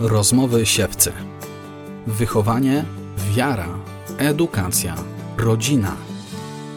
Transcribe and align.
Rozmowy 0.00 0.66
siewcy. 0.66 1.12
Wychowanie, 2.06 2.84
wiara, 3.34 3.68
edukacja, 4.18 4.94
rodzina. 5.38 5.96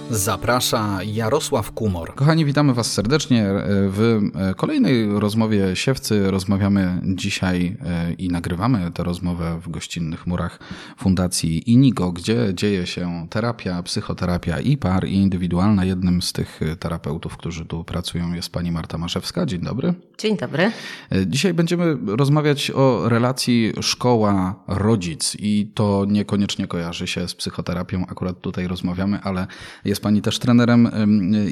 Zaprasza 0.10 1.04
Jarosław 1.04 1.72
Kumor. 1.72 2.16
Kochani, 2.16 2.46
witamy 2.46 2.74
Was 2.74 2.92
serdecznie 2.92 3.46
w 3.68 4.22
kolejnej 4.58 5.20
rozmowie 5.20 5.76
siewcy. 5.76 6.32
Rozmawiamy 6.32 7.02
dzisiaj 7.04 7.78
e, 7.86 8.14
i 8.14 8.28
nagrywamy 8.28 8.92
tę 8.92 9.04
rozmowę 9.04 9.60
w 9.62 9.70
gościnnych 9.70 10.28
murach 10.28 10.60
Fundacji 10.98 11.72
Inigo, 11.72 12.12
gdzie 12.12 12.54
dzieje 12.54 12.88
się 12.88 13.28
terapia, 13.30 13.84
psychoterapia 13.84 14.60
i 14.60 14.78
par, 14.78 15.08
i 15.08 15.14
indywidualna. 15.14 15.86
Jednym 15.86 16.22
z 16.22 16.34
tych 16.34 16.60
terapeutów, 16.80 17.38
którzy 17.38 17.66
tu 17.66 17.84
pracują 17.84 18.34
jest 18.34 18.50
pani 18.50 18.72
Marta 18.72 18.98
Maszewska. 18.98 19.46
Dzień 19.46 19.62
dobry. 19.62 19.94
Dzień 20.18 20.38
dobry. 20.38 20.72
E, 21.12 21.28
dzisiaj 21.28 21.54
będziemy 21.54 21.98
rozmawiać 22.08 22.72
o 22.72 23.10
relacji 23.10 23.74
szkoła-rodzic 23.82 25.36
i 25.40 25.72
to 25.74 26.06
niekoniecznie 26.08 26.68
kojarzy 26.68 27.08
się 27.08 27.28
z 27.28 27.36
psychoterapią. 27.36 28.06
Akurat 28.08 28.42
tutaj 28.42 28.68
rozmawiamy, 28.68 29.20
ale 29.24 29.48
jest 29.94 30.04
pani 30.04 30.22
też 30.22 30.40
trenerem 30.40 30.92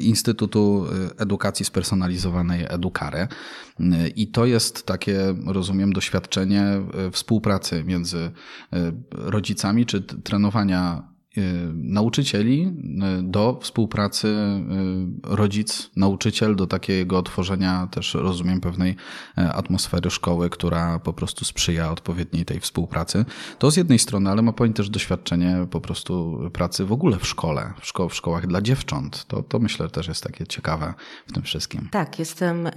Instytutu 0.00 0.86
Edukacji 1.18 1.64
Spersonalizowanej 1.64 2.66
Edukare. 2.68 3.28
I 4.16 4.26
to 4.26 4.46
jest 4.46 4.86
takie, 4.86 5.34
rozumiem, 5.46 5.92
doświadczenie 5.92 6.64
współpracy 7.12 7.84
między 7.84 8.30
rodzicami 9.10 9.86
czy 9.86 10.00
trenowania 10.02 11.11
nauczycieli 11.74 12.72
do 13.22 13.58
współpracy 13.62 14.34
rodzic-nauczyciel, 15.22 16.56
do 16.56 16.66
takiego 16.66 17.18
otworzenia 17.18 17.88
też, 17.90 18.14
rozumiem, 18.14 18.60
pewnej 18.60 18.96
atmosfery 19.36 20.10
szkoły, 20.10 20.50
która 20.50 20.98
po 20.98 21.12
prostu 21.12 21.44
sprzyja 21.44 21.90
odpowiedniej 21.90 22.44
tej 22.44 22.60
współpracy. 22.60 23.24
To 23.58 23.70
z 23.70 23.76
jednej 23.76 23.98
strony, 23.98 24.30
ale 24.30 24.42
ma 24.42 24.52
Pani 24.52 24.74
też 24.74 24.90
doświadczenie 24.90 25.66
po 25.70 25.80
prostu 25.80 26.40
pracy 26.52 26.84
w 26.84 26.92
ogóle 26.92 27.18
w 27.18 27.26
szkole, 27.26 27.72
w, 27.80 27.86
szko 27.86 28.08
w 28.08 28.14
szkołach 28.14 28.46
dla 28.46 28.62
dziewcząt. 28.62 29.24
To, 29.24 29.42
to 29.42 29.58
myślę 29.58 29.88
też 29.88 30.08
jest 30.08 30.24
takie 30.24 30.46
ciekawe 30.46 30.94
w 31.26 31.32
tym 31.32 31.42
wszystkim. 31.42 31.88
Tak, 31.90 32.18
jestem, 32.18 32.68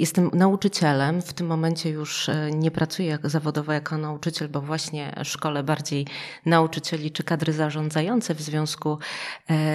jestem 0.00 0.30
nauczycielem. 0.34 1.22
W 1.22 1.32
tym 1.32 1.46
momencie 1.46 1.90
już 1.90 2.30
nie 2.54 2.70
pracuję 2.70 3.18
zawodowo 3.24 3.72
jako 3.72 3.98
nauczyciel, 3.98 4.48
bo 4.48 4.60
właśnie 4.60 5.14
szkole 5.22 5.62
bardziej 5.62 6.06
nauczycieli 6.46 7.10
czy 7.10 7.23
kadry 7.24 7.52
zarządzające 7.52 8.34
w 8.34 8.40
związku 8.42 8.98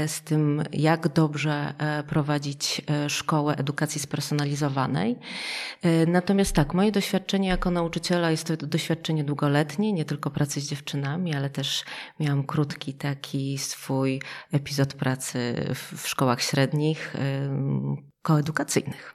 z 0.07 0.21
tym, 0.21 0.63
jak 0.73 1.07
dobrze 1.07 1.73
prowadzić 2.07 2.81
szkołę 3.07 3.55
edukacji 3.55 4.01
spersonalizowanej. 4.01 5.15
Natomiast 6.07 6.55
tak, 6.55 6.73
moje 6.73 6.91
doświadczenie 6.91 7.49
jako 7.49 7.71
nauczyciela 7.71 8.31
jest 8.31 8.47
to 8.47 8.57
doświadczenie 8.57 9.23
długoletnie, 9.23 9.93
nie 9.93 10.05
tylko 10.05 10.29
pracy 10.31 10.61
z 10.61 10.69
dziewczynami, 10.69 11.35
ale 11.35 11.49
też 11.49 11.83
miałam 12.19 12.43
krótki 12.43 12.93
taki 12.93 13.57
swój 13.57 14.21
epizod 14.51 14.93
pracy 14.93 15.65
w 15.75 16.07
szkołach 16.07 16.41
średnich 16.41 17.13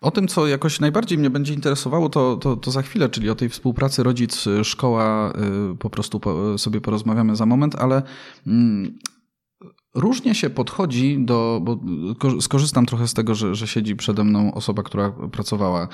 O 0.01 0.11
tym, 0.11 0.29
co 0.29 0.47
jakoś 0.47 0.81
najbardziej 0.81 1.19
mnie 1.19 1.31
będzie 1.31 1.55
interesowało, 1.55 2.09
to, 2.09 2.37
to, 2.37 2.57
to 2.57 2.71
za 2.71 2.83
chwilę, 2.83 3.09
czyli 3.09 3.31
o 3.31 3.35
tej 3.35 3.49
współpracy 3.49 4.03
rodzic-szkoła 4.03 5.33
po 5.79 5.91
prostu 5.91 6.21
sobie 6.57 6.81
porozmawiamy 6.81 7.37
za 7.37 7.47
moment, 7.47 7.75
ale 7.75 8.03
mm, 8.47 8.99
Różnie 9.95 10.35
się 10.35 10.51
podchodzi 10.51 11.17
do, 11.21 11.61
bo 11.63 11.79
skorzystam 12.41 12.87
trochę 12.87 13.09
z 13.09 13.15
tego, 13.15 13.35
że, 13.35 13.55
że 13.55 13.67
siedzi 13.67 13.97
przede 13.97 14.25
mną 14.25 14.55
osoba, 14.55 14.83
która 14.83 15.11
pracowała 15.11 15.89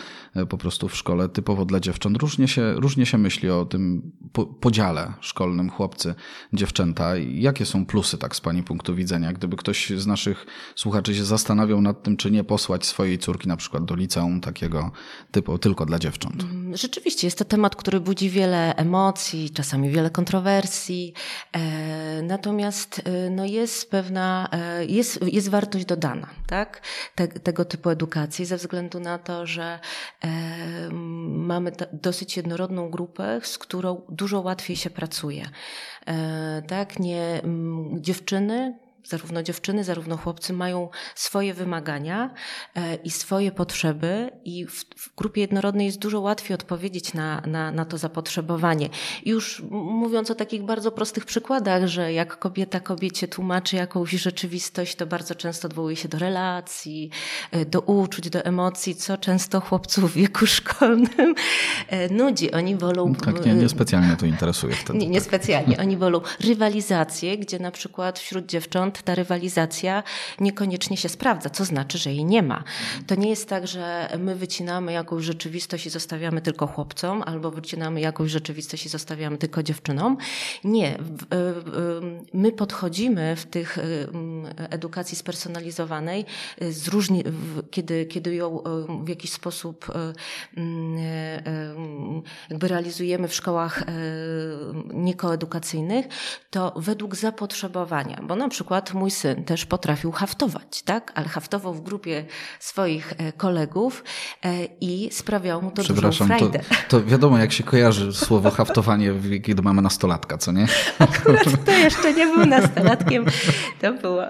po 0.48 0.58
prostu 0.58 0.88
w 0.88 0.96
szkole 0.96 1.28
typowo 1.28 1.64
dla 1.64 1.80
dziewcząt. 1.80 2.16
Różnie 2.16 2.48
się, 2.48 2.74
różnie 2.74 3.06
się 3.06 3.18
myśli 3.18 3.50
o 3.50 3.64
tym 3.64 4.12
podziale 4.60 5.12
szkolnym 5.20 5.70
chłopcy, 5.70 6.14
dziewczęta. 6.52 7.16
Jakie 7.16 7.66
są 7.66 7.86
plusy 7.86 8.18
tak 8.18 8.36
z 8.36 8.40
Pani 8.40 8.62
punktu 8.62 8.94
widzenia? 8.94 9.32
Gdyby 9.32 9.56
ktoś 9.56 9.90
z 9.90 10.06
naszych 10.06 10.46
słuchaczy 10.74 11.14
się 11.14 11.24
zastanawiał 11.24 11.80
nad 11.80 12.02
tym, 12.02 12.16
czy 12.16 12.30
nie 12.30 12.44
posłać 12.44 12.86
swojej 12.86 13.18
córki 13.18 13.48
na 13.48 13.56
przykład 13.56 13.84
do 13.84 13.94
liceum 13.94 14.40
takiego 14.40 14.90
typu 15.30 15.58
tylko 15.58 15.86
dla 15.86 15.98
dziewcząt. 15.98 16.44
Rzeczywiście 16.72 17.26
jest 17.26 17.38
to 17.38 17.44
temat, 17.44 17.76
który 17.76 18.00
budzi 18.00 18.30
wiele 18.30 18.76
emocji, 18.76 19.50
czasami 19.50 19.90
wiele 19.90 20.10
kontrowersji. 20.10 21.12
Natomiast 22.22 23.02
no 23.30 23.44
jest 23.44 23.89
pewna, 23.90 24.48
jest, 24.88 25.20
jest 25.22 25.48
wartość 25.48 25.84
dodana 25.84 26.28
tak? 26.50 26.82
Te, 27.14 27.28
tego 27.28 27.64
typu 27.64 27.90
edukacji 27.90 28.44
ze 28.44 28.56
względu 28.56 29.00
na 29.00 29.18
to, 29.18 29.46
że 29.46 29.78
e, 30.24 30.28
mamy 31.28 31.72
dosyć 31.92 32.36
jednorodną 32.36 32.90
grupę, 32.90 33.40
z 33.42 33.58
którą 33.58 34.02
dużo 34.08 34.40
łatwiej 34.40 34.76
się 34.76 34.90
pracuje. 34.90 35.44
E, 36.06 36.62
tak? 36.68 36.98
Nie, 36.98 37.40
m, 37.44 37.96
dziewczyny 38.00 38.78
zarówno 39.04 39.42
dziewczyny, 39.42 39.84
zarówno 39.84 40.16
chłopcy 40.16 40.52
mają 40.52 40.88
swoje 41.14 41.54
wymagania 41.54 42.34
i 43.04 43.10
swoje 43.10 43.52
potrzeby, 43.52 44.30
i 44.44 44.66
w, 44.66 44.84
w, 44.96 45.14
grupie 45.16 45.40
jednorodnej 45.40 45.86
jest 45.86 45.98
dużo 45.98 46.20
łatwiej 46.20 46.54
odpowiedzieć 46.54 47.14
na, 47.14 47.42
na, 47.46 47.70
na 47.72 47.84
to 47.84 47.98
zapotrzebowanie. 47.98 48.88
Już 49.24 49.62
mówiąc 49.70 50.30
o 50.30 50.34
takich 50.34 50.62
bardzo 50.62 50.92
prostych 50.92 51.24
przykładach, 51.24 51.86
że 51.86 52.12
jak 52.12 52.38
kobieta 52.38 52.80
kobiecie 52.80 53.28
tłumaczy 53.28 53.76
jakąś 53.76 54.10
rzeczywistość, 54.10 54.96
to 54.96 55.06
bardzo 55.06 55.34
często 55.34 55.68
odwołuje 55.68 55.96
się 55.96 56.08
do 56.08 56.18
relacji, 56.18 57.10
do 57.66 57.80
uczuć, 57.80 58.30
do 58.30 58.44
emocji, 58.44 58.94
co 58.94 59.18
często 59.18 59.60
chłopców 59.60 60.12
w 60.12 60.14
wieku 60.14 60.46
szkolnym 60.46 61.34
nudzi. 62.10 62.52
Oni 62.52 62.76
wolą. 62.76 63.14
Tak, 63.14 63.46
nie, 63.46 63.54
niespecjalnie 63.54 64.16
to 64.16 64.26
interesuje 64.26 64.74
wtedy. 64.74 64.98
Nie, 64.98 65.08
niespecjalnie. 65.08 65.78
Oni 65.84 65.96
wolą 65.96 66.20
rywalizację, 66.40 67.38
gdzie 67.38 67.58
na 67.58 67.70
przykład 67.70 68.18
wśród 68.18 68.46
dziewcząt 68.46 68.89
ta 69.02 69.14
rywalizacja 69.14 70.02
niekoniecznie 70.40 70.96
się 70.96 71.08
sprawdza, 71.08 71.50
co 71.50 71.64
znaczy, 71.64 71.98
że 71.98 72.12
jej 72.12 72.24
nie 72.24 72.42
ma. 72.42 72.64
To 73.06 73.14
nie 73.14 73.30
jest 73.30 73.48
tak, 73.48 73.66
że 73.66 74.08
my 74.18 74.34
wycinamy 74.34 74.92
jakąś 74.92 75.24
rzeczywistość 75.24 75.86
i 75.86 75.90
zostawiamy 75.90 76.40
tylko 76.40 76.66
chłopcom, 76.66 77.22
albo 77.26 77.50
wycinamy 77.50 78.00
jakąś 78.00 78.30
rzeczywistość 78.30 78.86
i 78.86 78.88
zostawiamy 78.88 79.38
tylko 79.38 79.62
dziewczynom. 79.62 80.16
Nie. 80.64 80.98
My 82.32 82.52
podchodzimy 82.52 83.36
w 83.36 83.46
tych 83.46 83.78
edukacji 84.56 85.16
spersonalizowanej 85.16 86.24
z 86.70 86.88
różni, 86.88 87.24
kiedy, 87.70 88.06
kiedy 88.06 88.34
ją 88.34 88.62
w 89.04 89.08
jakiś 89.08 89.32
sposób 89.32 89.92
jakby 92.50 92.68
realizujemy 92.68 93.28
w 93.28 93.34
szkołach 93.34 93.84
niekoedukacyjnych, 94.94 96.06
to 96.50 96.72
według 96.76 97.16
zapotrzebowania, 97.16 98.20
bo 98.22 98.36
na 98.36 98.48
przykład 98.48 98.79
mój 98.94 99.10
syn 99.10 99.44
też 99.44 99.66
potrafił 99.66 100.12
haftować, 100.12 100.82
tak? 100.82 101.12
Ale 101.14 101.28
haftował 101.28 101.74
w 101.74 101.82
grupie 101.82 102.24
swoich 102.60 103.14
kolegów 103.36 104.04
i 104.80 105.08
sprawiało 105.12 105.62
mu 105.62 105.70
to 105.70 105.82
dużą 105.82 106.26
frajdę. 106.26 106.58
To, 106.58 106.64
to 106.88 107.04
wiadomo, 107.04 107.38
jak 107.38 107.52
się 107.52 107.64
kojarzy 107.64 108.12
słowo 108.12 108.50
haftowanie, 108.50 109.12
kiedy 109.42 109.62
mamy 109.62 109.82
nastolatka, 109.82 110.38
co 110.38 110.52
nie? 110.52 110.66
Akurat 110.98 111.64
to 111.64 111.72
jeszcze 111.72 112.14
nie 112.14 112.26
był 112.26 112.46
nastolatkiem. 112.46 113.26
To 113.80 113.92
było, 113.92 114.22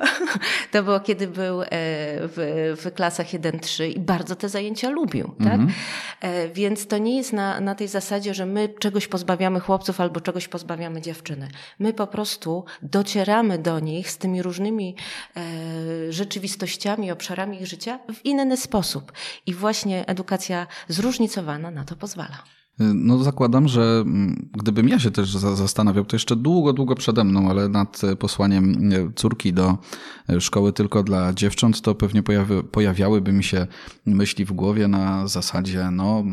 to 0.73 0.83
było 0.83 1.01
kiedy 1.01 1.27
był 1.27 1.63
w, 1.71 2.75
w 2.85 2.95
klasach 2.95 3.27
1-3 3.27 3.85
i 3.97 4.01
bardzo 4.01 4.37
te 4.37 4.49
zajęcia 4.49 4.91
lubił, 4.91 5.35
tak? 5.39 5.53
Mhm. 5.53 5.73
Więc 6.55 6.87
to 6.87 6.99
nie 6.99 7.17
jest 7.17 7.33
na, 7.33 7.61
na 7.61 7.75
tej 7.75 7.89
zasadzie, 7.89 8.35
że 8.35 8.47
my 8.47 8.69
czegoś 8.69 9.09
pozbawiamy 9.09 9.61
chłopców 9.61 10.01
albo 10.01 10.21
czegoś 10.21 10.49
pozbawiamy 10.49 11.01
dziewczyny. 11.01 11.49
My 11.79 11.93
po 11.93 12.07
prostu 12.07 12.65
docieramy 12.83 13.59
do 13.59 13.81
nich 13.81 14.11
z 14.11 14.19
tymi 14.19 14.40
różnymi 14.43 14.95
e, 15.37 16.13
rzeczywistościami, 16.13 17.11
obszarami 17.11 17.63
ich 17.63 17.67
życia 17.67 17.99
w 18.15 18.25
inny 18.25 18.57
sposób. 18.57 19.13
I 19.47 19.55
właśnie 19.55 20.07
edukacja 20.07 20.67
zróżnicowana 20.89 21.71
na 21.71 21.85
to 21.85 21.97
pozwala. 21.97 22.60
No 22.95 23.19
zakładam, 23.19 23.69
że 23.69 24.05
gdybym 24.53 24.89
ja 24.89 24.99
się 24.99 25.11
też 25.11 25.31
zastanawiał, 25.33 26.05
to 26.05 26.17
jeszcze 26.17 26.37
długo, 26.37 26.73
długo 26.73 26.95
przede 26.95 27.25
mną, 27.25 27.51
ale 27.51 27.69
nad 27.69 28.01
posłaniem 28.19 28.93
córki 29.17 29.53
do 29.53 29.79
szkoły 30.41 30.73
tylko 30.73 31.03
dla 31.03 31.33
dziewcząt, 31.33 31.81
to 31.81 31.95
pewnie 31.95 32.23
pojawi, 32.23 32.55
pojawiałyby 32.73 33.33
mi 33.33 33.45
się 33.45 33.67
myśli 34.07 34.45
w 34.45 34.53
głowie 34.53 34.89
na 34.89 35.29
zasadzie, 35.29 35.91
no 35.93 36.25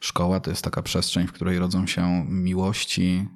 szkoła 0.00 0.40
to 0.40 0.50
jest 0.50 0.62
taka 0.62 0.82
przestrzeń, 0.82 1.26
w 1.26 1.32
której 1.32 1.58
rodzą 1.58 1.86
się 1.86 2.26
miłości, 2.28 3.28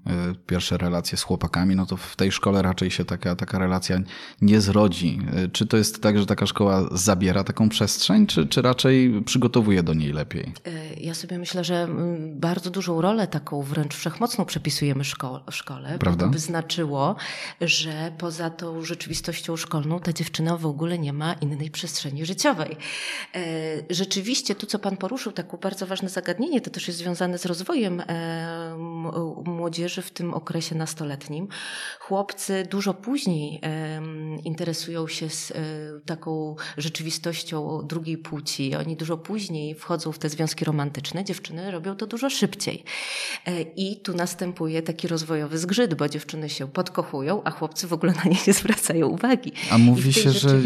pierwsze 0.46 0.76
relacje 0.76 1.18
z 1.18 1.22
chłopakami, 1.22 1.76
no 1.76 1.86
to 1.86 1.96
w 1.96 2.16
tej 2.16 2.32
szkole 2.32 2.62
raczej 2.62 2.90
się 2.90 3.04
taka, 3.04 3.36
taka 3.36 3.58
relacja 3.58 4.00
nie 4.40 4.60
zrodzi. 4.60 5.18
Czy 5.52 5.66
to 5.66 5.76
jest 5.76 6.02
tak, 6.02 6.18
że 6.18 6.26
taka 6.26 6.46
szkoła 6.46 6.88
zabiera 6.92 7.44
taką 7.44 7.68
przestrzeń, 7.68 8.26
czy, 8.26 8.46
czy 8.46 8.62
raczej 8.62 9.22
przygotowuje 9.24 9.82
do 9.82 9.94
niej 9.94 10.12
lepiej? 10.12 10.52
Ja 11.00 11.14
sobie 11.14 11.38
myślę, 11.38 11.64
że 11.64 11.88
bardzo 12.42 12.70
dużą 12.70 13.00
rolę, 13.00 13.26
taką 13.26 13.62
wręcz 13.62 13.94
wszechmocną 13.94 14.44
przepisujemy 14.44 15.04
szko 15.04 15.44
w 15.50 15.54
szkole. 15.54 15.98
Prawda? 15.98 16.24
To 16.24 16.30
by 16.30 16.38
znaczyło, 16.38 17.16
że 17.60 18.12
poza 18.18 18.50
tą 18.50 18.84
rzeczywistością 18.84 19.56
szkolną 19.56 20.00
ta 20.00 20.12
dziewczyna 20.12 20.56
w 20.56 20.66
ogóle 20.66 20.98
nie 20.98 21.12
ma 21.12 21.32
innej 21.32 21.70
przestrzeni 21.70 22.26
życiowej. 22.26 22.76
E, 23.34 23.38
rzeczywiście 23.90 24.54
tu, 24.54 24.66
co 24.66 24.78
Pan 24.78 24.96
poruszył, 24.96 25.32
takie 25.32 25.56
bardzo 25.56 25.86
ważne 25.86 26.08
zagadnienie, 26.08 26.60
to 26.60 26.70
też 26.70 26.88
jest 26.88 26.98
związane 26.98 27.38
z 27.38 27.46
rozwojem 27.46 28.00
e, 28.00 28.76
młodzieży 29.44 30.02
w 30.02 30.10
tym 30.10 30.34
okresie 30.34 30.74
nastoletnim. 30.74 31.48
Chłopcy 32.00 32.66
dużo 32.70 32.94
później 32.94 33.60
interesują 34.44 35.08
się 35.08 35.30
z 35.30 35.50
e, 35.50 35.54
taką 36.06 36.56
rzeczywistością 36.76 37.86
drugiej 37.86 38.18
płci. 38.18 38.74
Oni 38.76 38.96
dużo 38.96 39.18
później 39.18 39.74
wchodzą 39.74 40.12
w 40.12 40.18
te 40.18 40.28
związki 40.28 40.64
romantyczne. 40.64 41.24
Dziewczyny 41.24 41.70
robią 41.70 41.96
to 41.96 42.06
dużo 42.06 42.31
szybciej. 42.32 42.84
I 43.76 43.96
tu 43.96 44.14
następuje 44.14 44.82
taki 44.82 45.08
rozwojowy 45.08 45.58
zgrzyt, 45.58 45.94
bo 45.94 46.08
dziewczyny 46.08 46.48
się 46.48 46.68
podkochują, 46.68 47.42
a 47.44 47.50
chłopcy 47.50 47.86
w 47.86 47.92
ogóle 47.92 48.12
na 48.12 48.30
nie 48.30 48.36
nie 48.46 48.52
zwracają 48.52 49.06
uwagi. 49.06 49.52
A 49.70 49.78
mówi 49.78 50.12
się, 50.12 50.30
że 50.32 50.60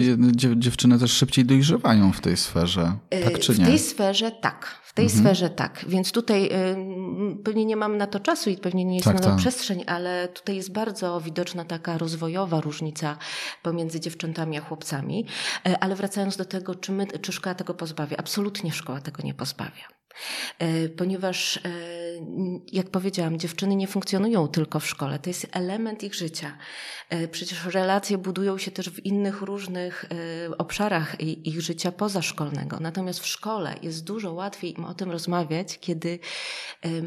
dziewczyny 0.56 0.98
też 0.98 1.12
szybciej 1.12 1.44
dojrzewają 1.44 2.12
w 2.12 2.20
tej 2.20 2.36
sferze, 2.36 2.92
tak 3.24 3.38
czy 3.38 3.52
nie? 3.52 3.64
W 3.64 3.68
tej 3.68 3.78
sferze 3.78 4.30
tak. 4.30 4.80
W 4.84 4.94
tej 4.94 5.04
mhm. 5.04 5.24
sferze 5.24 5.50
tak. 5.50 5.84
Więc 5.88 6.12
tutaj 6.12 6.46
y, 6.46 7.36
pewnie 7.44 7.64
nie 7.64 7.76
mam 7.76 7.96
na 7.96 8.06
to 8.06 8.20
czasu 8.20 8.50
i 8.50 8.56
pewnie 8.56 8.84
nie 8.84 8.94
jest 8.94 9.04
tak, 9.04 9.14
na 9.14 9.22
to 9.22 9.28
tak. 9.28 9.36
przestrzeń, 9.38 9.84
ale 9.86 10.28
tutaj 10.28 10.56
jest 10.56 10.72
bardzo 10.72 11.20
widoczna 11.20 11.64
taka 11.64 11.98
rozwojowa 11.98 12.60
różnica 12.60 13.18
pomiędzy 13.62 14.00
dziewczętami 14.00 14.58
a 14.58 14.60
chłopcami. 14.60 15.26
Ale 15.80 15.94
wracając 15.94 16.36
do 16.36 16.44
tego, 16.44 16.74
czy, 16.74 16.92
my, 16.92 17.06
czy 17.06 17.32
szkoła 17.32 17.54
tego 17.54 17.74
pozbawia? 17.74 18.16
Absolutnie 18.16 18.72
szkoła 18.72 19.00
tego 19.00 19.22
nie 19.22 19.34
pozbawia. 19.34 19.95
E, 20.58 20.88
ponieważ, 20.88 21.56
e, 21.56 21.60
jak 22.72 22.90
powiedziałam, 22.90 23.38
dziewczyny 23.38 23.76
nie 23.76 23.86
funkcjonują 23.86 24.48
tylko 24.48 24.80
w 24.80 24.86
szkole, 24.86 25.18
to 25.18 25.30
jest 25.30 25.46
element 25.52 26.02
ich 26.02 26.14
życia. 26.14 26.58
E, 27.08 27.28
przecież 27.28 27.64
relacje 27.64 28.18
budują 28.18 28.58
się 28.58 28.70
też 28.70 28.90
w 28.90 29.06
innych 29.06 29.42
różnych 29.42 30.04
obszarach 30.58 31.20
ich 31.20 31.60
życia 31.60 31.92
pozaszkolnego. 31.92 32.78
Natomiast 32.80 33.20
w 33.20 33.26
szkole 33.26 33.74
jest 33.82 34.04
dużo 34.04 34.32
łatwiej 34.32 34.78
im 34.78 34.84
o 34.84 34.94
tym 34.94 35.10
rozmawiać, 35.10 35.78
kiedy 35.80 36.18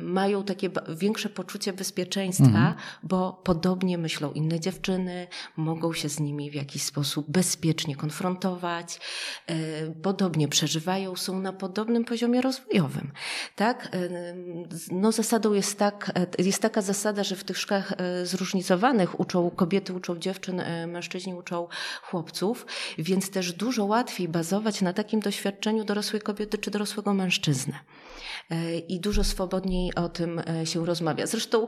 mają 0.01 0.43
takie 0.43 0.69
większe 0.97 1.29
poczucie 1.29 1.73
bezpieczeństwa, 1.73 2.45
mhm. 2.45 2.75
bo 3.03 3.41
podobnie 3.43 3.97
myślą 3.97 4.31
inne 4.31 4.59
dziewczyny, 4.59 5.27
mogą 5.57 5.93
się 5.93 6.09
z 6.09 6.19
nimi 6.19 6.51
w 6.51 6.53
jakiś 6.55 6.83
sposób 6.83 7.31
bezpiecznie 7.31 7.95
konfrontować, 7.95 8.99
podobnie 10.03 10.47
przeżywają, 10.47 11.15
są 11.15 11.39
na 11.39 11.53
podobnym 11.53 12.05
poziomie 12.05 12.41
rozwojowym. 12.41 12.98
Tak? 13.55 13.89
No 14.91 15.11
zasadą 15.11 15.53
jest, 15.53 15.79
tak, 15.79 16.11
jest 16.37 16.61
taka 16.61 16.81
zasada, 16.81 17.23
że 17.23 17.35
w 17.35 17.43
tych 17.43 17.57
szkołach 17.57 17.93
e, 17.97 18.25
zróżnicowanych 18.25 19.19
uczą 19.19 19.49
kobiety, 19.49 19.93
uczą 19.93 20.19
dziewczyn, 20.19 20.61
mężczyźni 20.87 21.35
uczą 21.35 21.67
chłopców, 22.01 22.65
więc 22.97 23.29
też 23.29 23.53
dużo 23.53 23.85
łatwiej 23.85 24.27
bazować 24.27 24.81
na 24.81 24.93
takim 24.93 25.19
doświadczeniu 25.19 25.83
dorosłej 25.83 26.21
kobiety 26.21 26.57
czy 26.57 26.71
dorosłego 26.71 27.13
mężczyzny. 27.13 27.73
I 28.87 28.99
dużo 28.99 29.23
swobodniej 29.23 29.95
o 29.95 30.09
tym 30.09 30.41
się 30.63 30.85
rozmawia. 30.85 31.27
Zresztą 31.27 31.67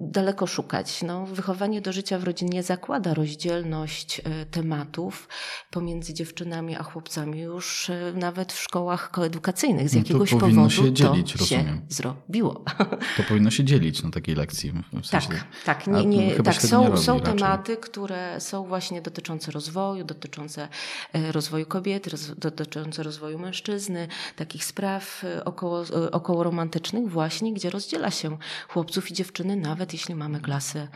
daleko 0.00 0.46
szukać. 0.46 1.02
No, 1.02 1.26
wychowanie 1.26 1.80
do 1.80 1.92
życia 1.92 2.18
w 2.18 2.24
rodzinie 2.24 2.62
zakłada 2.62 3.14
rozdzielność 3.14 4.22
tematów 4.50 5.28
pomiędzy 5.70 6.14
dziewczynami 6.14 6.76
a 6.76 6.82
chłopcami 6.82 7.40
już 7.40 7.90
nawet 8.14 8.52
w 8.52 8.60
szkołach 8.60 9.10
koedukacyjnych 9.10 9.88
z 9.88 9.92
no 9.92 9.98
jakiegoś 9.98 10.30
powodu 10.30 10.49
powinno 10.50 10.70
się 10.70 10.92
dzielić, 10.92 11.32
to 11.32 11.38
rozumiem. 11.38 11.66
się 11.66 11.82
zrobiło. 11.88 12.64
To 13.16 13.22
powinno 13.28 13.50
się 13.50 13.64
dzielić 13.64 14.02
na 14.02 14.10
takiej 14.10 14.34
lekcji. 14.34 14.72
W 15.02 15.06
sensie, 15.06 15.28
tak, 15.28 15.46
tak. 15.64 15.86
Nie, 15.86 16.04
nie, 16.04 16.34
tak 16.34 16.62
są, 16.62 16.90
nie 16.90 16.96
są 16.96 17.20
tematy, 17.20 17.76
które 17.76 18.40
są 18.40 18.64
właśnie 18.64 19.02
dotyczące 19.02 19.50
rozwoju, 19.50 20.04
dotyczące 20.04 20.68
e, 21.12 21.32
rozwoju 21.32 21.66
kobiety, 21.66 22.10
dotyczące 22.36 23.02
rozwoju 23.02 23.38
mężczyzny, 23.38 24.08
takich 24.36 24.64
spraw 24.64 25.24
e, 25.24 25.44
około, 25.44 25.82
e, 25.82 26.10
około 26.10 26.42
romantycznych 26.42 27.10
właśnie, 27.10 27.54
gdzie 27.54 27.70
rozdziela 27.70 28.10
się 28.10 28.38
chłopców 28.68 29.10
i 29.10 29.14
dziewczyny, 29.14 29.56
nawet 29.56 29.92
jeśli 29.92 30.14
mamy 30.14 30.40
klasę 30.40 30.88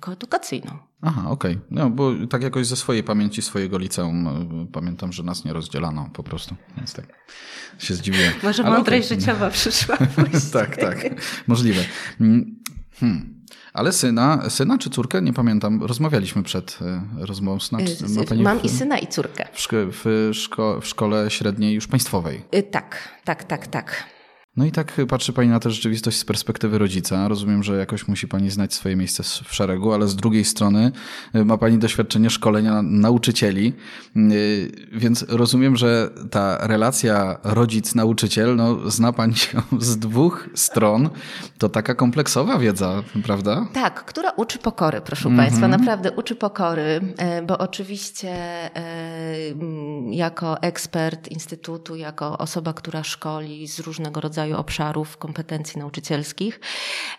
koedukacyjną. 0.00 0.78
Aha, 1.02 1.30
okej. 1.30 1.52
Okay. 1.52 1.66
No, 1.70 1.90
bo 1.90 2.12
tak 2.30 2.42
jakoś 2.42 2.66
ze 2.66 2.76
swojej 2.76 3.02
pamięci, 3.02 3.42
swojego 3.42 3.78
liceum 3.78 4.28
pamiętam, 4.72 5.12
że 5.12 5.22
nas 5.22 5.44
nie 5.44 5.52
rozdzielano 5.52 6.10
po 6.12 6.22
prostu. 6.22 6.54
Więc 6.76 6.92
tak 6.92 7.06
się 7.78 7.94
zdziwiłem. 7.94 8.32
Może 8.42 8.64
Ale 8.64 8.76
mądrość 8.76 9.06
okay. 9.06 9.20
życiowa 9.20 9.50
przyszła 9.60 9.96
tak, 10.52 10.76
tak. 10.76 10.96
Możliwe. 11.46 11.84
Mm, 12.20 12.56
hmm. 13.00 13.38
Ale 13.72 13.92
syna, 13.92 14.50
syna 14.50 14.78
czy 14.78 14.90
córkę? 14.90 15.22
Nie 15.22 15.32
pamiętam. 15.32 15.82
Rozmawialiśmy 15.82 16.42
przed 16.42 16.78
e, 16.82 17.26
rozmową. 17.26 17.60
Syna, 17.60 17.78
ma 18.16 18.24
pani 18.24 18.42
Mam 18.42 18.60
w, 18.60 18.64
i 18.64 18.68
syna, 18.68 18.98
i 18.98 19.06
córkę. 19.06 19.48
W, 19.52 19.68
w, 20.04 20.30
szko, 20.32 20.80
w 20.80 20.86
szkole 20.86 21.30
średniej 21.30 21.74
już 21.74 21.86
państwowej. 21.86 22.44
Tak, 22.70 23.08
tak, 23.24 23.44
tak, 23.44 23.66
tak. 23.66 24.04
No 24.58 24.64
i 24.64 24.72
tak 24.72 24.92
patrzy 25.08 25.32
Pani 25.32 25.48
na 25.48 25.60
tę 25.60 25.70
rzeczywistość 25.70 26.18
z 26.18 26.24
perspektywy 26.24 26.78
rodzica. 26.78 27.28
Rozumiem, 27.28 27.62
że 27.62 27.76
jakoś 27.76 28.08
musi 28.08 28.28
Pani 28.28 28.50
znać 28.50 28.74
swoje 28.74 28.96
miejsce 28.96 29.22
w 29.22 29.54
szeregu, 29.54 29.92
ale 29.92 30.08
z 30.08 30.16
drugiej 30.16 30.44
strony 30.44 30.92
y, 31.34 31.44
ma 31.44 31.58
Pani 31.58 31.78
doświadczenie 31.78 32.30
szkolenia 32.30 32.82
nauczycieli, 32.82 33.72
y, 34.16 34.72
więc 34.92 35.24
rozumiem, 35.28 35.76
że 35.76 36.10
ta 36.30 36.66
relacja 36.66 37.38
rodzic-nauczyciel, 37.44 38.56
no, 38.56 38.90
zna 38.90 39.12
Pani 39.12 39.36
się 39.36 39.62
z 39.78 39.98
dwóch 39.98 40.48
stron. 40.54 41.10
To 41.58 41.68
taka 41.68 41.94
kompleksowa 41.94 42.58
wiedza, 42.58 43.02
prawda? 43.24 43.66
Tak, 43.72 44.04
która 44.04 44.30
uczy 44.30 44.58
pokory, 44.58 45.00
proszę 45.00 45.28
mm 45.28 45.38
-hmm. 45.38 45.42
Państwa. 45.42 45.68
Naprawdę 45.68 46.12
uczy 46.12 46.36
pokory, 46.36 47.00
e, 47.18 47.42
bo 47.42 47.58
oczywiście 47.58 48.30
e, 48.76 48.80
jako 50.10 50.62
ekspert 50.62 51.28
Instytutu, 51.28 51.96
jako 51.96 52.38
osoba, 52.38 52.72
która 52.72 53.02
szkoli 53.02 53.68
z 53.68 53.78
różnego 53.78 54.20
rodzaju 54.20 54.47
rodzaju 54.48 54.60
obszarów 54.60 55.16
kompetencji 55.16 55.78
nauczycielskich. 55.78 56.60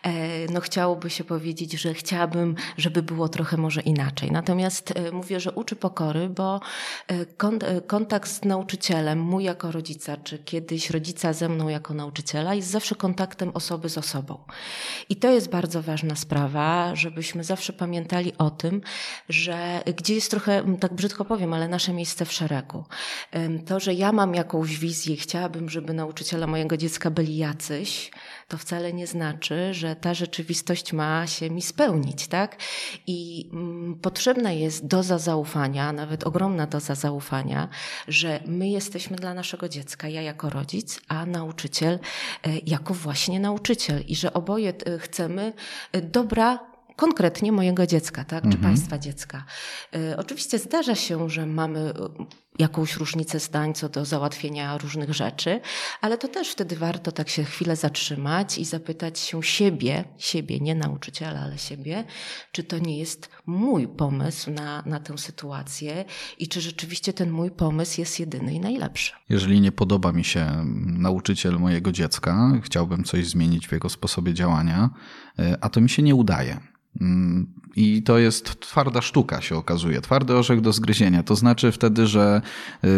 E, 0.04 0.12
no 0.52 0.62
chciałoby 0.62 1.10
się 1.10 1.24
powiedzieć, 1.24 1.72
że 1.72 1.94
chciałabym, 1.94 2.56
żeby 2.78 3.04
było 3.04 3.30
trochę 3.30 3.58
może 3.58 3.82
inaczej. 3.82 4.32
Natomiast 4.32 4.94
e, 4.96 5.12
mówię, 5.12 5.40
że 5.40 5.52
uczy 5.52 5.76
pokory, 5.76 6.30
bo 6.30 6.60
e, 7.08 7.82
kontakt 7.88 8.30
z 8.30 8.46
nauczycielem, 8.46 9.20
mój 9.20 9.44
jako 9.44 9.72
rodzica, 9.72 10.18
czy 10.18 10.40
kiedyś 10.40 10.90
rodzica 10.90 11.34
ze 11.34 11.50
mną 11.50 11.70
jako 11.70 11.94
nauczyciela, 11.94 12.54
jest 12.54 12.70
zawsze 12.70 12.96
kontaktem 12.96 13.52
osoby 13.54 13.90
z 13.90 13.98
osobą. 13.98 14.38
I 15.10 15.16
to 15.16 15.30
jest 15.30 15.50
bardzo 15.50 15.82
ważna 15.82 16.16
sprawa, 16.16 16.96
żebyśmy 16.96 17.44
zawsze 17.44 17.74
pamiętali 17.74 18.34
o 18.38 18.50
tym, 18.50 18.82
że 19.30 19.82
gdzie 19.98 20.16
jest 20.16 20.32
trochę, 20.32 20.78
tak 20.80 20.94
brzydko 20.94 21.26
powiem, 21.26 21.54
ale 21.54 21.68
nasze 21.68 21.94
miejsce 21.94 22.26
w 22.26 22.32
szeregu. 22.32 22.84
To, 23.66 23.80
że 23.80 23.94
ja 23.94 24.12
mam 24.12 24.36
jakąś 24.36 24.80
wizję, 24.80 25.16
chciałabym, 25.16 25.70
żeby 25.70 25.94
nauczyciela 25.94 26.48
mojego 26.48 26.78
dziecka 26.78 27.12
byli 27.20 27.38
jacyś, 27.38 28.12
to 28.48 28.58
wcale 28.58 28.94
nie 28.94 29.08
znaczy, 29.08 29.74
że 29.74 29.96
ta 29.96 30.14
rzeczywistość 30.14 30.94
ma 30.94 31.28
się 31.28 31.50
mi 31.50 31.62
spełnić, 31.62 32.28
tak? 32.28 32.58
I 33.08 33.50
mm, 33.54 33.96
potrzebna 33.96 34.52
jest 34.52 34.88
doza 34.88 35.18
zaufania, 35.18 35.94
nawet 35.94 36.24
ogromna 36.24 36.68
doza 36.68 36.96
zaufania, 36.96 37.70
że 38.08 38.40
my 38.46 38.70
jesteśmy 38.70 39.18
dla 39.18 39.34
naszego 39.34 39.70
dziecka, 39.70 40.08
ja 40.08 40.22
jako 40.22 40.50
rodzic, 40.50 41.02
a 41.08 41.26
nauczyciel 41.26 41.94
e, 41.94 42.58
jako 42.66 42.94
właśnie 42.94 43.40
nauczyciel 43.40 44.04
i 44.08 44.16
że 44.16 44.34
oboje 44.34 44.74
e, 44.86 45.00
chcemy 45.00 45.54
e, 45.92 46.02
dobra 46.02 46.60
konkretnie 46.96 47.52
mojego 47.52 47.88
dziecka, 47.88 48.24
tak? 48.24 48.42
czy 48.42 48.48
mhm. 48.48 48.64
państwa 48.64 48.98
dziecka. 48.98 49.44
Y, 49.96 50.18
oczywiście 50.18 50.60
zdarza 50.60 50.96
się, 50.96 51.30
że 51.30 51.46
mamy 51.46 51.94
jakąś 52.60 52.96
różnicę 52.96 53.40
zdań 53.40 53.74
co 53.74 53.90
do 53.90 54.06
załatwienia 54.06 54.78
różnych 54.78 55.14
rzeczy, 55.14 55.62
ale 56.02 56.18
to 56.18 56.28
też 56.28 56.52
wtedy 56.52 56.76
warto 56.76 57.12
tak 57.12 57.30
się 57.30 57.44
chwilę 57.44 57.76
zatrzymać 57.76 58.58
i 58.58 58.66
zapytać 58.66 59.20
się 59.20 59.44
siebie, 59.44 60.04
siebie, 60.18 60.60
nie 60.60 60.76
nauczyciela, 60.76 61.40
ale 61.40 61.58
siebie, 61.58 62.04
czy 62.52 62.64
to 62.64 62.78
nie 62.78 62.98
jest 62.98 63.30
mój 63.46 63.88
pomysł 63.88 64.52
na, 64.52 64.84
na 64.86 65.00
tę 65.00 65.18
sytuację 65.18 66.06
i 66.38 66.48
czy 66.48 66.62
rzeczywiście 66.62 67.14
ten 67.14 67.32
mój 67.32 67.52
pomysł 67.52 68.02
jest 68.02 68.20
jedyny 68.20 68.54
i 68.54 68.60
najlepszy. 68.60 69.14
Jeżeli 69.30 69.62
nie 69.62 69.72
podoba 69.72 70.12
mi 70.12 70.24
się 70.24 70.66
nauczyciel 70.86 71.60
mojego 71.60 71.92
dziecka, 71.92 72.52
chciałbym 72.64 73.04
coś 73.04 73.28
zmienić 73.28 73.68
w 73.68 73.72
jego 73.72 73.90
sposobie 73.90 74.34
działania, 74.34 74.90
y, 75.40 75.56
a 75.62 75.70
to 75.70 75.82
mi 75.82 75.90
się 75.90 76.04
nie 76.04 76.16
udaje 76.16 76.60
Mm, 77.02 77.54
I 77.76 78.04
to 78.04 78.18
jest 78.18 78.60
twarda 78.60 79.02
sztuka, 79.02 79.42
się 79.42 79.56
okazuje, 79.56 80.02
twardy 80.02 80.36
orzech 80.36 80.62
do 80.62 80.74
zgryzienia. 80.74 81.24
To 81.24 81.36
znaczy 81.36 81.72
wtedy, 81.72 82.08
że 82.08 82.42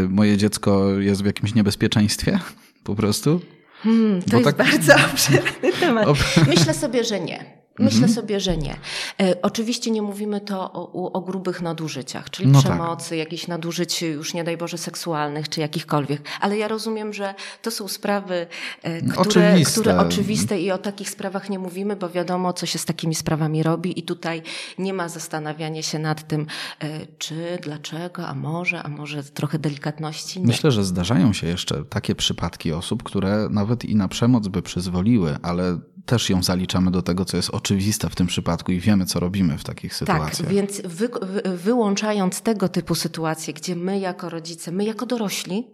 moje 0.10 0.38
dziecko 0.38 0.90
jest 1.00 1.24
w 1.24 1.26
jakimś 1.26 1.56
niebezpieczeństwie 1.56 2.40
po 2.84 2.96
prostu? 2.96 3.42
Hmm, 3.84 4.22
to 4.22 4.32
Bo 4.32 4.38
jest 4.38 4.58
tak... 4.58 4.68
bardzo 4.68 4.94
obszerny 5.12 5.74
temat. 5.80 6.08
Myślę 6.48 6.74
sobie, 6.74 7.04
że 7.04 7.20
nie. 7.20 7.61
Myślę 7.82 8.08
mhm. 8.08 8.14
sobie, 8.14 8.40
że 8.40 8.58
nie. 8.58 8.76
E, 9.22 9.42
oczywiście 9.42 9.92
nie 9.92 10.02
mówimy 10.02 10.42
to 10.42 10.74
o, 10.74 11.12
o 11.12 11.22
grubych 11.22 11.62
nadużyciach, 11.62 12.30
czyli 12.30 12.48
no 12.48 12.60
przemocy, 12.60 13.10
tak. 13.10 13.18
jakichś 13.18 13.48
nadużyć 13.48 14.02
już 14.02 14.34
nie 14.34 14.44
daj 14.44 14.58
Boże 14.58 14.78
seksualnych 14.78 15.50
czy 15.50 15.60
jakichkolwiek, 15.60 16.22
ale 16.42 16.58
ja 16.58 16.68
rozumiem, 16.68 17.14
że 17.14 17.36
to 17.62 17.72
są 17.72 17.88
sprawy, 17.88 18.48
e, 18.84 19.02
które 19.02 19.22
oczywiste. 19.22 19.82
które 19.82 20.00
oczywiste 20.00 20.62
i 20.62 20.72
o 20.72 20.78
takich 20.78 21.10
sprawach 21.10 21.50
nie 21.50 21.60
mówimy, 21.60 21.96
bo 21.96 22.10
wiadomo, 22.10 22.54
co 22.54 22.66
się 22.66 22.80
z 22.80 22.86
takimi 22.86 23.16
sprawami 23.16 23.64
robi 23.64 24.00
i 24.00 24.04
tutaj 24.04 24.42
nie 24.78 24.94
ma 24.94 25.10
zastanawiania 25.10 25.82
się 25.82 26.00
nad 26.00 26.28
tym, 26.28 26.46
e, 26.80 27.08
czy, 27.18 27.60
dlaczego, 27.64 28.28
a 28.28 28.34
może, 28.34 28.84
a 28.84 28.88
może 28.88 29.24
trochę 29.24 29.60
delikatności. 29.60 30.40
Nie. 30.40 30.48
Myślę, 30.48 30.72
że 30.72 30.84
zdarzają 30.84 31.34
się 31.34 31.48
jeszcze 31.48 31.86
takie 31.86 32.16
przypadki 32.16 32.74
osób, 32.74 33.04
które 33.04 33.48
nawet 33.50 33.86
i 33.86 33.96
na 33.96 34.08
przemoc 34.08 34.48
by 34.48 34.62
przyzwoliły, 34.62 35.38
ale 35.42 35.80
też 36.06 36.30
ją 36.30 36.44
zaliczamy 36.44 36.92
do 36.92 37.02
tego, 37.02 37.26
co 37.26 37.38
jest 37.38 37.50
oczywiste 37.50 37.71
w 38.10 38.16
tym 38.16 38.28
przypadku 38.28 38.72
i 38.72 38.80
wiemy, 38.80 39.06
co 39.06 39.20
robimy 39.20 39.58
w 39.58 39.64
takich 39.64 39.92
tak, 39.92 39.98
sytuacjach. 39.98 40.38
Tak, 40.38 40.48
więc 40.48 40.82
wy, 40.82 41.10
wyłączając 41.46 42.42
tego 42.42 42.70
typu 42.70 42.96
sytuacje, 42.96 43.54
gdzie 43.54 43.76
my 43.76 44.00
jako 44.00 44.30
rodzice, 44.30 44.72
my 44.72 44.84
jako 44.84 45.06
dorośli 45.06 45.68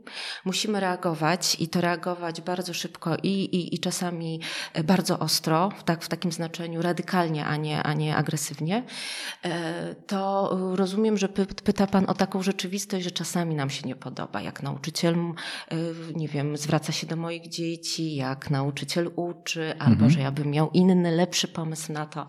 musimy 0.46 0.80
reagować 0.80 1.58
i 1.60 1.68
to 1.68 1.82
reagować 1.82 2.42
bardzo 2.42 2.74
szybko 2.74 3.16
i, 3.24 3.30
i, 3.30 3.76
i 3.76 3.80
czasami 3.80 4.40
bardzo 4.84 5.20
ostro, 5.20 5.72
tak, 5.86 6.04
w 6.04 6.08
takim 6.08 6.32
znaczeniu 6.32 6.82
radykalnie, 6.82 7.46
a 7.46 7.56
nie, 7.56 7.84
a 7.84 7.94
nie 7.94 8.16
agresywnie, 8.16 8.84
e, 9.46 9.96
to 9.96 10.50
rozumiem, 10.76 11.18
że 11.18 11.30
pyta 11.64 11.88
Pan 11.88 12.06
o 12.08 12.14
taką 12.14 12.42
rzeczywistość, 12.42 13.04
że 13.04 13.12
czasami 13.12 13.56
nam 13.56 13.70
się 13.70 13.88
nie 13.88 13.96
podoba, 13.96 14.42
jak 14.42 14.64
nauczyciel, 14.64 15.16
e, 15.16 15.76
nie 16.16 16.28
wiem, 16.28 16.58
zwraca 16.58 16.92
się 16.92 17.08
do 17.08 17.16
moich 17.16 17.50
dzieci, 17.50 18.16
jak 18.16 18.50
nauczyciel 18.50 19.12
uczy, 19.16 19.74
albo 19.80 20.06
mhm 20.06 20.08
że 20.18 20.20
ja 20.20 20.32
bym 20.32 20.52
miał 20.52 20.70
inny, 20.74 21.12
lepszy 21.12 21.48
pomysł 21.48 21.77
na 21.90 22.06
to. 22.06 22.28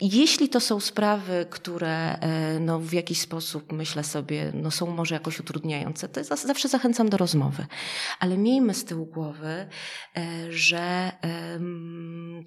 Jeśli 0.00 0.48
to 0.48 0.60
są 0.60 0.80
sprawy, 0.80 1.46
które 1.50 2.18
e, 2.18 2.60
no, 2.60 2.78
w 2.78 2.92
jakiś 2.92 3.20
sposób, 3.20 3.72
myślę 3.72 4.04
sobie, 4.04 4.52
no, 4.54 4.70
są 4.70 4.86
może 4.86 5.14
jakoś 5.14 5.40
utrudniające, 5.40 6.08
to 6.08 6.24
zawsze 6.24 6.68
zachęcam 6.68 7.08
do 7.08 7.16
rozmowy. 7.16 7.66
Ale 8.18 8.38
miejmy 8.38 8.74
z 8.74 8.84
tyłu 8.84 9.06
głowy, 9.06 9.68
e, 10.16 10.52
że 10.52 11.12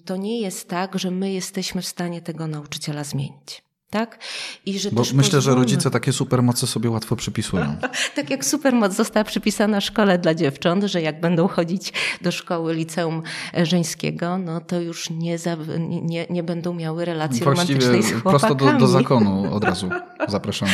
to 0.06 0.18
nie 0.18 0.42
jest 0.42 0.70
tak, 0.70 1.00
że 1.00 1.12
my 1.12 1.32
jesteśmy 1.32 1.82
w 1.82 1.88
stanie 1.88 2.22
tego 2.22 2.48
nauczyciela 2.48 3.04
zmienić. 3.04 3.71
Tak? 3.92 4.20
I 4.66 4.80
że 4.80 4.92
Bo 4.92 5.02
myślę, 5.02 5.18
pozwólmy... 5.18 5.42
że 5.42 5.56
rodzice 5.56 5.92
takie 5.92 6.14
supermoce 6.14 6.68
sobie 6.68 6.90
łatwo 6.90 7.16
przypisują. 7.16 7.76
tak 8.16 8.30
jak 8.30 8.46
supermoc 8.46 8.94
została 8.94 9.24
przypisana 9.24 9.82
szkole 9.82 10.18
dla 10.18 10.36
dziewcząt, 10.36 10.84
że 10.84 11.02
jak 11.02 11.22
będą 11.22 11.48
chodzić 11.48 11.94
do 12.22 12.32
szkoły 12.32 12.74
liceum 12.74 13.24
żeńskiego, 13.64 14.38
no 14.38 14.62
to 14.62 14.82
już 14.82 15.10
nie, 15.10 15.38
za, 15.38 15.58
nie, 16.02 16.26
nie 16.30 16.44
będą 16.44 16.74
miały 16.74 17.06
relacji 17.06 17.44
Właściwie 17.44 17.80
romantycznej 17.80 18.04
z 18.04 18.22
chłopakami. 18.22 18.56
prosto 18.58 18.74
do, 18.74 18.80
do 18.80 18.88
zakonu 18.88 19.48
od 19.56 19.64
razu 19.64 19.90
zapraszamy. 20.28 20.72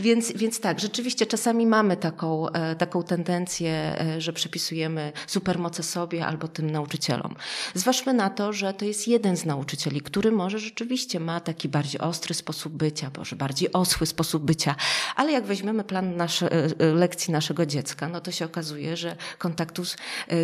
Więc, 0.00 0.32
więc 0.32 0.60
tak, 0.60 0.80
rzeczywiście 0.80 1.26
czasami 1.26 1.66
mamy 1.66 1.96
taką, 1.96 2.48
e, 2.48 2.76
taką 2.76 3.02
tendencję, 3.02 4.00
e, 4.00 4.20
że 4.20 4.32
przypisujemy 4.32 5.12
supermoce 5.26 5.82
sobie 5.82 6.26
albo 6.26 6.48
tym 6.48 6.70
nauczycielom. 6.70 7.34
Zważmy 7.74 8.14
na 8.14 8.30
to, 8.30 8.52
że 8.52 8.74
to 8.74 8.84
jest 8.84 9.08
jeden 9.08 9.36
z 9.36 9.44
nauczycieli, 9.44 10.00
który 10.00 10.32
może 10.32 10.58
rzeczywiście 10.58 11.20
ma 11.20 11.40
taki 11.40 11.68
bardziej 11.68 12.00
ostry 12.00 12.34
sposób 12.34 12.72
bycia, 12.72 13.10
może 13.18 13.36
bardziej 13.36 13.72
osły 13.72 14.06
sposób 14.06 14.42
bycia, 14.42 14.74
ale 15.16 15.32
jak 15.32 15.44
weźmiemy 15.44 15.84
plan 15.84 16.16
nasze, 16.16 16.52
e, 16.52 16.84
lekcji 16.92 17.32
naszego 17.32 17.66
dziecka, 17.66 18.08
no 18.08 18.20
to 18.20 18.30
się 18.30 18.44
okazuje, 18.44 18.96
że 18.96 19.16
kontaktu 19.38 19.84
z 19.84 19.96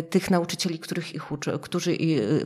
tych 0.09 0.31
nauczycieli, 0.31 0.79
których 0.79 1.15
ich 1.15 1.31
uczy, 1.31 1.59
którzy 1.61 1.97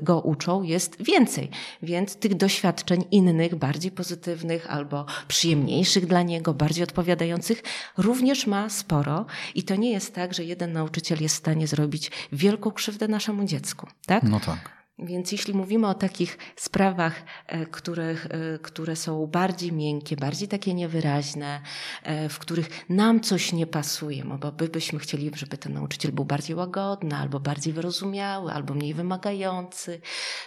go 0.02 0.20
uczą, 0.20 0.64
jest 0.64 1.04
więcej. 1.04 1.50
Więc 1.82 2.16
tych 2.16 2.36
doświadczeń 2.36 3.06
innych, 3.12 3.56
bardziej 3.56 3.92
pozytywnych 3.92 4.72
albo 4.72 5.06
przyjemniejszych 5.28 6.08
dla 6.08 6.22
niego, 6.22 6.54
bardziej 6.54 6.83
odpowiadających, 6.84 7.64
również 7.98 8.48
ma 8.48 8.70
sporo. 8.70 9.26
I 9.56 9.64
to 9.64 9.76
nie 9.76 9.92
jest 9.92 10.16
tak, 10.16 10.34
że 10.34 10.44
jeden 10.44 10.74
nauczyciel 10.74 11.22
jest 11.22 11.36
w 11.36 11.38
stanie 11.38 11.68
zrobić 11.68 12.12
wielką 12.32 12.72
krzywdę 12.72 13.08
naszemu 13.08 13.46
dziecku. 13.46 13.88
Tak? 14.06 14.24
No 14.24 14.40
tak. 14.40 14.83
Więc 15.00 15.32
jeśli 15.32 15.54
mówimy 15.54 15.88
o 15.88 15.94
takich 15.94 16.38
sprawach, 16.56 17.24
e, 17.48 17.66
których, 17.66 18.26
e, 18.26 18.60
które 18.60 18.96
są 18.96 19.28
bardziej 19.28 19.72
miękkie, 19.72 20.16
bardziej 20.16 20.48
takie 20.48 20.74
niewyraźne, 20.74 21.62
e, 22.04 22.30
w 22.30 22.40
których 22.40 22.90
nam 22.90 23.22
coś 23.22 23.54
nie 23.54 23.68
pasuje, 23.68 24.24
bo 24.40 24.52
by 24.52 24.68
byśmy 24.68 25.00
chcieli, 25.00 25.32
żeby 25.36 25.58
ten 25.58 25.74
nauczyciel 25.74 26.12
był 26.12 26.26
bardziej 26.26 26.56
łagodny, 26.56 27.16
albo 27.16 27.40
bardziej 27.40 27.74
wyrozumiały, 27.74 28.52
albo 28.52 28.74
mniej 28.74 28.94
wymagający, 28.94 30.02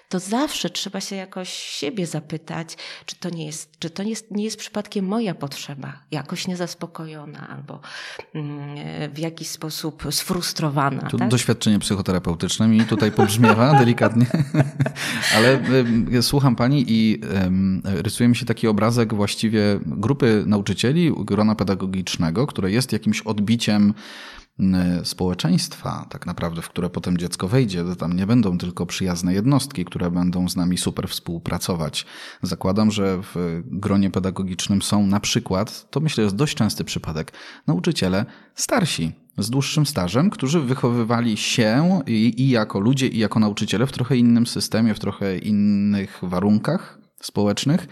to 0.09 0.19
zawsze 0.19 0.71
trzeba 0.71 1.01
się 1.01 1.17
jakoś 1.17 1.49
siebie 1.53 2.07
zapytać, 2.07 2.77
czy 3.07 3.17
to 3.17 3.31
nie 3.31 3.47
jest, 3.47 3.79
czy 3.79 3.91
to 3.91 4.03
nie 4.03 4.11
jest, 4.11 4.31
nie 4.31 4.45
jest 4.45 4.57
przypadkiem 4.57 5.07
moja 5.07 5.35
potrzeba, 5.35 6.03
jakoś 6.11 6.47
niezaspokojona, 6.47 7.49
albo 7.49 7.81
mm, 8.35 8.77
w 9.15 9.19
jakiś 9.19 9.49
sposób 9.49 10.05
sfrustrowana. 10.11 11.09
Tu 11.09 11.19
tak? 11.19 11.29
doświadczenie 11.29 11.79
psychoterapeutyczne 11.79 12.69
mi 12.69 12.85
tutaj 12.85 13.13
pobrzmiewa 13.13 13.79
delikatnie. 13.79 14.27
Ale 15.37 15.61
słucham 16.23 16.57
pani 16.57 16.85
i 16.89 17.21
rysuje 17.85 18.29
mi 18.29 18.37
się 18.37 18.47
taki 18.47 18.69
obrazek 18.69 19.15
właściwie 19.15 19.61
grupy 19.87 20.45
nauczycieli, 20.47 21.13
grona 21.19 21.55
pedagogicznego, 21.55 22.47
które 22.47 22.71
jest 22.71 22.93
jakimś 22.93 23.21
odbiciem 23.21 23.95
społeczeństwa, 25.05 26.07
tak 26.11 26.27
naprawdę, 26.27 26.63
w 26.63 26.69
które 26.69 26.91
potem 26.91 27.19
dziecko 27.19 27.49
wejdzie. 27.49 27.85
To 27.85 27.97
tam 27.97 28.13
nie 28.13 28.27
będą 28.27 28.59
tylko 28.59 28.87
przyjazne 28.87 29.35
jednostki, 29.35 29.85
które 29.85 30.11
będą 30.11 30.49
z 30.49 30.57
nami 30.57 30.79
super 30.79 31.09
współpracować. 31.09 32.07
Zakładam, 32.43 32.91
że 32.91 33.19
w 33.23 33.63
gronie 33.65 34.11
pedagogicznym 34.11 34.83
są 34.83 35.07
na 35.07 35.21
przykład, 35.21 35.91
to 35.91 36.01
myślę 36.01 36.25
jest 36.25 36.37
dość 36.37 36.55
częsty 36.55 36.85
przypadek, 36.85 37.33
nauczyciele 37.67 38.27
starsi, 38.55 39.13
z 39.39 39.51
dłuższym 39.51 39.87
stażem, 39.87 40.31
którzy 40.31 40.61
wychowywali 40.61 41.37
się 41.37 42.01
i, 42.07 42.43
i 42.43 42.51
jako 42.51 42.81
ludzie, 42.81 43.07
i 43.07 43.19
jako 43.19 43.41
nauczyciele 43.41 43.87
w 43.87 43.93
trochę 43.93 44.17
innym 44.17 44.47
systemie, 44.47 44.95
w 44.95 44.99
trochę 44.99 45.39
innych 45.39 46.21
warunkach 46.23 47.06
społecznych 47.21 47.87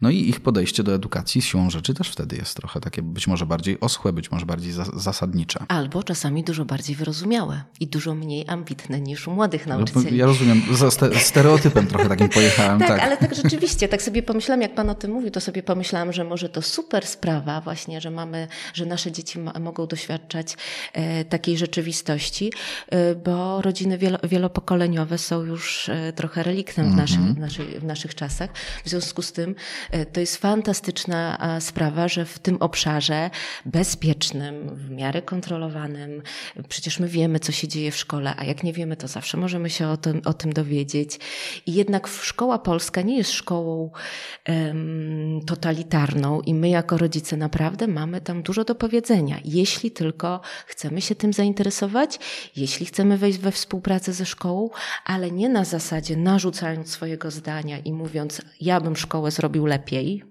no 0.00 0.10
i 0.10 0.28
ich 0.28 0.40
podejście 0.40 0.82
do 0.82 0.94
edukacji 0.94 1.42
siłą 1.42 1.70
rzeczy 1.70 1.94
też 1.94 2.10
wtedy 2.10 2.36
jest 2.36 2.56
trochę 2.56 2.80
takie 2.80 3.02
być 3.02 3.26
może 3.26 3.46
bardziej 3.46 3.80
oschłe, 3.80 4.12
być 4.12 4.30
może 4.30 4.46
bardziej 4.46 4.72
zasadnicze. 4.94 5.64
Albo 5.68 6.02
czasami 6.02 6.44
dużo 6.44 6.64
bardziej 6.64 6.96
wyrozumiałe 6.96 7.62
i 7.80 7.86
dużo 7.86 8.14
mniej 8.14 8.44
ambitne 8.48 9.00
niż 9.00 9.28
u 9.28 9.30
młodych 9.30 9.66
no, 9.66 9.76
nauczycieli. 9.76 10.16
Ja 10.16 10.26
rozumiem, 10.26 10.62
za 10.72 10.90
stereotypem 11.20 11.86
trochę 11.86 12.08
takim 12.08 12.28
pojechałem. 12.38 12.78
tak, 12.78 12.88
tak, 12.88 13.00
ale 13.00 13.16
tak 13.16 13.34
rzeczywiście, 13.34 13.88
tak 13.88 14.02
sobie 14.02 14.22
pomyślałam, 14.22 14.62
jak 14.62 14.74
Pan 14.74 14.90
o 14.90 14.94
tym 14.94 15.10
mówił, 15.10 15.30
to 15.30 15.40
sobie 15.40 15.62
pomyślałam, 15.62 16.12
że 16.12 16.24
może 16.24 16.48
to 16.48 16.62
super 16.62 17.06
sprawa 17.06 17.60
właśnie, 17.60 18.00
że 18.00 18.10
mamy, 18.10 18.48
że 18.74 18.86
nasze 18.86 19.12
dzieci 19.12 19.38
mogą 19.60 19.86
doświadczać 19.86 20.56
e, 20.92 21.24
takiej 21.24 21.58
rzeczywistości, 21.58 22.52
e, 22.88 23.14
bo 23.14 23.62
rodziny 23.62 23.98
wielo, 23.98 24.18
wielopokoleniowe 24.22 25.18
są 25.18 25.42
już 25.42 25.88
e, 25.88 26.12
trochę 26.12 26.42
reliktem 26.42 26.92
w, 26.92 26.96
naszym, 26.96 27.22
mm 27.22 27.32
-hmm. 27.32 27.36
w, 27.36 27.40
naszych, 27.40 27.80
w 27.80 27.84
naszych 27.84 28.14
czasach. 28.14 28.50
W 28.84 28.88
związku 28.88 29.22
z 29.22 29.32
tym 29.32 29.54
E, 29.90 30.06
to 30.06 30.20
jest 30.20 30.36
fantastyczna 30.36 31.38
sprawa, 31.60 32.08
że 32.08 32.24
w 32.24 32.38
tym 32.38 32.56
obszarze 32.60 33.30
bezpiecznym, 33.66 34.76
w 34.76 34.90
miarę 34.90 35.22
kontrolowanym, 35.22 36.22
przecież 36.68 36.98
my 37.00 37.08
wiemy, 37.08 37.40
co 37.40 37.52
się 37.52 37.68
dzieje 37.68 37.90
w 37.90 37.96
szkole, 37.96 38.34
a 38.36 38.44
jak 38.44 38.62
nie 38.62 38.72
wiemy, 38.72 38.96
to 38.96 39.08
zawsze 39.08 39.36
możemy 39.36 39.70
się 39.70 39.88
o 39.88 39.96
tym, 39.96 40.22
o 40.24 40.34
tym 40.34 40.52
dowiedzieć. 40.52 41.18
I 41.66 41.74
jednak 41.74 42.08
szkoła 42.08 42.58
polska 42.58 43.02
nie 43.02 43.16
jest 43.16 43.30
szkołą 43.30 43.90
um, 44.48 45.40
totalitarną 45.46 46.40
i 46.40 46.54
my 46.54 46.68
jako 46.68 46.98
rodzice 46.98 47.36
naprawdę 47.36 47.86
mamy 47.86 48.20
tam 48.20 48.42
dużo 48.42 48.64
do 48.64 48.74
powiedzenia, 48.74 49.36
jeśli 49.44 49.90
tylko 49.90 50.40
chcemy 50.66 51.00
się 51.00 51.14
tym 51.14 51.32
zainteresować, 51.32 52.18
jeśli 52.56 52.86
chcemy 52.86 53.18
wejść 53.18 53.38
we 53.38 53.52
współpracę 53.52 54.12
ze 54.12 54.26
szkołą, 54.26 54.70
ale 55.04 55.30
nie 55.30 55.48
na 55.48 55.64
zasadzie 55.64 56.16
narzucając 56.16 56.90
swojego 56.90 57.30
zdania 57.30 57.78
i 57.78 57.92
mówiąc, 57.92 58.42
ja 58.60 58.80
bym 58.80 58.96
szkołę 58.96 59.30
zrobił 59.30 59.66
lepiej, 59.66 60.24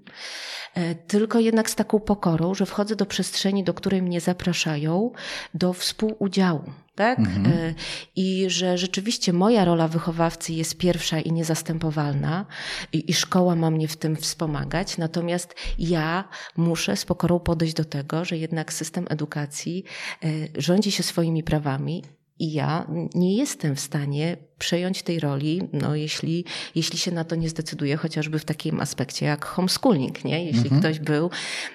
e, 0.74 0.96
tylko 0.96 1.40
jednak 1.40 1.70
z 1.70 1.76
taką 1.76 2.00
pokorą, 2.00 2.54
że 2.54 2.66
wchodzę 2.66 2.96
do 2.96 3.06
przestrzeni, 3.06 3.64
do 3.64 3.74
której 3.74 4.02
mnie 4.02 4.22
zapraszają, 4.22 5.12
do 5.54 5.74
współudziału. 5.74 6.64
Tak? 6.96 7.20
Mhm. 7.20 7.46
E, 7.46 7.74
I 8.16 8.50
że 8.50 8.78
rzeczywiście 8.78 9.34
moja 9.34 9.66
rola 9.66 9.88
wychowawcy 9.88 10.54
jest 10.54 10.78
pierwsza 10.78 11.20
i 11.20 11.32
niezastępowalna, 11.32 12.46
i, 12.94 13.12
i 13.12 13.14
szkoła 13.14 13.56
ma 13.56 13.72
mnie 13.72 13.88
w 13.88 13.98
tym 13.98 14.16
wspomagać, 14.16 14.98
natomiast 14.98 15.56
ja 15.80 16.30
muszę 16.58 16.96
z 16.96 17.06
pokorą 17.06 17.40
podejść 17.40 17.74
do 17.74 17.86
tego, 17.86 18.26
że 18.26 18.38
jednak 18.38 18.74
system 18.74 19.06
edukacji 19.10 19.84
e, 20.24 20.28
rządzi 20.58 20.92
się 20.92 21.04
swoimi 21.04 21.44
prawami 21.44 22.04
i 22.40 22.54
ja 22.54 22.88
nie 23.16 23.36
jestem 23.38 23.76
w 23.76 23.80
stanie 23.80 24.38
przejąć 24.60 25.04
tej 25.04 25.20
roli, 25.20 25.62
no 25.74 25.96
jeśli, 25.96 26.46
jeśli 26.76 27.00
się 27.00 27.12
na 27.12 27.24
to 27.24 27.36
nie 27.36 27.50
zdecyduje, 27.50 27.98
chociażby 27.98 28.40
w 28.40 28.46
takim 28.46 28.80
aspekcie 28.80 29.26
jak 29.26 29.46
homeschooling, 29.46 30.26
nie? 30.26 30.46
Jeśli 30.46 30.64
mhm. 30.64 30.82
ktoś 30.82 31.00
był 31.00 31.30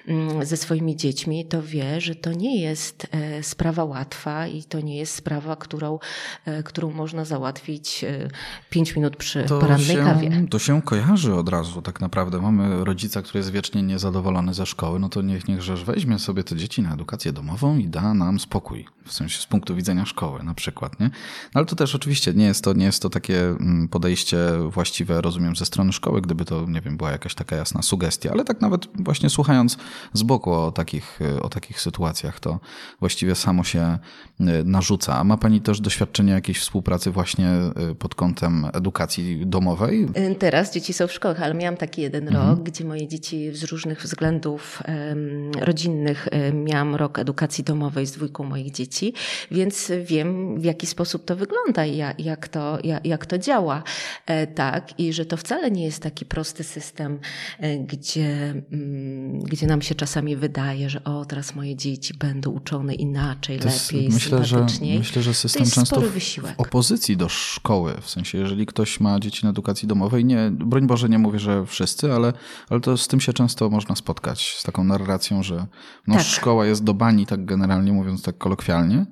mm, 0.07 0.45
ze 0.45 0.57
swoimi 0.57 0.95
dziećmi, 0.95 1.45
to 1.45 1.63
wie, 1.63 2.01
że 2.01 2.15
to 2.15 2.33
nie 2.33 2.61
jest 2.61 3.07
e, 3.11 3.43
sprawa 3.43 3.83
łatwa 3.83 4.47
i 4.47 4.63
to 4.63 4.81
nie 4.81 4.97
jest 4.97 5.15
sprawa, 5.15 5.55
którą, 5.55 5.99
e, 6.45 6.63
którą 6.63 6.91
można 6.91 7.25
załatwić 7.25 8.03
e, 8.03 8.29
pięć 8.69 8.95
minut 8.95 9.17
przy 9.17 9.43
to 9.43 9.59
porannej 9.59 9.95
się, 9.95 10.03
kawie. 10.03 10.47
To 10.49 10.59
się 10.59 10.81
kojarzy 10.81 11.33
od 11.33 11.49
razu 11.49 11.81
tak 11.81 12.01
naprawdę. 12.01 12.41
Mamy 12.41 12.85
rodzica, 12.85 13.21
który 13.21 13.39
jest 13.39 13.51
wiecznie 13.51 13.83
niezadowolony 13.83 14.53
ze 14.53 14.65
szkoły, 14.65 14.99
no 14.99 15.09
to 15.09 15.21
niech, 15.21 15.47
niechżeż 15.47 15.83
weźmie 15.83 16.19
sobie 16.19 16.43
te 16.43 16.55
dzieci 16.55 16.81
na 16.81 16.93
edukację 16.93 17.33
domową 17.33 17.77
i 17.77 17.87
da 17.87 18.13
nam 18.13 18.39
spokój. 18.39 18.85
W 19.05 19.13
sensie 19.13 19.41
z 19.41 19.45
punktu 19.45 19.75
widzenia 19.75 20.05
szkoły 20.05 20.43
na 20.43 20.53
przykład, 20.53 20.99
nie? 20.99 21.05
No 21.05 21.59
ale 21.59 21.65
to 21.65 21.75
też 21.75 21.95
oczywiście 21.95 22.33
nie 22.33 22.45
jest 22.45 22.63
to, 22.63 22.73
nie 22.75 22.85
jest 22.85 23.01
to 23.01 23.09
takie 23.09 23.39
mm, 23.39 23.87
podejście 23.87 24.37
właściwe, 24.69 25.21
rozumiem, 25.21 25.55
ze 25.55 25.65
strony 25.65 25.93
szkoły, 25.93 26.21
gdyby 26.21 26.45
to, 26.45 26.65
nie 26.67 26.81
wiem, 26.81 26.97
była 26.97 27.11
jakaś 27.11 27.35
taka 27.35 27.55
jasna 27.55 27.81
sugestia, 27.81 28.31
ale 28.31 28.43
tak 28.43 28.61
nawet 28.61 28.87
właśnie 28.99 29.29
słuchając 29.29 29.77
z 30.13 30.23
boku 30.23 30.51
o 30.51 30.71
takich, 30.71 31.19
o 31.41 31.49
takich 31.49 31.81
sytuacjach, 31.81 32.39
to 32.39 32.59
właściwie 32.99 33.35
samo 33.35 33.63
się 33.63 33.97
y, 34.41 34.43
narzuca. 34.65 35.17
A 35.17 35.23
ma 35.23 35.37
Pani 35.37 35.61
też 35.61 35.81
doświadczenie 35.81 36.33
jakiejś 36.33 36.59
współpracy 36.59 37.11
właśnie 37.11 37.49
y, 37.91 37.95
pod 37.95 38.15
kątem 38.15 38.67
edukacji 38.73 39.43
domowej? 39.45 40.07
Y, 40.31 40.35
teraz 40.35 40.73
dzieci 40.73 40.93
są 40.93 41.07
w 41.07 41.11
szkołach, 41.11 41.41
ale 41.41 41.53
miałam 41.53 41.77
taki 41.77 42.01
jeden 42.01 42.27
mhm. 42.27 42.49
rok, 42.49 42.63
gdzie 42.63 42.85
moje 42.85 43.07
dzieci 43.07 43.53
z 43.53 43.63
różnych 43.63 44.01
względów 44.01 44.83
rodzinnych 45.59 46.27
miałam 46.53 46.95
rok 46.95 47.19
edukacji 47.19 47.63
domowej 47.63 48.05
z 48.05 48.11
dwójką 48.11 48.43
moich 48.43 48.71
dzieci, 48.71 49.13
więc 49.51 49.91
wiem 50.05 50.59
w 50.59 50.63
jaki 50.63 50.87
sposób 50.87 51.25
to 51.25 51.35
wygląda 51.35 51.85
i 51.85 51.97
jak, 51.97 52.19
jak, 52.19 52.47
to, 52.65 52.77
jak, 53.03 53.25
to 53.25 53.37
działa. 53.37 53.83
E, 54.25 54.47
tak, 54.47 54.99
i 54.99 55.13
że 55.13 55.25
to 55.25 55.37
wcale 55.37 55.71
nie 55.71 55.85
jest 55.85 56.03
taki 56.03 56.25
prosty 56.25 56.63
system, 56.63 57.19
e, 57.59 57.77
gdzie, 57.77 58.53
mm, 58.71 59.39
gdzie 59.39 59.67
nam 59.67 59.81
się 59.81 59.95
czasami 59.95 60.35
wydaje, 60.35 60.89
że 60.89 61.03
o, 61.03 61.25
teraz 61.25 61.55
moje 61.55 61.75
dzieci 61.75 62.13
będą 62.13 62.51
uczone 62.51 62.93
inaczej, 62.93 63.59
to 63.59 63.69
lepiej, 63.69 64.09
myślę, 64.09 64.45
że, 64.45 64.65
myślę, 64.97 65.21
że 65.21 65.33
system 65.33 65.65
często 65.65 66.01
w, 66.01 66.11
w 66.11 66.53
opozycji 66.57 67.17
do 67.17 67.29
szkoły. 67.29 67.93
W 68.01 68.09
sensie, 68.09 68.37
jeżeli 68.37 68.65
ktoś 68.65 68.99
ma 68.99 69.19
dzieci 69.19 69.43
na 69.43 69.49
edukacji 69.49 69.87
domowej, 69.87 70.25
nie, 70.25 70.51
broń 70.51 70.87
Boże, 70.87 71.09
nie 71.09 71.19
mówię, 71.19 71.39
że 71.39 71.65
wszyscy, 71.65 72.13
ale, 72.13 72.33
ale 72.69 72.79
to 72.79 72.97
z 72.97 73.07
tym 73.07 73.19
się 73.21 73.33
często 73.33 73.69
można 73.69 73.95
spotkać, 73.95 74.55
z 74.57 74.63
taką 74.63 74.83
narracją, 74.83 75.43
że 75.43 75.67
no, 76.07 76.15
tak. 76.15 76.23
szkoła 76.23 76.65
jest 76.65 76.83
do 76.83 76.93
bani, 76.93 77.25
tak 77.25 77.45
generalnie 77.45 77.93
mówiąc, 77.93 78.23
tak 78.23 78.37
kolokwialnie, 78.37 79.05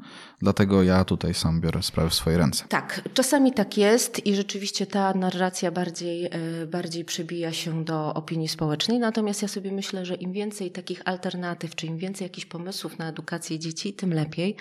Dlatego 0.43 0.83
ja 0.83 1.05
tutaj 1.05 1.33
sam 1.33 1.62
biorę 1.62 1.83
sprawy 1.83 2.09
w 2.09 2.13
swoje 2.13 2.38
ręce. 2.38 2.65
Tak, 2.69 3.01
czasami 3.13 3.53
tak 3.53 3.77
jest 3.77 4.25
i 4.25 4.35
rzeczywiście 4.35 4.88
ta 4.88 5.13
narracja 5.13 5.71
bardziej, 5.71 6.25
e, 6.25 6.29
bardziej 6.67 7.05
przebija 7.05 7.53
się 7.53 7.83
do 7.83 8.13
opinii 8.13 8.47
społecznej. 8.47 9.00
Natomiast 9.00 9.41
ja 9.41 9.47
sobie 9.47 9.71
myślę, 9.71 10.05
że 10.05 10.15
im 10.15 10.33
więcej 10.33 10.71
takich 10.71 11.01
alternatyw, 11.05 11.75
czy 11.75 11.88
im 11.88 11.97
więcej 11.97 12.25
jakichś 12.25 12.45
pomysłów 12.45 13.00
na 13.00 13.09
edukację 13.09 13.59
dzieci, 13.59 13.93
tym 13.93 14.13
lepiej, 14.13 14.55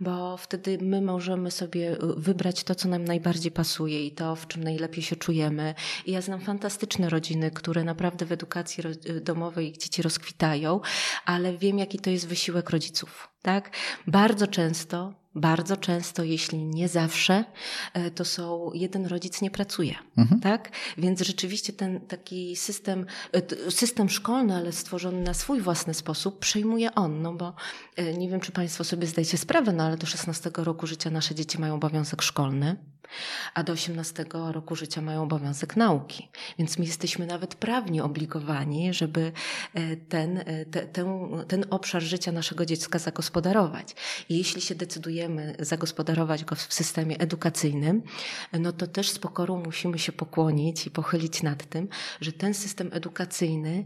bo 0.00 0.36
wtedy 0.36 0.78
my 0.82 1.02
możemy 1.02 1.50
sobie 1.50 1.96
wybrać 2.16 2.64
to, 2.64 2.74
co 2.74 2.88
nam 2.88 3.04
najbardziej 3.04 3.52
pasuje 3.52 4.06
i 4.06 4.12
to, 4.12 4.36
w 4.36 4.46
czym 4.46 4.64
najlepiej 4.64 5.02
się 5.02 5.16
czujemy. 5.16 5.74
I 6.06 6.12
ja 6.12 6.20
znam 6.20 6.40
fantastyczne 6.40 7.08
rodziny, 7.08 7.50
które 7.50 7.84
naprawdę 7.84 8.26
w 8.26 8.32
edukacji 8.32 8.84
domowej 9.22 9.68
ich 9.68 9.78
dzieci 9.78 10.02
rozkwitają, 10.02 10.80
ale 11.24 11.56
wiem, 11.58 11.78
jaki 11.78 11.98
to 11.98 12.10
jest 12.10 12.28
wysiłek 12.28 12.70
rodziców. 12.70 13.28
Tak? 13.42 13.70
Bardzo 14.06 14.46
często 14.46 15.19
bardzo 15.34 15.76
często, 15.76 16.24
jeśli 16.24 16.58
nie 16.64 16.88
zawsze, 16.88 17.44
e, 17.94 18.10
to 18.10 18.24
są 18.24 18.70
jeden 18.74 19.06
rodzic 19.06 19.42
nie 19.42 19.50
pracuje, 19.50 19.94
mhm. 20.16 20.40
tak? 20.40 20.70
Więc 20.98 21.20
rzeczywiście 21.20 21.72
ten 21.72 22.00
taki 22.00 22.56
system, 22.56 23.06
e, 23.32 23.70
system 23.70 24.08
szkolny, 24.08 24.54
ale 24.56 24.72
stworzony 24.72 25.22
na 25.22 25.34
swój 25.34 25.60
własny 25.60 25.94
sposób, 25.94 26.38
przejmuje 26.38 26.94
on, 26.94 27.22
no 27.22 27.32
bo 27.32 27.54
e, 27.96 28.14
nie 28.14 28.28
wiem, 28.28 28.40
czy 28.40 28.52
Państwo 28.52 28.84
sobie 28.84 29.06
zdajecie 29.06 29.38
sprawę, 29.38 29.72
no 29.72 29.84
ale 29.84 29.96
do 29.96 30.06
16 30.06 30.50
roku 30.56 30.86
życia 30.86 31.10
nasze 31.10 31.34
dzieci 31.34 31.60
mają 31.60 31.74
obowiązek 31.74 32.22
szkolny, 32.22 32.76
a 33.54 33.62
do 33.62 33.72
18 33.72 34.24
roku 34.32 34.76
życia 34.76 35.00
mają 35.00 35.22
obowiązek 35.22 35.76
nauki. 35.76 36.28
Więc 36.58 36.78
my 36.78 36.84
jesteśmy 36.84 37.26
nawet 37.26 37.54
prawnie 37.54 38.04
obligowani, 38.04 38.94
żeby 38.94 39.32
ten, 40.08 40.44
te, 40.70 40.86
ten, 40.86 41.06
ten 41.48 41.64
obszar 41.70 42.02
życia 42.02 42.32
naszego 42.32 42.66
dziecka 42.66 42.98
zagospodarować. 42.98 43.94
I 44.28 44.38
jeśli 44.38 44.60
się 44.60 44.74
decydujemy 44.74 45.56
zagospodarować 45.58 46.44
go 46.44 46.56
w 46.56 46.74
systemie 46.74 47.18
edukacyjnym, 47.18 48.02
no 48.52 48.72
to 48.72 48.86
też 48.86 49.10
z 49.10 49.18
pokorą 49.18 49.62
musimy 49.64 49.98
się 49.98 50.12
pokłonić 50.12 50.86
i 50.86 50.90
pochylić 50.90 51.42
nad 51.42 51.66
tym, 51.66 51.88
że 52.20 52.32
ten 52.32 52.54
system 52.54 52.90
edukacyjny 52.92 53.84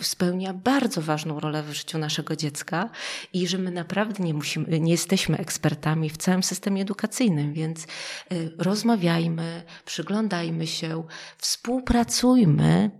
spełnia 0.00 0.54
bardzo 0.54 1.02
ważną 1.02 1.40
rolę 1.40 1.62
w 1.62 1.72
życiu 1.72 1.98
naszego 1.98 2.36
dziecka 2.36 2.90
i 3.32 3.46
że 3.46 3.58
my 3.58 3.70
naprawdę 3.70 4.24
nie, 4.24 4.34
musimy, 4.34 4.80
nie 4.80 4.92
jesteśmy 4.92 5.36
ekspertami 5.36 6.10
w 6.10 6.16
całym 6.16 6.42
systemie 6.42 6.82
edukacyjnym, 6.82 7.52
więc 7.52 7.84
y, 8.32 8.52
rozmawiajmy, 8.58 9.62
przyglądajmy 9.84 10.66
się, 10.66 11.04
współpracujmy, 11.38 12.90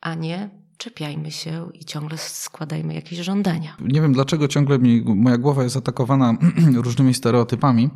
a 0.00 0.14
nie 0.14 0.57
czepiajmy 0.78 1.30
się 1.30 1.68
i 1.74 1.84
ciągle 1.84 2.18
składajmy 2.18 2.94
jakieś 2.94 3.18
żądania. 3.18 3.76
Nie 3.80 4.00
wiem 4.00 4.12
dlaczego 4.12 4.48
ciągle 4.48 4.78
mi, 4.78 5.02
moja 5.06 5.38
głowa 5.38 5.64
jest 5.64 5.76
atakowana 5.76 6.34
różnymi 6.84 7.14
stereotypami. 7.14 7.90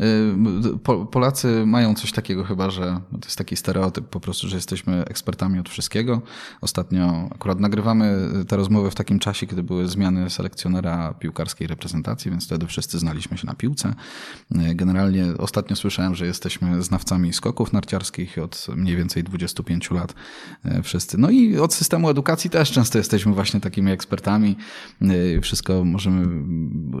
Y, 0.00 1.06
Polacy 1.10 1.66
mają 1.66 1.94
coś 1.94 2.12
takiego 2.12 2.44
chyba, 2.44 2.70
że 2.70 3.00
to 3.10 3.24
jest 3.24 3.38
taki 3.38 3.56
stereotyp 3.56 4.08
po 4.08 4.20
prostu, 4.20 4.48
że 4.48 4.56
jesteśmy 4.56 5.04
ekspertami 5.04 5.58
od 5.58 5.68
wszystkiego. 5.68 6.22
Ostatnio 6.60 7.28
akurat 7.34 7.60
nagrywamy 7.60 8.28
te 8.48 8.56
rozmowy 8.56 8.90
w 8.90 8.94
takim 8.94 9.18
czasie, 9.18 9.46
kiedy 9.46 9.62
były 9.62 9.88
zmiany 9.88 10.30
selekcjonera 10.30 11.14
piłkarskiej 11.14 11.66
reprezentacji, 11.66 12.30
więc 12.30 12.46
wtedy 12.46 12.66
wszyscy 12.66 12.98
znaliśmy 12.98 13.38
się 13.38 13.46
na 13.46 13.54
piłce. 13.54 13.94
Y, 14.52 14.74
generalnie 14.74 15.24
ostatnio 15.38 15.76
słyszałem, 15.76 16.14
że 16.14 16.26
jesteśmy 16.26 16.82
znawcami 16.82 17.32
skoków 17.32 17.72
narciarskich 17.72 18.38
od 18.38 18.66
mniej 18.76 18.96
więcej 18.96 19.24
25 19.24 19.90
lat 19.90 20.14
wszyscy. 20.82 21.18
No 21.18 21.30
i 21.30 21.58
od 21.58 21.74
systemu 21.74 22.10
edukacji 22.10 22.27
edukacji 22.28 22.50
też 22.50 22.70
często 22.70 22.98
jesteśmy 22.98 23.32
właśnie 23.32 23.60
takimi 23.60 23.90
ekspertami. 23.90 24.56
Y, 25.02 25.40
wszystko 25.42 25.84
możemy, 25.84 26.26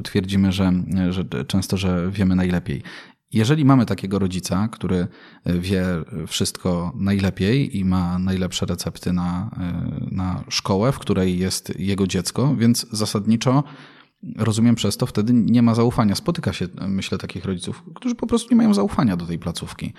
twierdzimy, 0.04 0.52
że, 0.52 0.72
że 1.10 1.24
często, 1.46 1.76
że 1.76 2.10
wiemy 2.10 2.36
najlepiej. 2.36 2.82
Jeżeli 3.32 3.64
mamy 3.64 3.86
takiego 3.86 4.18
rodzica, 4.18 4.68
który 4.68 5.06
wie 5.46 5.84
wszystko 6.26 6.92
najlepiej 6.96 7.78
i 7.78 7.84
ma 7.84 8.18
najlepsze 8.18 8.66
recepty 8.66 9.12
na, 9.12 9.50
y, 10.10 10.14
na 10.14 10.44
szkołę, 10.48 10.92
w 10.92 10.98
której 10.98 11.38
jest 11.38 11.80
jego 11.80 12.06
dziecko, 12.06 12.56
więc 12.56 12.86
zasadniczo 12.92 13.64
rozumiem 14.36 14.74
przez 14.74 14.96
to 14.96 15.06
wtedy 15.06 15.32
nie 15.34 15.62
ma 15.62 15.74
zaufania. 15.74 16.14
Spotyka 16.14 16.52
się, 16.52 16.68
myślę, 16.88 17.18
takich 17.18 17.44
rodziców, 17.44 17.82
którzy 17.94 18.14
po 18.14 18.26
prostu 18.26 18.48
nie 18.50 18.56
mają 18.56 18.74
zaufania 18.74 19.16
do 19.16 19.26
tej 19.26 19.38
placówki. 19.38 19.92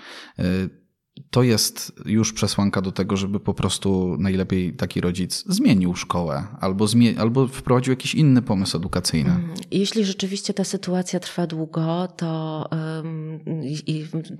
To 1.30 1.42
jest 1.42 1.92
już 2.06 2.32
przesłanka 2.32 2.80
do 2.80 2.92
tego, 2.92 3.16
żeby 3.16 3.40
po 3.40 3.54
prostu 3.54 4.16
najlepiej 4.18 4.72
taki 4.72 5.00
rodzic 5.00 5.44
zmienił 5.48 5.94
szkołę 5.94 6.44
albo, 6.60 6.84
zmie- 6.84 7.18
albo 7.18 7.48
wprowadził 7.48 7.92
jakiś 7.92 8.14
inny 8.14 8.42
pomysł 8.42 8.76
edukacyjny. 8.76 9.30
Mm, 9.30 9.54
jeśli 9.70 10.04
rzeczywiście 10.04 10.54
ta 10.54 10.64
sytuacja 10.64 11.20
trwa 11.20 11.46
długo, 11.46 12.08
to 12.16 12.68
um, 12.72 13.40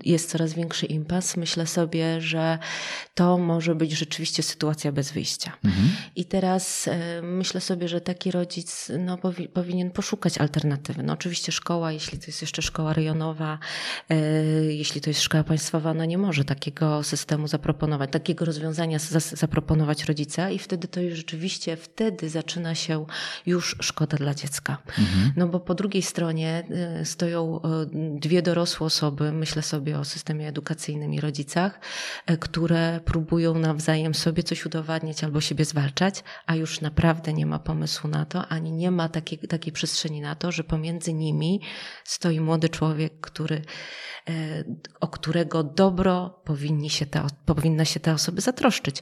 jest 0.05 0.29
coraz 0.29 0.53
większy 0.53 0.85
impas. 0.85 1.37
Myślę 1.37 1.67
sobie, 1.67 2.21
że 2.21 2.59
to 3.15 3.37
może 3.37 3.75
być 3.75 3.91
rzeczywiście 3.91 4.43
sytuacja 4.43 4.91
bez 4.91 5.11
wyjścia. 5.11 5.51
Mhm. 5.65 5.89
I 6.15 6.25
teraz 6.25 6.87
um, 6.87 7.37
myślę 7.37 7.61
sobie, 7.61 7.87
że 7.87 8.01
taki 8.01 8.31
rodzic 8.31 8.91
no, 8.99 9.17
powi- 9.17 9.47
powinien 9.47 9.91
poszukać 9.91 10.37
alternatywy. 10.37 11.03
No, 11.03 11.13
oczywiście 11.13 11.51
szkoła, 11.51 11.91
jeśli 11.91 12.19
to 12.19 12.25
jest 12.27 12.41
jeszcze 12.41 12.61
szkoła 12.61 12.93
rejonowa, 12.93 13.59
e, 14.09 14.15
jeśli 14.73 15.01
to 15.01 15.09
jest 15.09 15.21
szkoła 15.21 15.43
państwowa, 15.43 15.93
no 15.93 16.05
nie 16.05 16.17
może 16.17 16.45
takiego 16.45 16.70
takiego 16.71 17.03
systemu 17.03 17.47
zaproponować, 17.47 18.11
takiego 18.11 18.45
rozwiązania 18.45 18.99
zaproponować 19.33 20.05
rodzica 20.05 20.49
i 20.49 20.59
wtedy 20.59 20.87
to 20.87 21.01
już 21.01 21.13
rzeczywiście, 21.13 21.77
wtedy 21.77 22.29
zaczyna 22.29 22.75
się 22.75 23.05
już 23.45 23.75
szkoda 23.81 24.17
dla 24.17 24.33
dziecka. 24.33 24.77
Mhm. 24.99 25.33
No 25.35 25.47
bo 25.47 25.59
po 25.59 25.75
drugiej 25.75 26.01
stronie 26.01 26.63
y, 27.01 27.05
stoją 27.05 27.57
y, 27.57 28.19
dwie 28.19 28.41
dorosłe 28.41 28.85
osoby, 28.85 29.31
myślę 29.31 29.61
sobie 29.61 29.99
o 29.99 30.05
systemie 30.05 30.47
edukacyjnym 30.47 31.13
i 31.13 31.21
rodzicach, 31.21 31.79
y, 32.31 32.37
które 32.37 32.99
próbują 33.05 33.53
nawzajem 33.53 34.13
sobie 34.13 34.43
coś 34.43 34.65
udowadniać 34.65 35.23
albo 35.23 35.41
siebie 35.41 35.65
zwalczać, 35.65 36.23
a 36.45 36.55
już 36.55 36.81
naprawdę 36.81 37.33
nie 37.33 37.45
ma 37.45 37.59
pomysłu 37.59 38.09
na 38.09 38.25
to, 38.25 38.47
ani 38.47 38.71
nie 38.71 38.91
ma 38.91 39.09
takiej, 39.09 39.39
takiej 39.39 39.73
przestrzeni 39.73 40.21
na 40.21 40.35
to, 40.35 40.51
że 40.51 40.63
pomiędzy 40.63 41.13
nimi 41.13 41.61
stoi 42.03 42.39
młody 42.39 42.69
człowiek, 42.69 43.21
który, 43.21 43.61
o 44.99 45.07
którego 45.07 45.63
dobro 45.63 46.41
powinni 46.51 46.89
się 46.89 47.05
te, 47.05 47.27
powinna 47.45 47.85
się 47.85 47.99
te 47.99 48.13
osoby 48.13 48.41
zatroszczyć. 48.41 49.01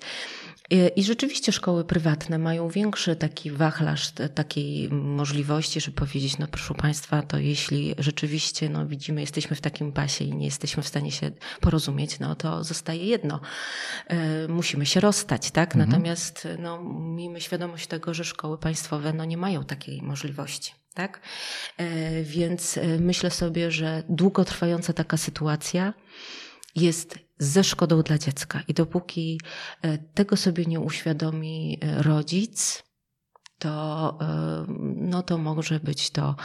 I 0.95 1.03
rzeczywiście 1.03 1.51
szkoły 1.51 1.85
prywatne 1.85 2.37
mają 2.37 2.69
większy 2.69 3.15
taki 3.15 3.51
wachlarz 3.51 4.11
takiej 4.35 4.89
możliwości, 4.89 5.81
żeby 5.81 5.97
powiedzieć, 5.97 6.37
no 6.37 6.47
proszę 6.47 6.73
Państwa, 6.73 7.21
to 7.21 7.37
jeśli 7.37 7.95
rzeczywiście 7.97 8.69
no, 8.69 8.87
widzimy, 8.87 9.21
jesteśmy 9.21 9.55
w 9.55 9.61
takim 9.61 9.91
pasie 9.91 10.25
i 10.25 10.33
nie 10.33 10.45
jesteśmy 10.45 10.83
w 10.83 10.87
stanie 10.87 11.11
się 11.11 11.31
porozumieć, 11.61 12.19
no 12.19 12.35
to 12.35 12.63
zostaje 12.63 13.05
jedno. 13.05 13.39
E, 14.07 14.47
musimy 14.47 14.85
się 14.85 14.99
rozstać, 14.99 15.51
tak? 15.51 15.75
Mhm. 15.75 15.89
Natomiast 15.89 16.47
no, 16.59 16.83
miejmy 16.99 17.41
świadomość 17.41 17.87
tego, 17.87 18.13
że 18.13 18.23
szkoły 18.23 18.57
państwowe 18.57 19.13
no, 19.13 19.25
nie 19.25 19.37
mają 19.37 19.63
takiej 19.63 20.01
możliwości. 20.01 20.73
Tak? 20.93 21.21
E, 21.77 22.23
więc 22.23 22.77
e, 22.77 22.99
myślę 22.99 23.31
sobie, 23.31 23.71
że 23.71 24.03
długotrwająca 24.09 24.93
taka 24.93 25.17
sytuacja 25.17 25.93
jest 26.75 27.28
ze 27.39 27.63
szkodą 27.63 28.01
dla 28.01 28.17
dziecka. 28.17 28.61
I 28.67 28.73
dopóki 28.73 29.41
e, 29.81 29.97
tego 29.97 30.37
sobie 30.37 30.65
nie 30.65 30.79
uświadomi 30.79 31.77
e, 31.81 32.03
rodzic, 32.03 32.83
to, 33.59 34.17
e, 34.21 34.65
no 34.95 35.23
to 35.23 35.37
może 35.37 35.79
być 35.79 36.09
to 36.09 36.35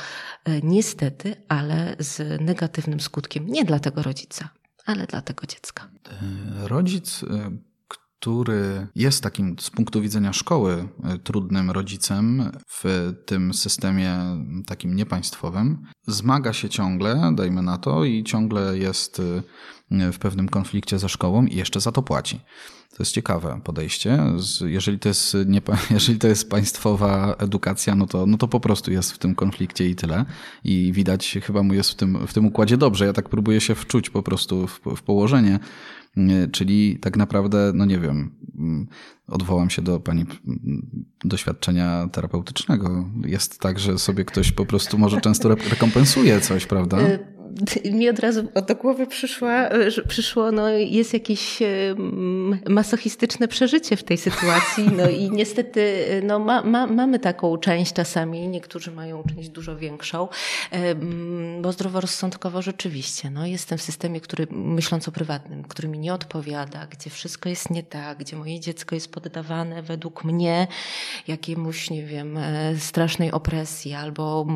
niestety, 0.63 1.37
ale 1.49 1.97
z 1.99 2.41
negatywnym 2.41 3.01
skutkiem 3.01 3.47
nie 3.47 3.65
dla 3.65 3.79
tego 3.79 4.03
rodzica, 4.03 4.49
ale 4.87 5.07
dla 5.07 5.23
tego 5.23 5.47
dziecka. 5.47 5.91
Rodzic 6.63 7.25
który 8.21 8.87
jest 8.95 9.23
takim 9.23 9.57
z 9.59 9.71
punktu 9.71 10.01
widzenia 10.01 10.33
szkoły 10.33 10.89
trudnym 11.25 11.71
rodzicem 11.71 12.51
w 12.69 13.13
tym 13.27 13.55
systemie 13.55 14.19
takim 14.67 14.97
niepaństwowym, 14.97 15.83
zmaga 16.07 16.53
się 16.53 16.69
ciągle, 16.69 17.33
dajmy 17.35 17.63
na 17.63 17.79
to, 17.79 18.05
i 18.05 18.25
ciągle 18.25 18.79
jest 18.79 19.23
w 19.91 20.19
pewnym 20.19 20.49
konflikcie 20.49 20.99
ze 20.99 21.09
szkołą 21.09 21.47
i 21.47 21.57
jeszcze 21.57 21.81
za 21.81 21.93
to 21.93 22.03
płaci. 22.03 22.41
To 22.91 23.03
jest 23.03 23.13
ciekawe 23.13 23.61
podejście. 23.65 24.19
Jeżeli 24.65 24.99
to 24.99 25.09
jest, 25.09 25.37
nie, 25.47 25.61
jeżeli 25.91 26.19
to 26.19 26.29
jest 26.29 26.51
państwowa 26.51 27.35
edukacja, 27.39 27.95
no 27.95 28.07
to, 28.07 28.27
no 28.27 28.39
to 28.39 28.49
po 28.49 28.61
prostu 28.61 28.93
jest 28.93 29.13
w 29.13 29.19
tym 29.19 29.35
konflikcie 29.35 29.89
i 29.89 29.95
tyle. 29.95 30.25
I 30.65 30.93
widać, 30.93 31.39
chyba 31.43 31.63
mu 31.63 31.75
jest 31.75 31.91
w 31.91 31.95
tym, 31.95 32.27
w 32.27 32.33
tym 32.33 32.47
układzie 32.47 32.77
dobrze. 32.77 33.07
Ja 33.07 33.13
tak 33.13 33.29
próbuję 33.29 33.61
się 33.61 33.75
wczuć 33.75 34.11
po 34.11 34.23
prostu 34.23 34.67
w, 34.67 34.81
w 34.97 35.03
położenie. 35.03 35.59
Czyli 36.53 36.99
tak 36.99 37.17
naprawdę, 37.17 37.73
no 37.75 37.85
nie 37.85 37.99
wiem, 37.99 38.31
odwołam 39.29 39.71
się 39.71 39.83
do 39.83 40.01
pani 40.01 40.25
doświadczenia 41.25 42.09
terapeutycznego. 42.13 43.09
Jest 43.25 43.61
tak, 43.61 43.79
że 43.79 43.99
sobie 43.99 44.25
ktoś 44.25 44.53
po 44.53 44.67
prostu 44.67 44.99
może 44.99 45.21
często 45.21 45.49
rekompensuje 45.49 46.41
coś, 46.41 46.67
prawda? 46.67 46.99
Mi 47.93 48.09
od 48.09 48.19
razu 48.19 48.49
do 48.69 48.75
głowy 48.75 49.07
przyszła, 49.07 49.69
przyszło, 50.09 50.53
no 50.53 50.69
jest 50.69 51.13
jakieś 51.13 51.59
masochistyczne 52.69 53.49
przeżycie 53.49 53.97
w 53.97 54.05
tej 54.05 54.19
sytuacji, 54.19 54.91
no 54.97 55.09
i 55.09 55.31
niestety 55.31 56.05
no, 56.23 56.39
ma, 56.39 56.63
ma, 56.63 56.87
mamy 56.87 57.19
taką 57.19 57.59
część 57.59 57.93
czasami, 57.93 58.49
niektórzy 58.49 58.91
mają 58.91 59.23
część 59.35 59.49
dużo 59.49 59.77
większą, 59.77 60.29
bo 61.63 61.73
zdroworozsądkowo 61.73 62.63
rzeczywiście, 62.63 63.31
no 63.31 63.47
jestem 63.47 63.79
w 63.79 63.83
systemie, 63.83 64.21
który, 64.21 64.47
myśląc 64.51 65.09
o 65.09 65.13
prywatnym, 65.13 65.63
który 65.65 65.89
mi 65.89 65.99
nie 65.99 66.15
odpowiada, 66.15 66.87
gdzie 66.87 67.11
wszystko 67.11 67.49
jest 67.49 67.71
nie 67.71 67.83
tak, 67.83 68.19
gdzie 68.19 68.37
moje 68.37 68.61
dziecko 68.61 68.95
jest 68.95 69.13
poddawane 69.13 69.83
według 69.83 70.25
mnie 70.25 70.67
jakiemuś, 71.29 71.91
nie 71.91 72.05
wiem, 72.05 72.37
e, 72.37 72.77
strasznej 72.79 73.33
opresji 73.33 73.95
albo 73.95 74.47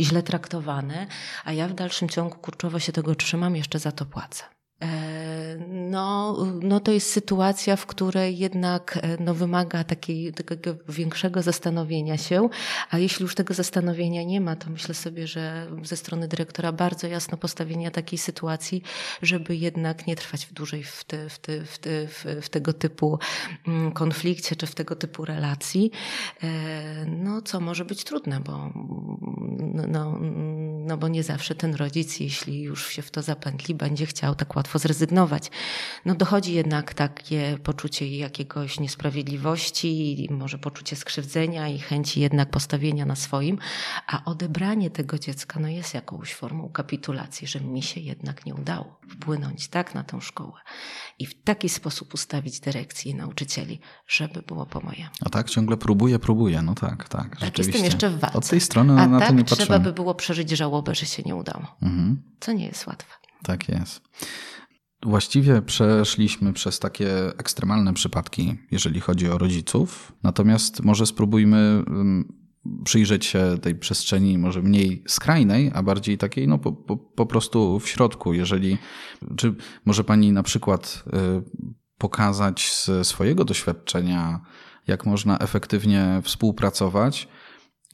źle 0.00 0.22
traktowane, 0.22 1.06
a 1.44 1.52
ja 1.52 1.68
w 1.68 1.74
dalszym 1.74 2.08
ciągu 2.08 2.36
kurczowo 2.48 2.78
się 2.78 2.92
tego 2.92 3.14
trzymam, 3.14 3.56
jeszcze 3.56 3.78
za 3.78 3.92
to 3.92 4.06
płacę. 4.06 4.57
E, 4.82 5.58
no, 5.68 6.36
no 6.62 6.80
to 6.80 6.92
jest 6.92 7.10
sytuacja, 7.10 7.76
w 7.76 7.86
której 7.86 8.38
jednak 8.38 8.98
e, 9.02 9.22
no, 9.22 9.34
wymaga 9.34 9.84
takiej, 9.84 10.32
takiego 10.32 10.74
większego 10.88 11.42
zastanowienia 11.42 12.16
się, 12.16 12.48
a 12.90 12.98
jeśli 12.98 13.22
już 13.22 13.34
tego 13.34 13.54
zastanowienia 13.54 14.22
nie 14.22 14.40
ma, 14.40 14.56
to 14.56 14.70
myślę 14.70 14.94
sobie, 14.94 15.26
że 15.26 15.66
ze 15.82 15.96
strony 15.96 16.28
dyrektora 16.28 16.72
bardzo 16.72 17.06
jasno 17.06 17.38
postawienia 17.38 17.90
takiej 17.90 18.18
sytuacji, 18.18 18.82
żeby 19.22 19.56
jednak 19.56 20.06
nie 20.06 20.16
trwać 20.16 20.46
dłużej 20.52 20.84
w, 20.84 21.04
te, 21.04 21.28
w, 21.28 21.38
te, 21.38 21.64
w, 21.64 21.78
te, 21.78 22.06
w, 22.42 22.48
tego 22.48 22.72
typu 22.72 23.18
mm, 23.68 23.92
konflikcie 23.92 24.56
czy 24.56 24.66
w 24.66 24.74
tego 24.74 24.96
typu 24.96 25.24
relacji, 25.24 25.90
e, 26.42 27.06
no 27.06 27.42
co 27.42 27.60
może 27.60 27.84
być 27.84 28.04
trudne, 28.04 28.40
bo, 28.40 28.72
no, 29.88 30.18
no 30.86 30.96
bo 30.96 31.08
nie 31.08 31.22
zawsze 31.22 31.54
ten 31.54 31.74
rodzic, 31.74 32.20
jeśli 32.20 32.62
już 32.62 32.88
się 32.88 33.02
w 33.02 33.10
to 33.10 33.22
zapętli, 33.22 33.74
będzie 33.74 34.06
chciał 34.06 34.34
tak 34.34 34.56
łatwo 34.56 34.67
łatwo 34.68 34.78
zrezygnować. 34.78 35.50
No 36.04 36.14
dochodzi 36.14 36.52
jednak 36.52 36.94
takie 36.94 37.58
poczucie 37.62 38.18
jakiegoś 38.18 38.80
niesprawiedliwości, 38.80 40.28
może 40.30 40.58
poczucie 40.58 40.96
skrzywdzenia 40.96 41.68
i 41.68 41.78
chęci 41.78 42.20
jednak 42.20 42.50
postawienia 42.50 43.06
na 43.06 43.16
swoim, 43.16 43.58
a 44.06 44.24
odebranie 44.24 44.90
tego 44.90 45.18
dziecka 45.18 45.60
no 45.60 45.68
jest 45.68 45.94
jakąś 45.94 46.34
formą 46.34 46.68
kapitulacji, 46.68 47.46
że 47.46 47.60
mi 47.60 47.82
się 47.82 48.00
jednak 48.00 48.46
nie 48.46 48.54
udało 48.54 49.00
wpłynąć 49.08 49.68
tak 49.68 49.94
na 49.94 50.04
tą 50.04 50.20
szkołę 50.20 50.60
i 51.18 51.26
w 51.26 51.42
taki 51.42 51.68
sposób 51.68 52.14
ustawić 52.14 52.60
dyrekcji 52.60 53.10
i 53.10 53.14
nauczycieli, 53.14 53.80
żeby 54.06 54.42
było 54.42 54.66
po 54.66 54.80
mojemu. 54.80 55.10
A 55.26 55.30
tak 55.30 55.50
ciągle 55.50 55.76
próbuję, 55.76 56.18
próbuję, 56.18 56.62
no 56.62 56.74
tak, 56.74 57.08
tak. 57.08 57.40
Tak, 57.40 57.58
jestem 57.58 57.84
jeszcze 57.84 58.10
w 58.10 58.18
walce. 58.18 58.38
Od 58.38 58.48
tej 58.48 58.60
strony 58.60 59.00
a 59.00 59.06
na 59.06 59.18
tak 59.18 59.28
to 59.28 59.34
nie 59.34 59.44
trzeba 59.44 59.58
patrzymy. 59.58 59.80
by 59.80 59.92
było 59.92 60.14
przeżyć 60.14 60.50
żałobę, 60.50 60.94
że 60.94 61.06
się 61.06 61.22
nie 61.22 61.34
udało. 61.34 61.76
Mhm. 61.82 62.22
Co 62.40 62.52
nie 62.52 62.66
jest 62.66 62.86
łatwe. 62.86 63.14
Tak 63.42 63.68
jest. 63.68 64.00
Właściwie 65.02 65.62
przeszliśmy 65.62 66.52
przez 66.52 66.78
takie 66.78 67.38
ekstremalne 67.38 67.94
przypadki, 67.94 68.56
jeżeli 68.70 69.00
chodzi 69.00 69.28
o 69.28 69.38
rodziców. 69.38 70.12
Natomiast 70.22 70.84
może 70.84 71.06
spróbujmy 71.06 71.84
przyjrzeć 72.84 73.26
się 73.26 73.58
tej 73.62 73.74
przestrzeni 73.74 74.38
może 74.38 74.62
mniej 74.62 75.02
skrajnej, 75.06 75.70
a 75.74 75.82
bardziej 75.82 76.18
takiej 76.18 76.48
no 76.48 76.58
po, 76.58 76.72
po, 76.72 76.96
po 76.96 77.26
prostu 77.26 77.80
w 77.80 77.88
środku. 77.88 78.32
Jeżeli, 78.34 78.78
czy 79.36 79.54
może 79.84 80.04
pani 80.04 80.32
na 80.32 80.42
przykład 80.42 81.04
y, 81.06 81.10
pokazać 81.98 82.72
ze 82.84 83.04
swojego 83.04 83.44
doświadczenia, 83.44 84.40
jak 84.86 85.06
można 85.06 85.38
efektywnie 85.38 86.20
współpracować 86.24 87.28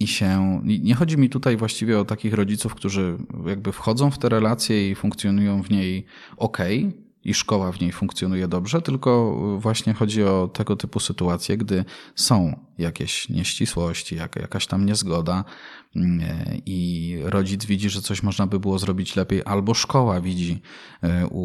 i 0.00 0.07
się. 0.07 0.61
Nie 0.64 0.94
chodzi 0.94 1.18
mi 1.18 1.30
tutaj 1.30 1.57
właściwie 1.57 2.00
o 2.00 2.04
takich 2.04 2.35
rodziców, 2.35 2.74
którzy 2.74 3.18
jakby 3.46 3.72
wchodzą 3.72 4.11
w 4.11 4.18
te 4.18 4.28
relacje 4.28 4.90
i 4.90 4.94
funkcjonują 4.94 5.62
w 5.62 5.70
niej 5.70 6.07
ok, 6.37 6.59
i 7.24 7.35
szkoła 7.35 7.72
w 7.72 7.80
niej 7.80 7.92
funkcjonuje 7.92 8.48
dobrze, 8.48 8.83
tylko 8.83 9.37
właśnie 9.59 9.94
chodzi 9.94 10.24
o 10.24 10.50
tego 10.54 10.76
typu 10.76 11.00
sytuacje, 11.00 11.57
gdy 11.57 11.85
są 12.14 12.61
jakieś 12.78 13.28
nieścisłości, 13.28 14.16
jak, 14.16 14.37
jakaś 14.37 14.66
tam 14.66 14.87
niezgoda 14.87 15.44
mm, 15.96 16.20
i 16.66 17.18
rodzic 17.22 17.64
widzi, 17.64 17.90
że 17.90 18.02
coś 18.02 18.22
można 18.22 18.46
by 18.46 18.61
było 18.61 18.78
zrobić 18.78 19.16
lepiej, 19.16 19.42
albo 19.44 19.74
szkoła 19.74 20.20
widzi 20.20 20.62
e, 21.02 21.26
u, 21.26 21.40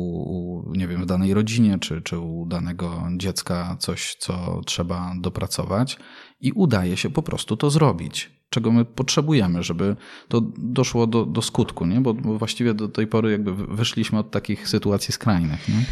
u 0.67 0.73
nie 0.75 0.87
wiem, 0.87 1.01
w 1.01 1.05
danej 1.05 1.33
rodzinie 1.33 1.79
czy, 1.79 2.01
czy 2.01 2.19
u 2.19 2.45
danego 2.45 3.03
dziecka 3.17 3.75
coś, 3.79 4.15
co 4.19 4.61
trzeba 4.65 5.13
dopracować 5.21 5.97
i 6.41 6.51
udaje 6.51 6.97
się 6.97 7.09
po 7.09 7.23
prostu 7.23 7.57
to 7.57 7.69
zrobić 7.69 8.38
czego 8.49 8.71
my 8.71 8.85
potrzebujemy, 8.85 9.63
żeby 9.63 9.95
to 10.27 10.41
doszło 10.57 11.07
do, 11.07 11.25
do 11.25 11.41
skutku, 11.41 11.85
nie? 11.85 12.01
Bo, 12.01 12.13
bo 12.13 12.37
właściwie 12.37 12.73
do 12.73 12.87
tej 12.87 13.07
pory 13.07 13.31
jakby 13.31 13.53
wyszliśmy 13.53 14.19
od 14.19 14.31
takich 14.31 14.69
sytuacji 14.69 15.13
skrajnych. 15.13 15.69
Nie? 15.69 15.85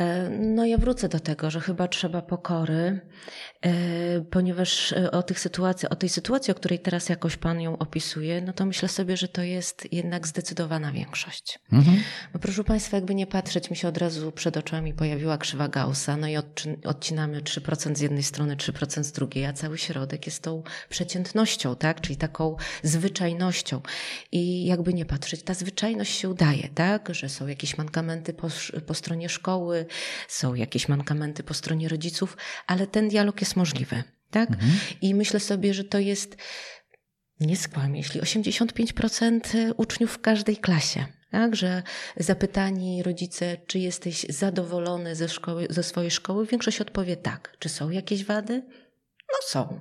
E, 0.00 0.30
no 0.30 0.64
ja 0.64 0.78
wrócę 0.78 1.08
do 1.08 1.20
tego, 1.20 1.50
że 1.50 1.60
chyba 1.60 1.88
trzeba 1.88 2.22
pokory, 2.22 3.00
ponieważ 4.30 4.92
e, 4.92 5.10
o 5.10 5.22
tych 5.22 5.40
sytuacji, 5.40 5.88
o 5.88 5.96
tej 5.96 6.08
sytuacji, 6.08 6.52
o 6.52 6.54
której 6.54 6.78
teraz 6.78 7.08
jakoś 7.08 7.36
Pan 7.36 7.60
ją 7.60 7.78
opisuje, 7.78 8.40
no 8.40 8.52
to 8.52 8.66
myślę 8.66 8.88
sobie, 8.88 9.16
że 9.16 9.28
to 9.28 9.42
jest 9.42 9.88
jednak 9.92 10.26
zdecydowana 10.26 10.92
większość. 10.92 11.58
Mhm. 11.72 11.96
Bo 12.32 12.38
proszę 12.38 12.64
Państwa, 12.64 12.96
jakby 12.96 13.14
nie 13.14 13.26
patrzeć, 13.26 13.70
mi 13.70 13.76
się 13.76 13.88
od 13.88 13.98
razu 13.98 14.32
przed 14.32 14.56
oczami 14.56 14.94
pojawiła 14.94 15.38
krzywa 15.38 15.68
Gaussa, 15.68 16.16
no 16.16 16.28
i 16.28 16.36
odcinamy 16.84 17.42
3% 17.42 17.96
z 17.96 18.00
jednej 18.00 18.22
strony, 18.22 18.56
3% 18.56 19.02
z 19.02 19.12
drugiej, 19.12 19.46
a 19.46 19.52
cały 19.52 19.78
środek 19.78 20.26
jest 20.26 20.42
tą 20.42 20.62
przeciętnością, 20.88 21.76
tak? 21.76 22.00
Czyli 22.00 22.16
taką 22.16 22.56
zwyczajnością. 22.82 23.80
I 24.32 24.66
jakby 24.66 24.94
nie 24.94 25.04
patrzeć, 25.04 25.42
ta 25.42 25.54
zwyczajność 25.54 26.18
się 26.18 26.28
udaje, 26.28 26.68
tak? 26.74 27.14
Że 27.14 27.28
są 27.28 27.46
jakieś 27.46 27.78
mankamenty 27.78 28.32
po, 28.32 28.48
po 28.86 28.94
stronie 28.94 29.28
szkoły, 29.28 29.86
są 30.28 30.54
jakieś 30.54 30.88
mankamenty 30.88 31.42
po 31.42 31.54
stronie 31.54 31.88
rodziców, 31.88 32.36
ale 32.66 32.86
ten 32.86 33.08
dialog 33.08 33.40
jest 33.40 33.55
możliwy, 33.56 34.02
tak? 34.30 34.50
Mhm. 34.50 34.70
I 35.02 35.14
myślę 35.14 35.40
sobie, 35.40 35.74
że 35.74 35.84
to 35.84 35.98
jest, 35.98 36.36
nie 37.40 37.56
skłamię, 37.56 37.98
jeśli 37.98 38.20
85% 38.20 39.72
uczniów 39.76 40.12
w 40.12 40.20
każdej 40.20 40.56
klasie 40.56 41.06
tak, 41.30 41.56
że 41.56 41.82
zapytani 42.16 43.02
rodzice, 43.02 43.56
czy 43.66 43.78
jesteś 43.78 44.26
zadowolony 44.28 45.16
ze, 45.16 45.28
szkoły, 45.28 45.66
ze 45.70 45.82
swojej 45.82 46.10
szkoły, 46.10 46.46
większość 46.46 46.80
odpowie 46.80 47.16
tak. 47.16 47.56
Czy 47.58 47.68
są 47.68 47.90
jakieś 47.90 48.24
wady? 48.24 48.62
No 49.32 49.38
są 49.42 49.80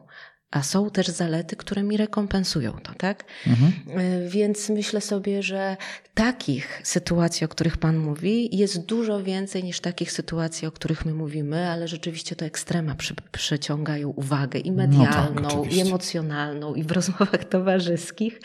a 0.52 0.64
są 0.64 0.90
też 0.90 1.08
zalety, 1.08 1.56
które 1.56 1.84
mi 1.84 1.98
rekompensują 1.98 2.72
to, 2.72 2.94
tak? 2.98 3.26
Mhm. 3.48 4.00
E, 4.00 4.30
więc 4.30 4.70
myślę 4.70 5.02
sobie, 5.02 5.44
że 5.44 5.78
takich 6.14 6.82
sytuacji, 6.84 7.46
o 7.46 7.48
których 7.48 7.78
Pan 7.78 7.98
mówi, 7.98 8.58
jest 8.58 8.86
dużo 8.86 9.24
więcej 9.24 9.64
niż 9.64 9.80
takich 9.80 10.12
sytuacji, 10.12 10.68
o 10.68 10.72
których 10.72 11.06
my 11.06 11.14
mówimy, 11.14 11.70
ale 11.70 11.88
rzeczywiście 11.88 12.36
to 12.36 12.46
ekstrema 12.46 12.96
przy, 12.96 13.16
przyciągają 13.32 14.10
uwagę 14.10 14.60
i 14.60 14.72
medialną, 14.72 15.42
no 15.42 15.64
tak, 15.64 15.74
i 15.74 15.80
emocjonalną, 15.80 16.76
i 16.76 16.84
w 16.84 16.92
rozmowach 16.98 17.46
towarzyskich. 17.46 18.40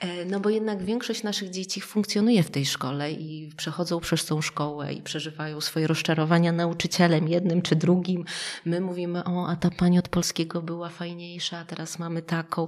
E, 0.00 0.24
no 0.24 0.40
bo 0.40 0.50
jednak 0.50 0.82
większość 0.82 1.22
naszych 1.22 1.50
dzieci 1.50 1.80
funkcjonuje 1.80 2.42
w 2.42 2.50
tej 2.50 2.66
szkole 2.66 3.12
i 3.12 3.50
przechodzą 3.56 4.00
przez 4.00 4.26
tą 4.26 4.42
szkołę 4.42 4.92
i 4.92 5.02
przeżywają 5.02 5.60
swoje 5.60 5.86
rozczarowania 5.86 6.52
nauczycielem 6.52 7.28
jednym 7.28 7.62
czy 7.62 7.76
drugim. 7.76 8.24
My 8.64 8.80
mówimy, 8.80 9.24
o, 9.24 9.48
a 9.48 9.56
ta 9.56 9.70
pani 9.70 9.98
od 9.98 10.08
polskiego 10.08 10.62
była 10.62 10.88
fajniejsza, 11.28 11.58
a 11.58 11.64
teraz 11.64 11.98
mamy 11.98 12.22
taką. 12.22 12.66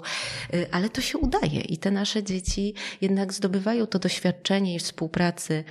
E, 0.52 0.74
ale 0.74 0.90
to 0.90 1.00
się 1.00 1.18
udaje 1.18 1.60
i 1.60 1.78
te 1.78 1.90
nasze 1.90 2.22
dzieci 2.22 2.74
jednak 3.00 3.32
zdobywają 3.32 3.86
to 3.86 3.98
doświadczenie 3.98 4.74
i 4.74 4.78
współpracy 4.78 5.64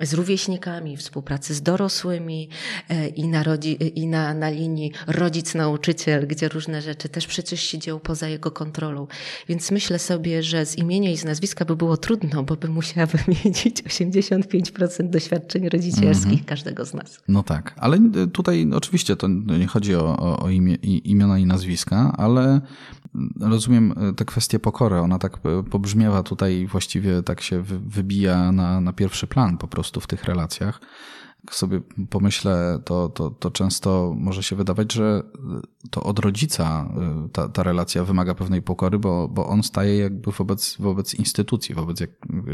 z 0.00 0.14
rówieśnikami, 0.14 0.96
współpracy 0.96 1.54
z 1.54 1.62
dorosłymi 1.62 2.48
e, 2.88 3.08
i 3.08 3.28
na, 3.28 3.42
rodzi, 3.42 4.00
i 4.00 4.06
na, 4.06 4.34
na 4.34 4.50
linii 4.50 4.92
rodzic-nauczyciel, 5.06 6.26
gdzie 6.26 6.48
różne 6.48 6.82
rzeczy 6.82 7.08
też 7.08 7.26
przecież 7.26 7.62
się 7.62 7.78
dzieją 7.78 7.98
poza 7.98 8.28
jego 8.28 8.50
kontrolą. 8.50 9.06
Więc 9.48 9.70
myślę 9.70 9.98
sobie, 9.98 10.42
że 10.42 10.66
z 10.66 10.78
imienia 10.78 11.10
i 11.10 11.16
z 11.16 11.24
nazwiska 11.24 11.64
by 11.64 11.76
było 11.76 11.96
trudno, 11.96 12.42
bo 12.42 12.56
by 12.56 12.68
musiałaby 12.68 13.18
mieć 13.44 13.64
85% 13.64 15.10
doświadczeń 15.10 15.68
rodzicielskich 15.68 16.42
-hmm. 16.42 16.48
każdego 16.48 16.84
z 16.84 16.94
nas. 16.94 17.18
No 17.28 17.42
tak, 17.42 17.74
ale 17.76 17.98
tutaj 18.32 18.70
oczywiście 18.74 19.16
to 19.16 19.28
nie 19.28 19.66
chodzi 19.66 19.94
o, 19.94 20.16
o, 20.16 20.42
o 20.42 20.50
imię, 20.50 20.74
imiona 20.84 21.38
i 21.38 21.46
nazwiska, 21.46 22.14
ale 22.18 22.60
rozumiem 23.40 23.94
tę 24.16 24.24
kwestię 24.24 24.58
pokory. 24.58 24.98
Ona 24.98 25.18
tak 25.18 25.38
pobrzmiewa 25.70 26.22
tutaj 26.22 26.66
właściwie 26.66 27.22
tak 27.22 27.40
się 27.40 27.62
wybija 27.62 28.52
na, 28.52 28.80
na 28.80 28.92
pierwszy 28.92 29.26
plan 29.26 29.58
po 29.58 29.68
prostu 29.68 30.00
w 30.00 30.06
tych 30.06 30.24
relacjach. 30.24 30.80
Jak 31.44 31.54
sobie 31.54 31.80
pomyślę, 32.10 32.78
to, 32.84 33.08
to, 33.08 33.30
to 33.30 33.50
często 33.50 34.14
może 34.16 34.42
się 34.42 34.56
wydawać, 34.56 34.92
że 34.92 35.22
to 35.90 36.02
od 36.02 36.18
rodzica 36.18 36.88
ta, 37.32 37.48
ta 37.48 37.62
relacja 37.62 38.04
wymaga 38.04 38.34
pewnej 38.34 38.62
pokory, 38.62 38.98
bo, 38.98 39.28
bo 39.28 39.46
on 39.46 39.62
staje 39.62 39.98
jakby 39.98 40.32
wobec, 40.32 40.76
wobec 40.78 41.14
instytucji, 41.14 41.74
wobec 41.74 42.00
jak, 42.00 42.10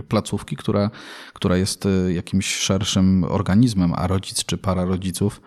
placówki, 0.08 0.56
która, 0.56 0.90
która 1.32 1.56
jest 1.56 1.88
jakimś 2.08 2.54
szerszym 2.54 3.24
organizmem, 3.28 3.92
a 3.96 4.06
rodzic 4.06 4.44
czy 4.44 4.58
para 4.58 4.84
rodziców 4.84 5.40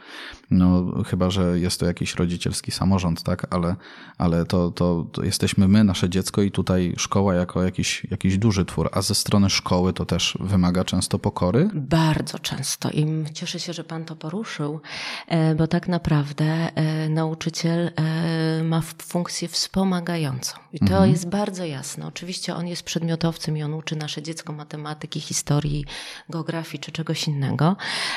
no, 0.51 0.85
chyba, 1.03 1.29
że 1.29 1.59
jest 1.59 1.79
to 1.79 1.85
jakiś 1.85 2.15
rodzicielski 2.15 2.71
samorząd, 2.71 3.23
tak? 3.23 3.47
Ale, 3.49 3.75
ale 4.17 4.45
to, 4.45 4.71
to, 4.71 5.05
to 5.11 5.23
jesteśmy 5.23 5.67
my, 5.67 5.83
nasze 5.83 6.09
dziecko 6.09 6.41
i 6.41 6.51
tutaj 6.51 6.93
szkoła 6.97 7.35
jako 7.35 7.63
jakiś, 7.63 8.07
jakiś 8.11 8.37
duży 8.37 8.65
twór. 8.65 8.89
A 8.91 9.01
ze 9.01 9.15
strony 9.15 9.49
szkoły 9.49 9.93
to 9.93 10.05
też 10.05 10.37
wymaga 10.39 10.83
często 10.83 11.19
pokory? 11.19 11.69
Bardzo 11.73 12.39
często 12.39 12.89
i 12.89 13.23
cieszę 13.33 13.59
się, 13.59 13.73
że 13.73 13.83
Pan 13.83 14.05
to 14.05 14.15
poruszył, 14.15 14.79
e, 15.27 15.55
bo 15.55 15.67
tak 15.67 15.87
naprawdę 15.87 16.45
e, 16.45 17.09
nauczyciel 17.09 17.91
e, 17.95 18.63
ma 18.63 18.81
funkcję 19.01 19.47
wspomagającą. 19.47 20.57
I 20.73 20.79
to 20.79 20.85
mhm. 20.85 21.11
jest 21.11 21.29
bardzo 21.29 21.65
jasne. 21.65 22.07
Oczywiście 22.07 22.55
on 22.55 22.67
jest 22.67 22.83
przedmiotowcem 22.83 23.57
i 23.57 23.63
on 23.63 23.73
uczy 23.73 23.95
nasze 23.95 24.21
dziecko 24.21 24.53
matematyki, 24.53 25.19
historii, 25.19 25.85
geografii 26.29 26.79
czy 26.79 26.91
czegoś 26.91 27.27
innego, 27.27 27.75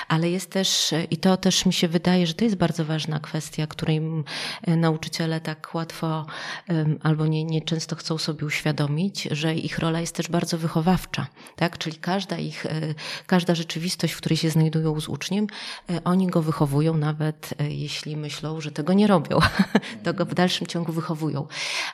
ale 0.09 0.31
jest 0.31 0.51
też, 0.51 0.95
i 1.11 1.17
to 1.17 1.37
też 1.37 1.67
mi 1.67 1.73
się 1.73 1.89
wydaje, 1.89 2.22
wydaje, 2.23 2.27
że 2.27 2.35
to 2.35 2.45
jest 2.45 2.57
bardzo 2.57 2.85
ważna 2.85 3.21
kwestia, 3.21 3.67
której 3.67 4.01
nauczyciele 4.67 5.41
tak 5.41 5.75
łatwo 5.75 6.27
albo 7.03 7.27
nie, 7.27 7.45
nie 7.45 7.63
często 7.63 7.97
chcą 7.97 8.19
sobie 8.19 8.47
uświadomić, 8.47 9.29
że 9.31 9.55
ich 9.55 9.79
rola 9.79 10.01
jest 10.01 10.15
też 10.15 10.29
bardzo 10.29 10.59
wychowawcza, 10.59 11.27
tak? 11.57 11.79
Czyli 11.79 11.97
każda 11.97 12.39
ich, 12.39 12.67
e, 12.67 12.95
każda 13.27 13.55
rzeczywistość, 13.55 14.15
w 14.15 14.17
której 14.17 14.37
się 14.37 14.51
znajdują 14.51 15.01
z 15.01 15.09
uczniem, 15.09 15.47
e, 15.91 16.05
oni 16.05 16.27
go 16.27 16.43
wychowują, 16.43 16.97
nawet 16.97 17.55
e, 17.59 17.71
jeśli 17.71 18.17
myślą, 18.17 18.61
że 18.61 18.71
tego 18.71 18.93
nie 18.93 19.07
robią, 19.07 19.39
to 20.05 20.15
go 20.15 20.25
w 20.25 20.35
dalszym 20.35 20.67
ciągu 20.67 20.93
wychowują. 20.93 21.47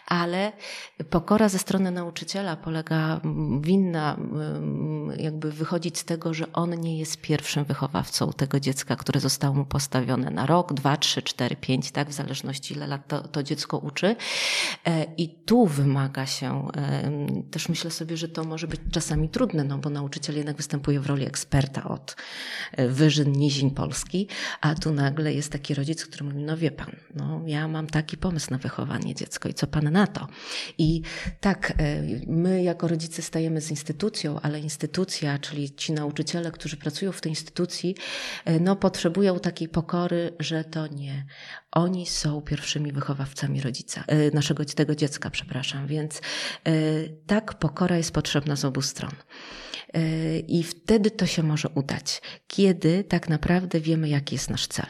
Ale 0.07 0.53
pokora 1.11 1.49
ze 1.49 1.59
strony 1.59 1.91
nauczyciela 1.91 2.57
polega, 2.57 3.21
winna 3.61 4.17
jakby 5.17 5.53
wychodzić 5.53 5.99
z 5.99 6.05
tego, 6.05 6.35
że 6.35 6.53
on 6.53 6.81
nie 6.81 6.99
jest 6.99 7.21
pierwszym 7.21 7.65
wychowawcą 7.65 8.33
tego 8.33 8.61
dziecka, 8.61 8.97
które 8.97 9.21
zostało 9.21 9.55
mu 9.55 9.65
postawione 9.65 10.18
na 10.19 10.47
rok, 10.47 10.75
dwa, 10.75 10.97
trzy, 10.97 11.23
cztery, 11.23 11.57
pięć, 11.57 11.91
tak, 11.91 12.11
w 12.11 12.13
zależności 12.13 12.75
ile 12.75 12.87
lat 12.87 13.09
to, 13.09 13.29
to 13.29 13.43
dziecko 13.43 13.79
uczy. 13.79 14.17
E, 14.87 15.07
I 15.17 15.29
tu 15.29 15.67
wymaga 15.67 16.27
się, 16.27 16.69
też 17.51 17.69
myślę 17.69 17.91
sobie, 17.91 18.17
że 18.17 18.29
to 18.29 18.45
może 18.45 18.67
być 18.69 18.81
czasami 18.93 19.29
trudne, 19.29 19.65
no 19.65 19.79
bo 19.79 19.91
nauczyciel 19.91 20.37
jednak 20.37 20.57
występuje 20.57 21.01
w 21.01 21.07
roli 21.07 21.27
eksperta 21.27 21.85
od 21.85 22.17
e, 22.73 22.89
wyżyn, 22.89 23.33
nizin 23.33 23.71
Polski, 23.71 24.29
a 24.61 24.75
tu 24.75 24.93
nagle 24.93 25.35
jest 25.35 25.53
taki 25.53 25.75
rodzic, 25.75 26.05
który 26.05 26.25
mówi, 26.25 26.43
no 26.43 26.57
wie 26.57 26.71
pan, 26.71 26.97
no 27.15 27.43
ja 27.47 27.69
mam 27.69 27.87
taki 27.87 28.17
pomysł 28.17 28.51
na 28.51 28.59
wychowanie 28.59 29.15
dziecka 29.15 29.49
i 29.49 29.55
co 29.55 29.67
pan 29.67 29.93
na 29.93 30.07
to? 30.07 30.27
I 30.79 31.03
tak, 31.41 31.73
e, 31.79 32.03
my 32.27 32.63
jako 32.63 32.89
rodzice 32.89 33.23
stajemy 33.23 33.61
z 33.61 33.71
instytucją, 33.71 34.41
ale 34.41 34.61
instytucja, 34.61 35.39
czyli 35.39 35.75
ci 35.75 35.93
nauczyciele, 35.93 36.53
którzy 36.53 36.77
pracują 36.77 37.13
w 37.13 37.21
tej 37.21 37.33
instytucji, 37.33 37.95
no 38.61 38.77
potrzebują 38.77 39.41
takiej 39.41 39.69
pokory, 39.69 40.08
że 40.39 40.65
to 40.65 40.87
nie 40.87 41.27
oni 41.73 42.07
są 42.07 42.43
pierwszymi 42.43 42.93
wychowawcami 42.93 43.61
rodzica, 43.61 44.05
e, 44.07 44.31
naszego 44.31 44.65
tego 44.65 44.95
dziecka, 44.95 45.31
przepraszam. 45.31 45.87
Więc 45.87 46.21
e, 46.65 46.73
tak, 47.27 47.55
pokora 47.55 47.97
jest 47.97 48.13
potrzebna 48.13 48.57
z 48.57 48.65
obu 48.65 48.83
stron. 48.83 49.13
E, 49.95 50.39
I 50.39 50.63
wtedy 50.63 51.11
to 51.11 51.27
się 51.27 51.43
może 51.43 51.69
udać, 51.69 52.23
kiedy 52.47 53.05
tak 53.05 53.29
naprawdę 53.29 53.81
wiemy, 53.81 54.09
jaki 54.09 54.35
jest 54.35 54.51
nasz 54.51 54.67
cel. 54.67 54.87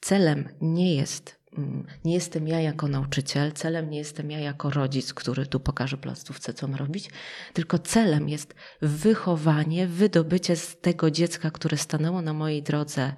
Celem 0.00 0.48
nie 0.60 0.94
jest 0.94 1.38
mm, 1.58 1.86
nie 2.04 2.14
jestem 2.14 2.48
ja 2.48 2.60
jako 2.60 2.88
nauczyciel, 2.88 3.52
celem 3.52 3.90
nie 3.90 3.98
jestem 3.98 4.30
ja 4.30 4.38
jako 4.38 4.70
rodzic, 4.70 5.14
który 5.14 5.46
tu 5.46 5.60
pokaże 5.60 5.96
placówce, 5.96 6.54
co 6.54 6.68
ma 6.68 6.76
robić, 6.76 7.10
tylko 7.52 7.78
celem 7.78 8.28
jest 8.28 8.54
wychowanie, 8.82 9.86
wydobycie 9.86 10.56
z 10.56 10.80
tego 10.80 11.10
dziecka, 11.10 11.50
które 11.50 11.76
stanęło 11.76 12.22
na 12.22 12.32
mojej 12.32 12.62
drodze 12.62 13.12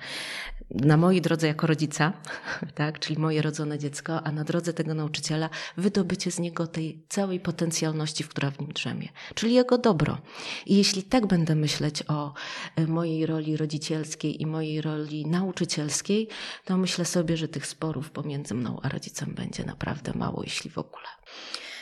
na 0.71 0.97
mojej 0.97 1.21
drodze 1.21 1.47
jako 1.47 1.67
rodzica, 1.67 2.13
tak, 2.75 2.99
czyli 2.99 3.21
moje 3.21 3.43
rodzone 3.43 3.79
dziecko, 3.79 4.23
a 4.23 4.33
na 4.33 4.45
drodze 4.45 4.73
tego 4.73 4.95
nauczyciela 4.95 5.51
wydobycie 5.77 6.31
z 6.31 6.39
niego 6.39 6.67
tej 6.67 7.05
całej 7.09 7.41
potencjalności, 7.41 8.25
która 8.25 8.51
w 8.51 8.61
nim 8.61 8.73
drzemie, 8.73 9.09
czyli 9.35 9.55
jego 9.55 9.79
dobro. 9.79 10.19
I 10.67 10.77
jeśli 10.77 11.03
tak 11.03 11.27
będę 11.27 11.55
myśleć 11.55 12.03
o 12.09 12.35
e, 12.77 12.87
mojej 12.87 13.27
roli 13.27 13.57
rodzicielskiej 13.57 14.43
i 14.43 14.47
mojej 14.47 14.81
roli 14.81 15.27
nauczycielskiej, 15.27 16.29
to 16.65 16.77
myślę 16.77 17.05
sobie, 17.05 17.37
że 17.37 17.49
tych 17.49 17.67
sporów 17.67 18.11
pomiędzy 18.11 18.55
mną 18.55 18.81
a 18.83 18.89
rodzicem 18.89 19.35
będzie 19.35 19.65
naprawdę 19.65 20.13
mało, 20.15 20.43
jeśli 20.45 20.71
w 20.71 20.79
ogóle. 20.79 21.07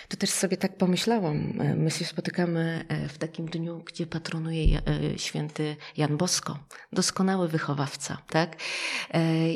To 0.08 0.16
też 0.16 0.30
sobie 0.30 0.56
tak 0.56 0.76
pomyślałam. 0.76 1.60
E, 1.60 1.74
my 1.74 1.90
się 1.90 2.04
spotykamy 2.04 2.84
e, 2.88 3.08
w 3.08 3.18
takim 3.18 3.46
dniu, 3.46 3.82
gdzie 3.86 4.06
patronuje 4.06 4.78
e, 4.78 5.18
święty 5.18 5.76
Jan 5.96 6.16
Bosko, 6.16 6.58
doskonały 6.92 7.48
wychowawca, 7.48 8.22
tak? 8.30 8.56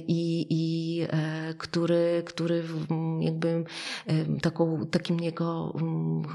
I, 0.08 0.46
i 0.50 1.06
który, 1.58 2.22
który 2.26 2.64
jakby 3.20 3.64
taką, 4.42 4.86
takim 4.86 5.20
jego 5.20 5.74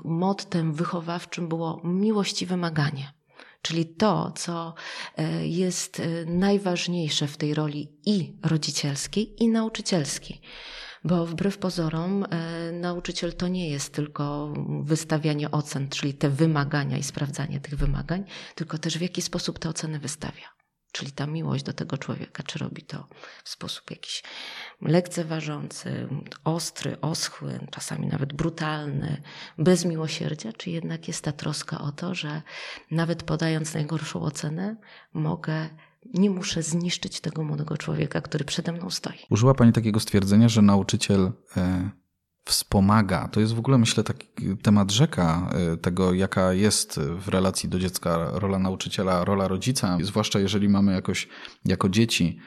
mottem 0.04 0.74
wychowawczym 0.74 1.48
było 1.48 1.82
miłość 1.84 2.42
i 2.42 2.46
wymaganie. 2.46 3.14
Czyli 3.62 3.86
to, 3.86 4.32
co 4.36 4.74
jest 5.42 6.02
najważniejsze 6.26 7.28
w 7.28 7.38
tej 7.38 7.54
roli 7.54 7.92
i 8.06 8.34
rodzicielskiej, 8.44 9.44
i 9.44 9.48
nauczycielskiej. 9.48 10.42
Bo 11.04 11.26
wbrew 11.26 11.58
pozorom 11.58 12.26
e, 12.30 12.72
nauczyciel 12.72 13.34
to 13.34 13.48
nie 13.48 13.70
jest 13.70 13.94
tylko 13.94 14.54
wystawianie 14.84 15.52
ocen, 15.52 15.90
czyli 15.90 16.14
te 16.14 16.30
wymagania 16.30 16.98
i 16.98 17.04
sprawdzanie 17.04 17.60
tych 17.60 17.76
wymagań, 17.76 18.24
tylko 18.56 18.78
też 18.78 18.98
w 18.98 19.02
jaki 19.02 19.22
sposób 19.22 19.60
te 19.60 19.70
oceny 19.70 20.00
wystawia. 20.00 20.58
Czyli 20.92 21.12
ta 21.12 21.28
miłość 21.28 21.64
do 21.64 21.74
tego 21.74 21.98
człowieka, 21.98 22.44
czy 22.44 22.60
robi 22.60 22.84
to 22.84 23.08
w 23.44 23.50
sposób 23.50 23.92
jakiś 23.92 24.24
lekceważący, 24.82 26.08
ostry, 26.44 27.02
oschły, 27.02 27.60
czasami 27.72 28.08
nawet 28.08 28.34
brutalny, 28.34 29.22
bez 29.58 29.86
miłosierdzia, 29.86 30.54
czy 30.54 30.70
jednak 30.70 31.08
jest 31.08 31.24
ta 31.24 31.32
troska 31.32 31.80
o 31.80 31.92
to, 31.92 32.16
że 32.16 32.42
nawet 32.92 33.24
podając 33.24 33.74
najgorszą 33.74 34.22
ocenę, 34.22 34.76
mogę 35.14 35.70
nie 36.13 36.30
muszę 36.30 36.63
zniszczyć 36.63 37.22
tego 37.22 37.43
młodego 37.43 37.78
człowieka, 37.78 38.22
który 38.22 38.46
przede 38.46 38.72
mną 38.72 38.89
stoi. 38.89 39.17
Użyła 39.30 39.54
Pani 39.54 39.74
takiego 39.74 40.00
stwierdzenia, 40.00 40.50
że 40.50 40.62
nauczyciel 40.62 41.32
e, 41.58 41.89
wspomaga. 42.48 43.28
To 43.28 43.40
jest 43.40 43.54
w 43.54 43.60
ogóle, 43.60 43.78
myślę, 43.78 44.04
taki 44.04 44.28
temat 44.62 44.92
rzeka 44.92 45.50
y, 45.74 45.78
tego, 45.78 46.14
jaka 46.14 46.54
jest 46.54 47.00
w 47.00 47.28
relacji 47.28 47.70
do 47.70 47.80
dziecka 47.80 48.30
rola 48.34 48.60
nauczyciela, 48.60 49.26
rola 49.26 49.48
rodzica, 49.48 49.98
zwłaszcza 50.02 50.40
jeżeli 50.40 50.70
mamy 50.70 50.94
jakoś 50.94 51.28
jako 51.66 51.90
dzieci 51.90 52.40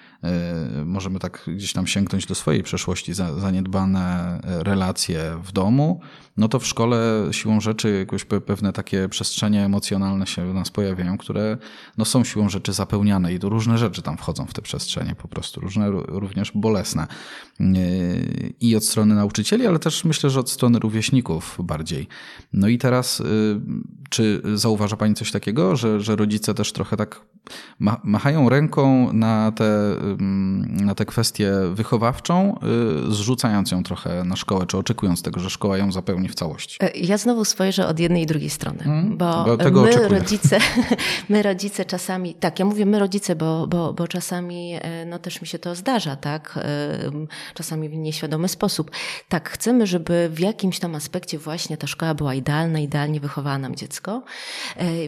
Y, 0.81 0.85
możemy 0.85 1.19
tak 1.19 1.45
gdzieś 1.47 1.73
tam 1.73 1.87
sięgnąć 1.87 2.27
do 2.27 2.35
swojej 2.35 2.63
przeszłości, 2.63 3.15
zaniedbane 3.15 4.41
relacje 4.45 5.39
w 5.43 5.53
domu, 5.53 6.01
no 6.37 6.49
to 6.49 6.59
w 6.59 6.67
szkole 6.67 7.29
siłą 7.31 7.61
rzeczy 7.61 7.99
jakoś 7.99 8.25
pewne 8.25 8.73
takie 8.73 9.09
przestrzenie 9.09 9.65
emocjonalne 9.65 10.27
się 10.27 10.51
u 10.51 10.55
nas 10.55 10.71
pojawiają, 10.71 11.19
które 11.19 11.59
no 11.99 12.05
są 12.05 12.25
siłą 12.25 12.49
rzeczy 12.49 12.73
zapełniane 12.73 13.33
i 13.33 13.39
różne 13.39 13.79
rzeczy 13.79 14.03
tam 14.03 14.17
wchodzą 14.17 14.47
w 14.47 14.55
te 14.55 14.63
przestrzenie 14.63 15.15
po 15.15 15.29
prostu, 15.29 15.61
różne 15.61 15.91
również 15.91 16.53
bolesne. 16.55 17.07
Y, 17.61 18.55
I 18.61 18.77
od 18.77 18.85
strony 18.85 19.15
nauczycieli, 19.15 19.67
ale 19.67 19.79
też 19.79 19.90
myślę, 20.05 20.31
że 20.31 20.41
od 20.41 20.51
strony 20.51 20.79
rówieśników 20.79 21.57
bardziej. 21.63 22.09
No 22.53 22.69
i 22.69 22.79
teraz, 22.79 23.21
y, 23.21 23.25
czy 24.11 24.43
zauważa 24.55 24.97
Pani 24.97 25.15
coś 25.15 25.33
takiego, 25.33 25.77
że, 25.77 26.01
że 26.01 26.17
rodzice 26.17 26.55
też 26.55 26.73
trochę 26.73 26.97
tak 26.97 27.21
machają 28.05 28.49
ręką 28.49 29.13
na 29.13 29.53
te 29.53 29.97
na 30.81 30.95
tę 30.95 31.05
kwestię 31.05 31.53
wychowawczą, 31.73 32.59
y, 33.09 33.13
zrzucając 33.13 33.71
ją 33.71 33.83
trochę 33.83 34.25
na 34.25 34.37
szkołę, 34.37 34.67
czy 34.67 34.79
oczekując 34.79 35.23
tego, 35.23 35.41
że 35.41 35.51
szkoła 35.51 35.79
ją 35.79 35.93
zapełni 35.93 36.29
w 36.29 36.35
całości? 36.35 36.79
E, 36.81 36.91
ja 36.95 37.19
znowu 37.19 37.45
spojrzę 37.45 37.87
od 37.87 37.99
jednej 37.99 38.23
i 38.23 38.27
drugiej 38.27 38.51
strony, 38.51 38.79
hmm, 38.79 39.17
bo, 39.17 39.45
bo 39.45 39.57
my 39.57 39.81
oczekuję. 39.81 40.09
rodzice, 40.09 40.59
my 41.29 41.43
rodzice 41.43 41.85
czasami, 41.85 42.35
tak, 42.35 42.59
ja 42.59 42.65
mówię 42.65 42.87
my 42.87 42.99
rodzice, 42.99 43.37
bo, 43.37 43.67
bo, 43.67 43.93
bo 43.93 44.09
czasami 44.09 44.75
e, 44.81 45.07
no 45.07 45.19
też 45.19 45.41
mi 45.41 45.47
się 45.47 45.59
to 45.59 45.75
zdarza, 45.75 46.17
tak, 46.17 46.59
e, 46.63 47.11
czasami 47.55 47.89
w 47.89 47.95
nieświadomy 47.95 48.49
sposób. 48.49 48.91
Tak, 49.29 49.51
chcemy, 49.51 49.80
żeby 49.87 50.31
w 50.33 50.41
jakimś 50.41 50.79
tam 50.79 50.95
aspekcie 50.95 51.39
właśnie 51.39 51.77
ta 51.77 51.87
szkoła 51.87 52.15
była 52.15 52.35
idealna, 52.35 52.79
idealnie 52.79 53.21
wychowała 53.21 53.59
nam 53.59 53.77
dziecko, 53.77 54.23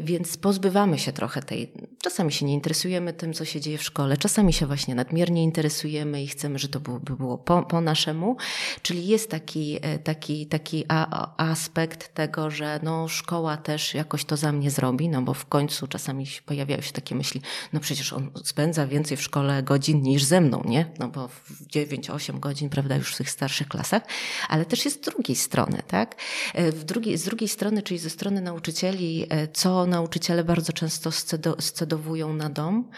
więc 0.02 0.36
pozbywamy 0.36 0.98
się 0.98 1.12
trochę 1.12 1.42
tej, 1.42 1.72
czasami 2.02 2.32
się 2.32 2.46
nie 2.46 2.54
interesujemy 2.54 3.12
tym, 3.12 3.32
co 3.32 3.44
się 3.44 3.60
dzieje 3.60 3.78
w 3.78 3.82
szkole, 3.82 4.16
czasami 4.16 4.52
się 4.52 4.66
właśnie 4.66 4.94
nadmiernie 4.94 5.42
interesujemy 5.42 6.22
i 6.22 6.26
chcemy, 6.26 6.58
że 6.58 6.68
to 6.68 6.80
było, 6.80 7.00
by 7.00 7.16
było 7.16 7.38
po, 7.38 7.62
po 7.62 7.80
naszemu. 7.80 8.36
Czyli 8.82 9.06
jest 9.06 9.30
taki, 9.30 9.78
e, 9.82 9.98
taki, 9.98 10.46
taki 10.46 10.84
a, 10.88 11.34
aspekt 11.50 12.14
tego, 12.14 12.50
że 12.50 12.80
no, 12.82 13.08
szkoła 13.08 13.56
też 13.56 13.94
jakoś 13.94 14.24
to 14.24 14.36
za 14.36 14.52
mnie 14.52 14.70
zrobi, 14.70 15.08
no 15.08 15.22
bo 15.22 15.34
w 15.34 15.46
końcu 15.46 15.86
czasami 15.86 16.26
pojawiają 16.46 16.80
się 16.80 16.92
takie 16.92 17.14
myśli, 17.14 17.40
no 17.72 17.80
przecież 17.80 18.12
on 18.12 18.30
spędza 18.44 18.86
więcej 18.86 19.16
w 19.16 19.22
szkole 19.22 19.62
godzin 19.62 20.02
niż 20.02 20.24
ze 20.24 20.40
mną, 20.40 20.62
nie? 20.64 20.86
No 20.98 21.08
bo 21.08 21.28
w 21.28 21.66
9-8 21.66 22.40
godzin, 22.40 22.68
prawda, 22.68 22.96
już 22.96 23.14
w 23.14 23.16
tych 23.16 23.30
starszych 23.30 23.68
klasach, 23.68 24.02
ale 24.48 24.61
też 24.64 24.84
jest 24.84 24.96
z 24.96 25.00
drugiej 25.10 25.36
strony, 25.36 25.82
tak? 25.86 26.16
E, 26.54 26.72
w 26.72 26.84
drugiej, 26.84 27.18
z 27.18 27.24
drugiej 27.24 27.48
strony, 27.48 27.82
czyli 27.82 27.98
ze 27.98 28.10
strony 28.10 28.40
nauczycieli, 28.40 29.26
e, 29.30 29.48
co 29.48 29.86
nauczyciele 29.86 30.44
bardzo 30.44 30.72
często 30.72 31.10
scedowują 31.58 32.34
na 32.34 32.50
dom, 32.50 32.88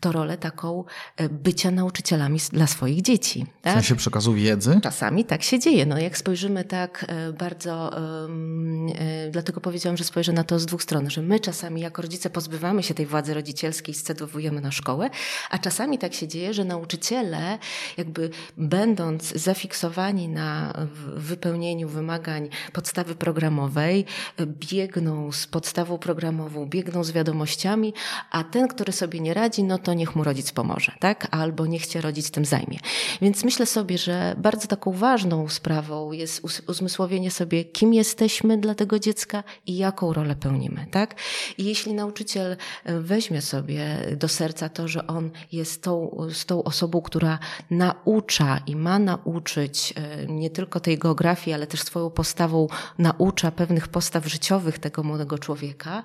to 0.00 0.12
rolę 0.12 0.38
taką 0.38 0.84
bycia 1.30 1.70
nauczycielami 1.70 2.38
dla 2.52 2.66
swoich 2.66 3.02
dzieci. 3.02 3.46
Tak? 3.62 3.72
W 3.72 3.76
sensie 3.76 3.96
przekazu 3.96 4.34
wiedzy? 4.34 4.80
Czasami 4.82 5.24
tak 5.24 5.42
się 5.42 5.58
dzieje. 5.58 5.86
No 5.86 5.98
jak 5.98 6.18
spojrzymy 6.18 6.64
tak 6.64 7.04
e, 7.08 7.32
bardzo, 7.32 7.98
e, 7.98 9.30
dlatego 9.30 9.60
powiedziałam, 9.60 9.96
że 9.96 10.04
spojrzę 10.04 10.32
na 10.32 10.44
to 10.44 10.58
z 10.58 10.66
dwóch 10.66 10.82
stron, 10.82 11.10
że 11.10 11.22
my 11.22 11.40
czasami 11.40 11.80
jako 11.80 12.02
rodzice 12.02 12.30
pozbywamy 12.30 12.82
się 12.82 12.94
tej 12.94 13.06
władzy 13.06 13.34
rodzicielskiej, 13.34 13.94
scedowujemy 13.94 14.60
na 14.60 14.70
szkołę, 14.70 15.10
a 15.50 15.58
czasami 15.58 15.98
tak 15.98 16.14
się 16.14 16.28
dzieje, 16.28 16.54
że 16.54 16.64
nauczyciele 16.64 17.58
jakby 17.96 18.30
będąc 18.56 19.34
zafiksowani 19.34 20.28
na 20.28 20.74
wypełnieniu 21.16 21.88
wymagań 21.88 22.48
podstawy 22.72 23.14
programowej, 23.14 24.04
biegną 24.40 25.32
z 25.32 25.46
podstawą 25.46 25.98
programową, 25.98 26.66
biegną 26.66 27.04
z 27.04 27.12
wiadomościami, 27.12 27.94
a 28.30 28.44
ten, 28.44 28.68
który 28.68 28.92
sobie 28.92 29.20
nie 29.20 29.34
radzi, 29.34 29.64
no 29.64 29.78
to 29.78 29.94
niech 29.94 30.16
mu 30.16 30.24
rodzic 30.24 30.52
pomoże, 30.52 30.92
tak? 31.00 31.28
albo 31.30 31.66
niech 31.66 31.84
się 31.84 32.00
rodzic 32.00 32.30
tym 32.30 32.44
zajmie. 32.44 32.78
Więc 33.22 33.44
myślę 33.44 33.66
sobie, 33.66 33.98
że 33.98 34.34
bardzo 34.38 34.68
taką 34.68 34.92
ważną 34.92 35.48
sprawą 35.48 36.12
jest 36.12 36.42
uzmysłowienie 36.68 37.30
sobie, 37.30 37.64
kim 37.64 37.94
jesteśmy 37.94 38.58
dla 38.58 38.74
tego 38.74 38.98
dziecka 38.98 39.44
i 39.66 39.76
jaką 39.76 40.12
rolę 40.12 40.36
pełnimy. 40.36 40.86
Tak? 40.90 41.14
I 41.58 41.64
jeśli 41.64 41.94
nauczyciel 41.94 42.56
e, 42.84 43.00
weźmie 43.00 43.42
sobie 43.42 43.98
do 44.16 44.28
serca 44.28 44.68
to, 44.68 44.88
że 44.88 45.06
on 45.06 45.30
jest 45.52 45.82
tą, 45.82 46.16
tą 46.46 46.64
osobą, 46.64 47.02
która 47.02 47.38
naucza 47.70 48.60
i 48.66 48.76
ma 48.76 48.98
nauczyć 48.98 49.94
e, 49.96 50.26
nie 50.26 50.50
tylko 50.50 50.80
tej 50.80 50.93
geografii, 50.98 51.54
ale 51.54 51.66
też 51.66 51.80
swoją 51.80 52.10
postawą 52.10 52.68
naucza 52.98 53.50
pewnych 53.50 53.88
postaw 53.88 54.26
życiowych 54.26 54.78
tego 54.78 55.02
młodego 55.02 55.38
człowieka, 55.38 56.02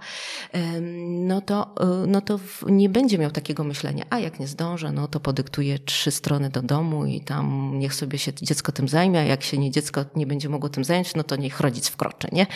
no 1.10 1.42
to, 1.42 1.76
e, 1.80 2.08
no 2.08 2.22
to 2.22 2.40
nie 2.68 2.90
będzie 2.90 3.18
miał 3.18 3.32
takiego 3.32 3.64
myślenia, 3.64 4.06
a 4.10 4.20
jak 4.20 4.40
nie 4.40 4.48
zdążę, 4.48 4.92
no 4.92 5.08
to 5.08 5.20
podyktuje 5.20 5.80
trzy 5.80 6.12
strony 6.12 6.50
do 6.50 6.62
domu 6.62 7.06
i 7.06 7.22
tam 7.22 7.72
niech 7.80 7.94
sobie 7.94 8.18
się 8.18 8.34
dziecko 8.34 8.72
tym 8.72 8.88
zajmie, 8.88 9.20
a 9.20 9.24
jak 9.24 9.44
się 9.44 9.58
nie 9.58 9.72
dziecko 9.72 10.06
nie 10.16 10.28
będzie 10.28 10.50
mogło 10.50 10.70
tym 10.70 10.84
zająć, 10.84 11.16
no 11.16 11.24
to 11.24 11.36
niech 11.36 11.60
rodzic 11.60 11.88
wkroczy, 11.88 12.28
nie? 12.32 12.48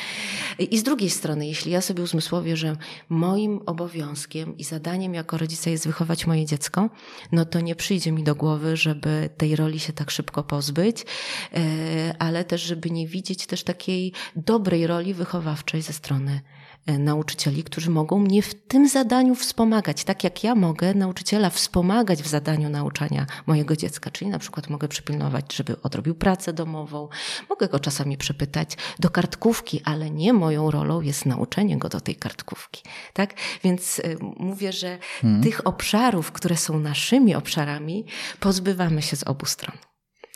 I 0.59 0.77
z 0.77 0.83
drugiej 0.83 1.09
strony, 1.09 1.47
jeśli 1.47 1.71
ja 1.71 1.81
sobie 1.81 2.03
uzmysłowię, 2.03 2.57
że 2.57 2.75
moim 3.09 3.59
obowiązkiem 3.65 4.57
i 4.57 4.63
zadaniem 4.63 5.13
jako 5.13 5.37
rodzica 5.37 5.69
jest 5.69 5.87
wychować 5.87 6.27
moje 6.27 6.45
dziecko, 6.45 6.89
no 7.31 7.45
to 7.45 7.59
nie 7.59 7.75
przyjdzie 7.75 8.11
mi 8.11 8.23
do 8.23 8.35
głowy, 8.35 8.77
żeby 8.77 9.29
tej 9.37 9.55
roli 9.55 9.79
się 9.79 9.93
tak 9.93 10.11
szybko 10.11 10.43
pozbyć, 10.43 11.05
e, 11.53 12.15
ale 12.23 12.45
też, 12.45 12.61
żeby 12.61 12.91
nie 12.91 13.07
widzieć 13.07 13.45
też 13.45 13.63
takiej 13.63 14.13
dobrej 14.35 14.87
roli 14.87 15.13
wychowawczej 15.13 15.81
ze 15.81 15.93
strony 15.93 16.41
E, 16.85 16.99
nauczycieli, 16.99 17.63
którzy 17.63 17.89
mogą 17.89 18.19
mnie 18.19 18.41
w 18.41 18.53
tym 18.53 18.89
zadaniu 18.89 19.35
wspomagać, 19.35 20.03
tak 20.03 20.23
jak 20.23 20.43
ja 20.43 20.55
mogę 20.55 20.93
nauczyciela 20.93 21.49
wspomagać 21.49 22.23
w 22.23 22.27
zadaniu 22.27 22.69
nauczania 22.69 23.25
mojego 23.45 23.75
dziecka, 23.75 24.11
czyli 24.11 24.31
na 24.31 24.39
przykład 24.39 24.69
mogę 24.69 24.87
przypilnować, 24.87 25.53
żeby 25.53 25.81
odrobił 25.81 26.15
pracę 26.15 26.53
domową, 26.53 27.09
mogę 27.49 27.67
go 27.67 27.79
czasami 27.79 28.17
przepytać 28.17 28.77
do 28.99 29.09
kartkówki, 29.09 29.81
ale 29.85 30.09
nie 30.09 30.33
moją 30.33 30.71
rolą 30.71 31.01
jest 31.01 31.25
nauczenie 31.25 31.77
go 31.77 31.89
do 31.89 32.01
tej 32.01 32.15
kartkówki, 32.15 32.83
tak? 33.13 33.33
Więc 33.63 33.99
e, 33.99 34.15
mówię, 34.37 34.71
że 34.71 34.97
hmm. 35.21 35.43
tych 35.43 35.67
obszarów, 35.67 36.31
które 36.31 36.57
są 36.57 36.79
naszymi 36.79 37.35
obszarami, 37.35 38.05
pozbywamy 38.39 39.01
się 39.01 39.15
z 39.15 39.23
obu 39.23 39.45
stron. 39.45 39.92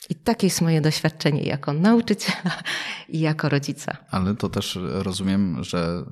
I 0.09 0.15
takie 0.15 0.47
jest 0.47 0.61
moje 0.61 0.81
doświadczenie 0.81 1.43
jako 1.43 1.73
nauczyciela 1.73 2.51
i 3.09 3.19
jako 3.19 3.49
rodzica. 3.49 3.97
Ale 4.11 4.35
to 4.35 4.49
też 4.49 4.79
rozumiem, 4.81 5.63
że 5.63 6.03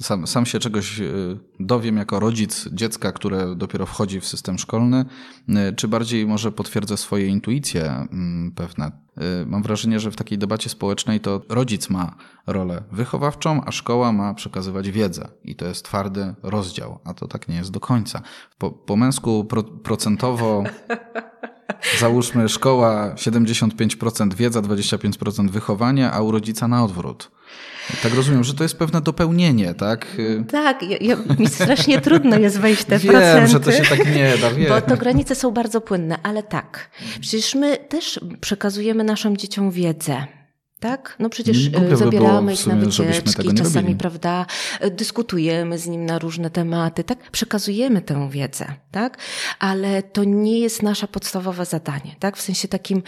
sam, 0.00 0.26
sam 0.26 0.46
się 0.46 0.58
czegoś 0.58 1.00
y, 1.00 1.38
dowiem 1.60 1.96
jako 1.96 2.20
rodzic 2.20 2.68
dziecka, 2.72 3.12
które 3.12 3.56
dopiero 3.56 3.86
wchodzi 3.86 4.20
w 4.20 4.26
system 4.26 4.58
szkolny, 4.58 5.04
y, 5.48 5.74
czy 5.76 5.88
bardziej 5.88 6.26
może 6.26 6.52
potwierdzę 6.52 6.96
swoje 6.96 7.26
intuicje 7.26 7.84
mm, 7.84 8.52
pewne. 8.52 8.92
Y, 9.42 9.46
mam 9.46 9.62
wrażenie, 9.62 10.00
że 10.00 10.10
w 10.10 10.16
takiej 10.16 10.38
debacie 10.38 10.70
społecznej 10.70 11.20
to 11.20 11.42
rodzic 11.48 11.90
ma 11.90 12.14
rolę 12.46 12.82
wychowawczą, 12.92 13.64
a 13.64 13.72
szkoła 13.72 14.12
ma 14.12 14.34
przekazywać 14.34 14.90
wiedzę. 14.90 15.28
I 15.44 15.54
to 15.54 15.66
jest 15.66 15.84
twardy 15.84 16.34
rozdział, 16.42 16.98
a 17.04 17.14
to 17.14 17.28
tak 17.28 17.48
nie 17.48 17.56
jest 17.56 17.70
do 17.70 17.80
końca. 17.80 18.22
Po, 18.58 18.70
po 18.70 18.96
męsku 18.96 19.44
pro, 19.44 19.62
procentowo 19.62 20.62
Załóżmy 21.98 22.48
szkoła 22.48 23.14
75% 23.14 24.34
wiedza, 24.34 24.60
25% 24.60 25.50
wychowanie, 25.50 26.10
a 26.10 26.20
u 26.20 26.30
rodzica 26.30 26.68
na 26.68 26.84
odwrót. 26.84 27.30
Tak 28.02 28.14
rozumiem, 28.14 28.44
że 28.44 28.54
to 28.54 28.62
jest 28.62 28.78
pewne 28.78 29.00
dopełnienie, 29.00 29.74
tak? 29.74 30.06
Tak, 30.50 30.82
ja, 30.82 30.96
ja, 31.00 31.16
mi 31.38 31.48
strasznie 31.48 32.00
trudno 32.00 32.38
jest 32.38 32.58
wejść 32.58 32.84
te 32.84 32.98
wiem, 32.98 33.12
procenty. 33.12 33.40
Wiem, 33.40 33.46
że 33.46 33.60
to 33.60 33.72
się 33.72 33.82
tak 33.82 34.14
nie 34.14 34.34
da, 34.40 34.50
wiem. 34.50 34.68
Bo 34.68 34.80
to 34.80 34.96
granice 34.96 35.34
są 35.34 35.50
bardzo 35.50 35.80
płynne, 35.80 36.18
ale 36.22 36.42
tak. 36.42 36.90
Przecież 37.20 37.54
my 37.54 37.76
też 37.76 38.20
przekazujemy 38.40 39.04
naszym 39.04 39.36
dzieciom 39.36 39.70
wiedzę. 39.70 40.26
Tak? 40.80 41.16
No 41.18 41.28
przecież 41.28 41.70
e, 41.92 41.96
zabieramy 41.96 42.54
ich 42.54 42.66
na 42.66 42.76
wycieczki, 42.76 43.54
czasami, 43.54 43.96
prawda, 43.96 44.46
e, 44.80 44.90
dyskutujemy 44.90 45.78
z 45.78 45.86
nim 45.86 46.06
na 46.06 46.18
różne 46.18 46.50
tematy, 46.50 47.04
tak? 47.04 47.30
Przekazujemy 47.30 48.02
tę 48.02 48.30
wiedzę, 48.30 48.66
tak? 48.90 49.18
Ale 49.58 50.02
to 50.02 50.24
nie 50.24 50.60
jest 50.60 50.82
nasze 50.82 51.08
podstawowe 51.08 51.64
zadanie, 51.64 52.16
tak? 52.18 52.36
W 52.36 52.40
sensie 52.40 52.68
takim, 52.68 53.02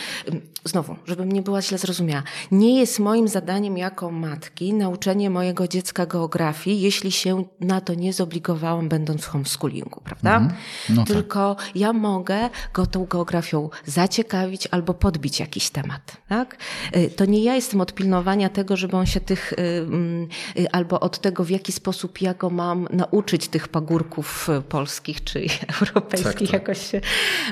znowu, 0.64 0.96
żebym 1.06 1.32
nie 1.32 1.42
była 1.42 1.62
źle 1.62 1.78
zrozumiała, 1.78 2.22
nie 2.50 2.80
jest 2.80 2.98
moim 2.98 3.28
zadaniem 3.28 3.78
jako 3.78 4.11
matki 4.11 4.74
nauczenie 4.74 5.30
mojego 5.30 5.68
dziecka 5.68 6.06
geografii, 6.06 6.80
jeśli 6.80 7.12
się 7.12 7.44
na 7.61 7.80
to 7.80 7.94
nie 7.94 8.12
zobligowałam, 8.12 8.88
będąc 8.88 9.22
w 9.22 9.28
homeschoolingu, 9.28 10.00
prawda? 10.04 10.37
Mhm. 10.37 10.61
No 10.88 11.04
tak. 11.04 11.06
Tylko 11.06 11.54
tak. 11.54 11.76
ja 11.76 11.92
mogę 11.92 12.50
go 12.74 12.87
tą 12.87 13.06
geografią 13.06 13.70
zaciekawić 13.87 14.68
albo 14.70 14.94
podbić 14.94 15.40
jakiś 15.40 15.70
temat, 15.70 16.16
tak? 16.28 16.56
E, 16.92 17.11
to 17.11 17.24
nie 17.24 17.44
ja 17.44 17.62
jestem 17.62 17.81
od 17.81 17.94
pilnowania 17.94 18.48
tego, 18.48 18.77
żeby 18.77 18.96
on 18.96 19.07
się 19.07 19.20
tych, 19.20 19.53
albo 20.72 21.01
od 21.01 21.18
tego, 21.18 21.44
w 21.44 21.51
jaki 21.51 21.72
sposób 21.72 22.20
ja 22.20 22.35
go 22.35 22.51
mam 22.51 22.88
nauczyć 22.90 23.48
tych 23.48 23.68
pagórków 23.68 24.48
polskich 24.68 25.25
czy 25.25 25.46
europejskich. 25.81 26.33
Tak, 26.33 26.40
tak. 26.40 26.53
Jakoś 26.53 26.90
się 26.90 27.01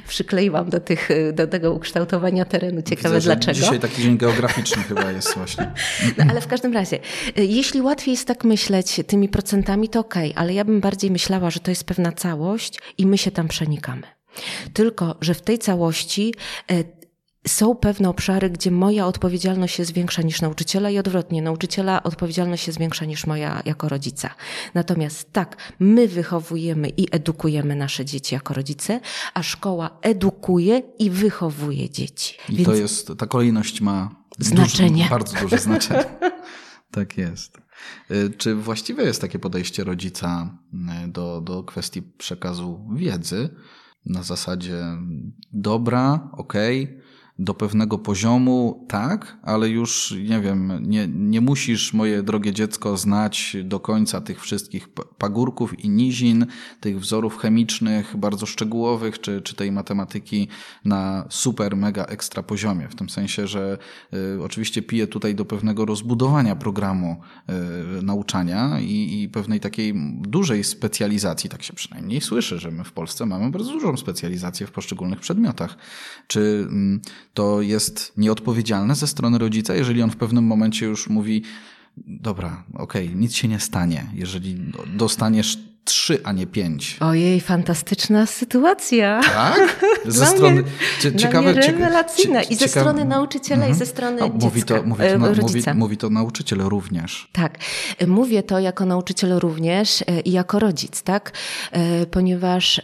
przykleiłam 0.09 0.71
do, 0.71 0.81
tych, 0.81 1.09
do 1.33 1.47
tego 1.47 1.73
ukształtowania 1.73 2.45
terenu. 2.45 2.83
Ciekawe 2.83 3.15
Widzę, 3.15 3.35
dlaczego. 3.35 3.61
Dzisiaj 3.61 3.81
taki 3.81 4.03
dzień 4.03 4.19
geograficzny 4.19 4.83
chyba 4.83 5.13
jest 5.13 5.35
właśnie. 5.35 5.71
No, 6.19 6.25
ale 6.31 6.41
w 6.41 6.47
każdym 6.47 6.73
razie, 6.73 6.99
jeśli 7.37 7.81
łatwiej 7.81 8.13
jest 8.13 8.27
tak 8.27 8.45
myśleć 8.45 9.01
tymi 9.07 9.29
procentami, 9.29 9.89
to 9.89 10.01
okej, 10.01 10.31
okay, 10.31 10.43
ale 10.43 10.55
ja 10.55 10.65
bym 10.65 10.81
bardziej 10.81 11.11
myślała, 11.11 11.51
że 11.51 11.61
to 11.61 11.71
jest 11.71 11.85
pewna 11.85 12.13
całość 12.13 12.79
i 12.99 13.07
my 13.07 13.19
się 13.19 13.31
tam 13.31 13.49
przenikamy. 13.49 14.03
Tylko, 14.73 15.17
że 15.21 15.35
w 15.35 15.43
tej 15.43 15.59
całości 15.59 16.35
są 17.47 17.75
pewne 17.75 18.09
obszary, 18.09 18.51
gdzie 18.51 18.71
moja 18.71 19.07
odpowiedzialność 19.07 19.79
jest 19.79 19.93
większa 19.93 20.23
niż 20.23 20.43
nauczyciela 20.43 20.91
i 20.91 20.99
odwrotnie, 20.99 21.43
nauczyciela 21.43 22.03
odpowiedzialność 22.03 22.67
jest 22.67 22.79
większa 22.79 23.05
niż 23.05 23.27
moja 23.27 23.63
jako 23.65 23.89
rodzica. 23.89 24.35
Natomiast 24.75 25.33
tak, 25.33 25.57
my 25.81 26.09
wychowujemy 26.09 26.89
i 26.89 27.07
edukujemy 27.11 27.77
nasze 27.77 28.05
dzieci 28.05 28.35
jako 28.35 28.55
rodzice, 28.55 29.01
a 29.35 29.43
szkoła 29.43 29.99
edukuje 30.03 30.83
i 30.99 31.11
wychowuje 31.11 31.91
dzieci. 31.91 32.37
I 32.49 32.57
Więc... 32.57 32.69
to 32.69 32.75
jest, 32.75 33.13
ta 33.19 33.27
kolejność 33.27 33.81
ma 33.81 34.25
znaczenie. 34.39 35.03
Duży, 35.03 35.11
bardzo 35.11 35.41
duże 35.41 35.59
znaczenie. 35.69 36.05
tak 36.91 37.19
jest. 37.19 37.59
Y, 38.11 38.31
czy 38.39 38.55
właściwe 38.55 39.03
jest 39.03 39.21
takie 39.21 39.39
podejście 39.39 39.85
rodzica 39.85 40.59
y, 41.05 41.09
do, 41.09 41.41
do 41.41 41.65
kwestii 41.65 42.03
przekazu 42.03 42.89
wiedzy 42.95 43.49
na 44.07 44.23
zasadzie 44.23 44.85
dobra, 45.53 46.31
okej, 46.33 46.85
okay, 46.85 47.00
do 47.41 47.55
pewnego 47.55 47.99
poziomu 47.99 48.85
tak, 48.89 49.39
ale 49.43 49.69
już 49.69 50.15
nie 50.29 50.41
wiem, 50.41 50.73
nie, 50.83 51.09
nie 51.09 51.41
musisz, 51.41 51.93
moje 51.93 52.23
drogie 52.23 52.53
dziecko, 52.53 52.97
znać 52.97 53.57
do 53.65 53.81
końca 53.81 54.21
tych 54.21 54.41
wszystkich 54.41 54.89
pagórków 55.19 55.85
i 55.85 55.89
nizin, 55.89 56.47
tych 56.81 57.01
wzorów 57.01 57.39
chemicznych 57.39 58.17
bardzo 58.17 58.47
szczegółowych, 58.47 59.21
czy, 59.21 59.43
czy 59.43 59.55
tej 59.55 59.73
matematyki 59.73 60.49
na 60.85 61.27
super, 61.31 61.77
mega 61.77 62.05
ekstra 62.05 62.43
poziomie. 62.43 62.89
W 62.89 62.95
tym 62.95 63.09
sensie, 63.09 63.47
że 63.47 63.79
y, 64.15 64.43
oczywiście 64.43 64.83
piję 64.83 65.07
tutaj 65.07 65.35
do 65.35 65.45
pewnego 65.45 65.85
rozbudowania 65.85 66.57
programu 66.57 67.21
y, 68.01 68.03
nauczania 68.03 68.81
i, 68.81 69.23
i 69.23 69.29
pewnej 69.29 69.61
takiej 69.61 69.95
dużej 70.21 70.65
specjalizacji, 70.65 71.51
tak 71.51 71.63
się 71.63 71.73
przynajmniej 71.73 72.21
słyszy, 72.21 72.59
że 72.59 72.71
my 72.71 72.85
w 72.85 72.93
Polsce 72.93 73.27
mamy 73.27 73.51
bardzo 73.51 73.73
dużą 73.73 73.97
specjalizację 73.97 74.67
w 74.67 74.71
poszczególnych 74.71 75.21
przedmiotach. 75.21 75.77
Czy 76.27 76.41
y, 76.41 77.30
to 77.35 77.63
jest 77.63 78.13
nieodpowiedzialne 78.17 78.95
ze 78.95 79.07
strony 79.07 79.39
rodzica, 79.39 79.75
jeżeli 79.75 80.03
on 80.03 80.11
w 80.11 80.17
pewnym 80.17 80.45
momencie 80.45 80.87
już 80.87 81.09
mówi, 81.09 81.43
dobra, 81.97 82.65
okej, 82.75 83.07
okay, 83.07 83.21
nic 83.21 83.35
się 83.35 83.49
nie 83.49 83.61
stanie, 83.61 84.07
jeżeli 84.15 84.73
dostaniesz 84.97 85.59
trzy, 85.85 86.21
a 86.25 86.33
nie 86.33 86.47
pięć. 86.47 86.97
Ojej, 87.01 87.41
fantastyczna 87.41 88.27
sytuacja. 88.27 89.21
Tak? 89.25 89.87
Ze 90.07 90.27
strony. 90.27 90.65
Cie, 91.01 91.17
ciekawe, 91.17 91.53
rewelacyjna. 91.53 92.43
I 92.43 92.57
ze 92.57 92.69
strony 92.69 93.05
nauczyciela, 93.05 93.69
i 93.69 93.75
ze 93.75 93.85
mhm. 93.85 93.87
strony. 93.87 94.21
No, 94.21 94.29
mówi, 94.29 94.63
to, 94.63 94.83
mówi, 94.83 95.03
to, 95.03 95.09
e, 95.09 95.19
mówi, 95.19 95.63
mówi 95.75 95.97
to 95.97 96.11
nauczyciel 96.11 96.59
również. 96.59 97.29
Tak. 97.33 97.59
Mówię 98.07 98.43
to 98.43 98.59
jako 98.59 98.87
nauczyciel 98.87 99.39
również 99.39 100.03
e, 100.03 100.21
i 100.21 100.33
jako 100.33 100.59
rodzic, 100.59 101.03
tak? 101.03 101.33
E, 101.73 102.07
ponieważ 102.07 102.81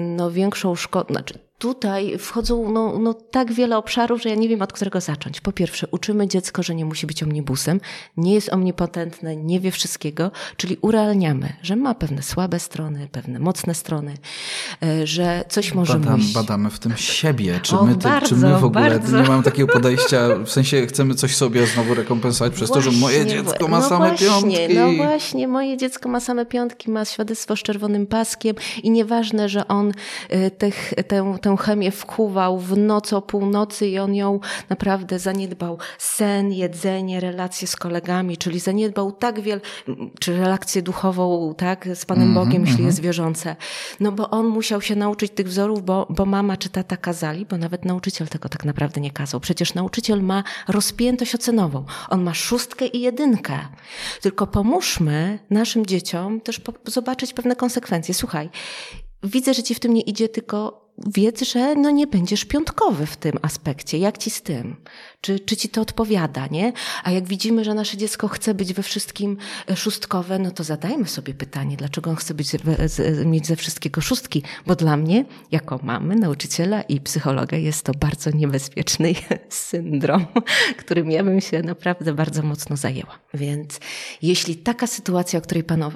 no, 0.00 0.30
większą 0.30 0.74
szkołę, 0.74 1.04
znaczy 1.10 1.38
tutaj 1.64 2.18
wchodzą 2.18 2.72
no, 2.72 2.98
no, 2.98 3.14
tak 3.14 3.52
wiele 3.52 3.78
obszarów, 3.78 4.22
że 4.22 4.28
ja 4.28 4.34
nie 4.34 4.48
wiem 4.48 4.62
od 4.62 4.72
którego 4.72 5.00
zacząć. 5.00 5.40
Po 5.40 5.52
pierwsze, 5.52 5.86
uczymy 5.90 6.28
dziecko, 6.28 6.62
że 6.62 6.74
nie 6.74 6.84
musi 6.84 7.06
być 7.06 7.22
omnibusem, 7.22 7.80
nie 8.16 8.34
jest 8.34 8.52
omnipotentne, 8.52 9.36
nie 9.36 9.60
wie 9.60 9.70
wszystkiego, 9.70 10.30
czyli 10.56 10.76
urealniamy, 10.80 11.52
że 11.62 11.76
ma 11.76 11.94
pewne 11.94 12.22
słabe 12.22 12.60
strony, 12.60 13.08
pewne 13.12 13.38
mocne 13.38 13.74
strony, 13.74 14.14
e, 14.82 15.06
że 15.06 15.44
coś 15.48 15.74
może 15.74 15.92
Badam, 15.92 16.12
mówić. 16.12 16.34
Badamy 16.34 16.70
w 16.70 16.78
tym 16.78 16.96
siebie. 16.96 17.60
Czy, 17.62 17.78
o, 17.78 17.84
my, 17.84 17.94
bardzo, 17.94 18.28
czy 18.28 18.36
my 18.36 18.58
w 18.58 18.64
ogóle 18.64 18.90
bardzo. 18.90 19.22
nie 19.22 19.28
mamy 19.28 19.42
takiego 19.42 19.72
podejścia, 19.72 20.28
w 20.44 20.50
sensie 20.50 20.86
chcemy 20.86 21.14
coś 21.14 21.36
sobie 21.36 21.66
znowu 21.66 21.94
rekompensować 21.94 22.52
przez 22.52 22.68
właśnie, 22.68 22.84
to, 22.84 22.90
że 22.90 23.00
moje 23.00 23.26
dziecko 23.26 23.68
ma 23.68 23.80
no 23.80 23.88
same 23.88 24.08
właśnie, 24.08 24.26
piątki. 24.28 24.74
No 24.74 24.92
właśnie, 24.92 25.48
moje 25.48 25.76
dziecko 25.76 26.08
ma 26.08 26.20
same 26.20 26.46
piątki, 26.46 26.90
ma 26.90 27.04
świadectwo 27.04 27.56
z 27.56 27.62
czerwonym 27.62 28.06
paskiem 28.06 28.56
i 28.82 28.90
nieważne, 28.90 29.48
że 29.48 29.68
on 29.68 29.92
e, 30.28 30.50
tych, 30.50 30.94
tę, 31.08 31.36
tę 31.42 31.53
chemię 31.56 31.90
wkuwał 31.90 32.58
w 32.58 32.76
noc 32.76 33.12
o 33.12 33.22
północy 33.22 33.86
i 33.86 33.98
on 33.98 34.14
ją 34.14 34.40
naprawdę 34.68 35.18
zaniedbał. 35.18 35.78
Sen, 35.98 36.52
jedzenie, 36.52 37.20
relacje 37.20 37.68
z 37.68 37.76
kolegami, 37.76 38.36
czyli 38.36 38.60
zaniedbał 38.60 39.12
tak 39.12 39.40
wiele, 39.40 39.60
czy 40.20 40.36
relację 40.36 40.82
duchową, 40.82 41.54
tak, 41.56 41.88
z 41.94 42.04
Panem 42.04 42.22
mm 42.22 42.34
-hmm, 42.34 42.44
Bogiem, 42.44 42.60
jeśli 42.62 42.74
mm 42.74 42.82
-hmm. 42.82 42.86
jest 42.86 43.00
wierzące. 43.00 43.56
No 44.00 44.12
bo 44.12 44.30
on 44.30 44.46
musiał 44.46 44.80
się 44.80 44.96
nauczyć 44.96 45.32
tych 45.32 45.48
wzorów, 45.48 45.84
bo, 45.84 46.06
bo 46.10 46.26
mama 46.26 46.56
czy 46.56 46.68
tata 46.68 46.96
kazali, 46.96 47.46
bo 47.46 47.58
nawet 47.58 47.84
nauczyciel 47.84 48.28
tego 48.28 48.48
tak 48.48 48.64
naprawdę 48.64 49.00
nie 49.00 49.10
kazał. 49.10 49.40
Przecież 49.40 49.74
nauczyciel 49.74 50.22
ma 50.22 50.44
rozpiętość 50.68 51.34
ocenową. 51.34 51.84
On 52.10 52.22
ma 52.22 52.34
szóstkę 52.34 52.86
i 52.86 53.00
jedynkę. 53.00 53.58
Tylko 54.20 54.46
pomóżmy 54.46 55.38
naszym 55.50 55.86
dzieciom 55.86 56.40
też 56.40 56.60
zobaczyć 56.86 57.32
pewne 57.32 57.56
konsekwencje. 57.56 58.14
Słuchaj, 58.14 58.50
widzę, 59.22 59.54
że 59.54 59.62
ci 59.62 59.74
w 59.74 59.80
tym 59.80 59.94
nie 59.94 60.02
idzie, 60.02 60.28
tylko 60.28 60.83
wiedz, 60.98 61.42
że 61.42 61.74
no 61.74 61.90
nie 61.90 62.06
będziesz 62.06 62.44
piątkowy 62.44 63.06
w 63.06 63.16
tym 63.16 63.38
aspekcie. 63.42 63.98
Jak 63.98 64.18
ci 64.18 64.30
z 64.30 64.42
tym? 64.42 64.76
Czy, 65.24 65.40
czy 65.40 65.56
ci 65.56 65.68
to 65.68 65.80
odpowiada, 65.80 66.46
nie? 66.46 66.72
A 67.04 67.10
jak 67.10 67.24
widzimy, 67.24 67.64
że 67.64 67.74
nasze 67.74 67.96
dziecko 67.96 68.28
chce 68.28 68.54
być 68.54 68.72
we 68.72 68.82
wszystkim 68.82 69.36
e, 69.70 69.76
szóstkowe, 69.76 70.38
no 70.38 70.50
to 70.50 70.64
zadajmy 70.64 71.06
sobie 71.06 71.34
pytanie, 71.34 71.76
dlaczego 71.76 72.10
on 72.10 72.16
chce 72.16 72.34
być, 72.34 72.50
mieć 73.24 73.46
ze 73.46 73.56
wszystkiego 73.56 74.00
szóstki? 74.00 74.42
Bo 74.66 74.76
dla 74.76 74.96
mnie, 74.96 75.24
jako 75.52 75.80
mamy, 75.82 76.16
nauczyciela 76.16 76.82
i 76.82 77.00
psychologa, 77.00 77.56
jest 77.56 77.82
to 77.82 77.92
bardzo 77.92 78.30
niebezpieczny 78.30 79.14
syndrom, 79.48 80.26
którym 80.80 81.10
ja 81.10 81.24
bym 81.24 81.40
się 81.40 81.62
naprawdę 81.62 82.14
bardzo 82.14 82.42
mocno 82.42 82.76
zajęła. 82.76 83.18
Więc 83.34 83.80
jeśli 84.22 84.56
taka 84.56 84.86
sytuacja, 84.86 85.38
o 85.38 85.42
której 85.42 85.64
Pan 85.64 85.82
e, 85.82 85.90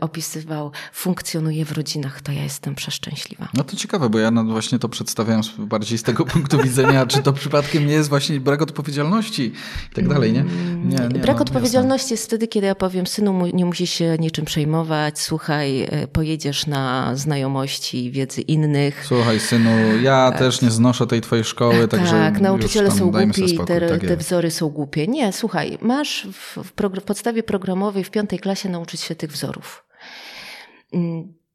opisywał, 0.00 0.72
funkcjonuje 0.92 1.64
w 1.64 1.72
rodzinach, 1.72 2.20
to 2.20 2.32
ja 2.32 2.42
jestem 2.42 2.74
przeszczęśliwa. 2.74 3.48
No 3.54 3.64
to 3.64 3.76
ciekawe, 3.76 4.08
bo 4.08 4.18
ja 4.18 4.30
właśnie 4.30 4.78
to 4.78 4.88
przedstawiałem 4.88 5.42
bardziej 5.58 5.98
z 5.98 6.02
tego 6.02 6.24
punktu 6.34 6.62
widzenia, 6.62 7.06
czy 7.06 7.22
to 7.22 7.32
przypadkiem 7.32 7.85
nie 7.86 7.92
jest 7.92 8.08
właśnie 8.08 8.40
brak 8.40 8.62
odpowiedzialności 8.62 9.52
i 9.92 9.94
tak 9.94 10.08
dalej, 10.08 10.32
nie? 10.32 10.44
nie, 10.84 11.08
nie 11.14 11.20
brak 11.20 11.36
no, 11.36 11.42
odpowiedzialności 11.42 12.04
jasne. 12.04 12.14
jest 12.14 12.24
wtedy, 12.24 12.48
kiedy 12.48 12.66
ja 12.66 12.74
powiem, 12.74 13.06
synu, 13.06 13.46
nie 13.46 13.64
musisz 13.64 13.90
się 13.90 14.16
niczym 14.18 14.44
przejmować, 14.44 15.20
słuchaj, 15.20 15.82
e, 15.82 16.08
pojedziesz 16.08 16.66
na 16.66 17.16
znajomości 17.16 18.10
wiedzy 18.10 18.40
innych. 18.40 19.04
Słuchaj, 19.06 19.40
synu, 19.40 19.70
ja 20.02 20.30
tak. 20.30 20.38
też 20.38 20.62
nie 20.62 20.70
znoszę 20.70 21.06
tej 21.06 21.20
twojej 21.20 21.44
szkoły, 21.44 21.88
także 21.88 22.12
Tak, 22.12 22.40
nauczyciele 22.40 22.90
są 22.90 23.10
głupi, 23.10 23.58
te, 23.66 23.88
tak 23.88 24.00
te 24.00 24.16
wzory 24.16 24.50
są 24.50 24.68
głupie. 24.68 25.06
Nie, 25.06 25.32
słuchaj, 25.32 25.78
masz 25.80 26.26
w, 26.32 26.58
w, 26.64 26.72
w 27.00 27.02
podstawie 27.02 27.42
programowej 27.42 28.04
w 28.04 28.10
piątej 28.10 28.38
klasie 28.38 28.68
nauczyć 28.68 29.00
się 29.00 29.14
tych 29.14 29.32
wzorów. 29.32 29.84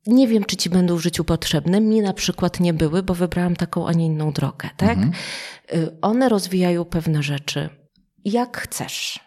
Nie 0.07 0.27
wiem, 0.27 0.45
czy 0.45 0.57
ci 0.57 0.69
będą 0.69 0.95
w 0.95 1.01
życiu 1.01 1.23
potrzebne. 1.23 1.81
Mi 1.81 2.01
na 2.01 2.13
przykład 2.13 2.59
nie 2.59 2.73
były, 2.73 3.03
bo 3.03 3.13
wybrałam 3.13 3.55
taką, 3.55 3.87
a 3.87 3.93
nie 3.93 4.05
inną 4.05 4.31
drogę, 4.31 4.69
tak? 4.77 4.97
Mhm. 4.97 5.13
Y, 5.73 5.97
one 6.01 6.29
rozwijają 6.29 6.85
pewne 6.85 7.23
rzeczy. 7.23 7.69
Jak 8.25 8.57
chcesz. 8.57 9.19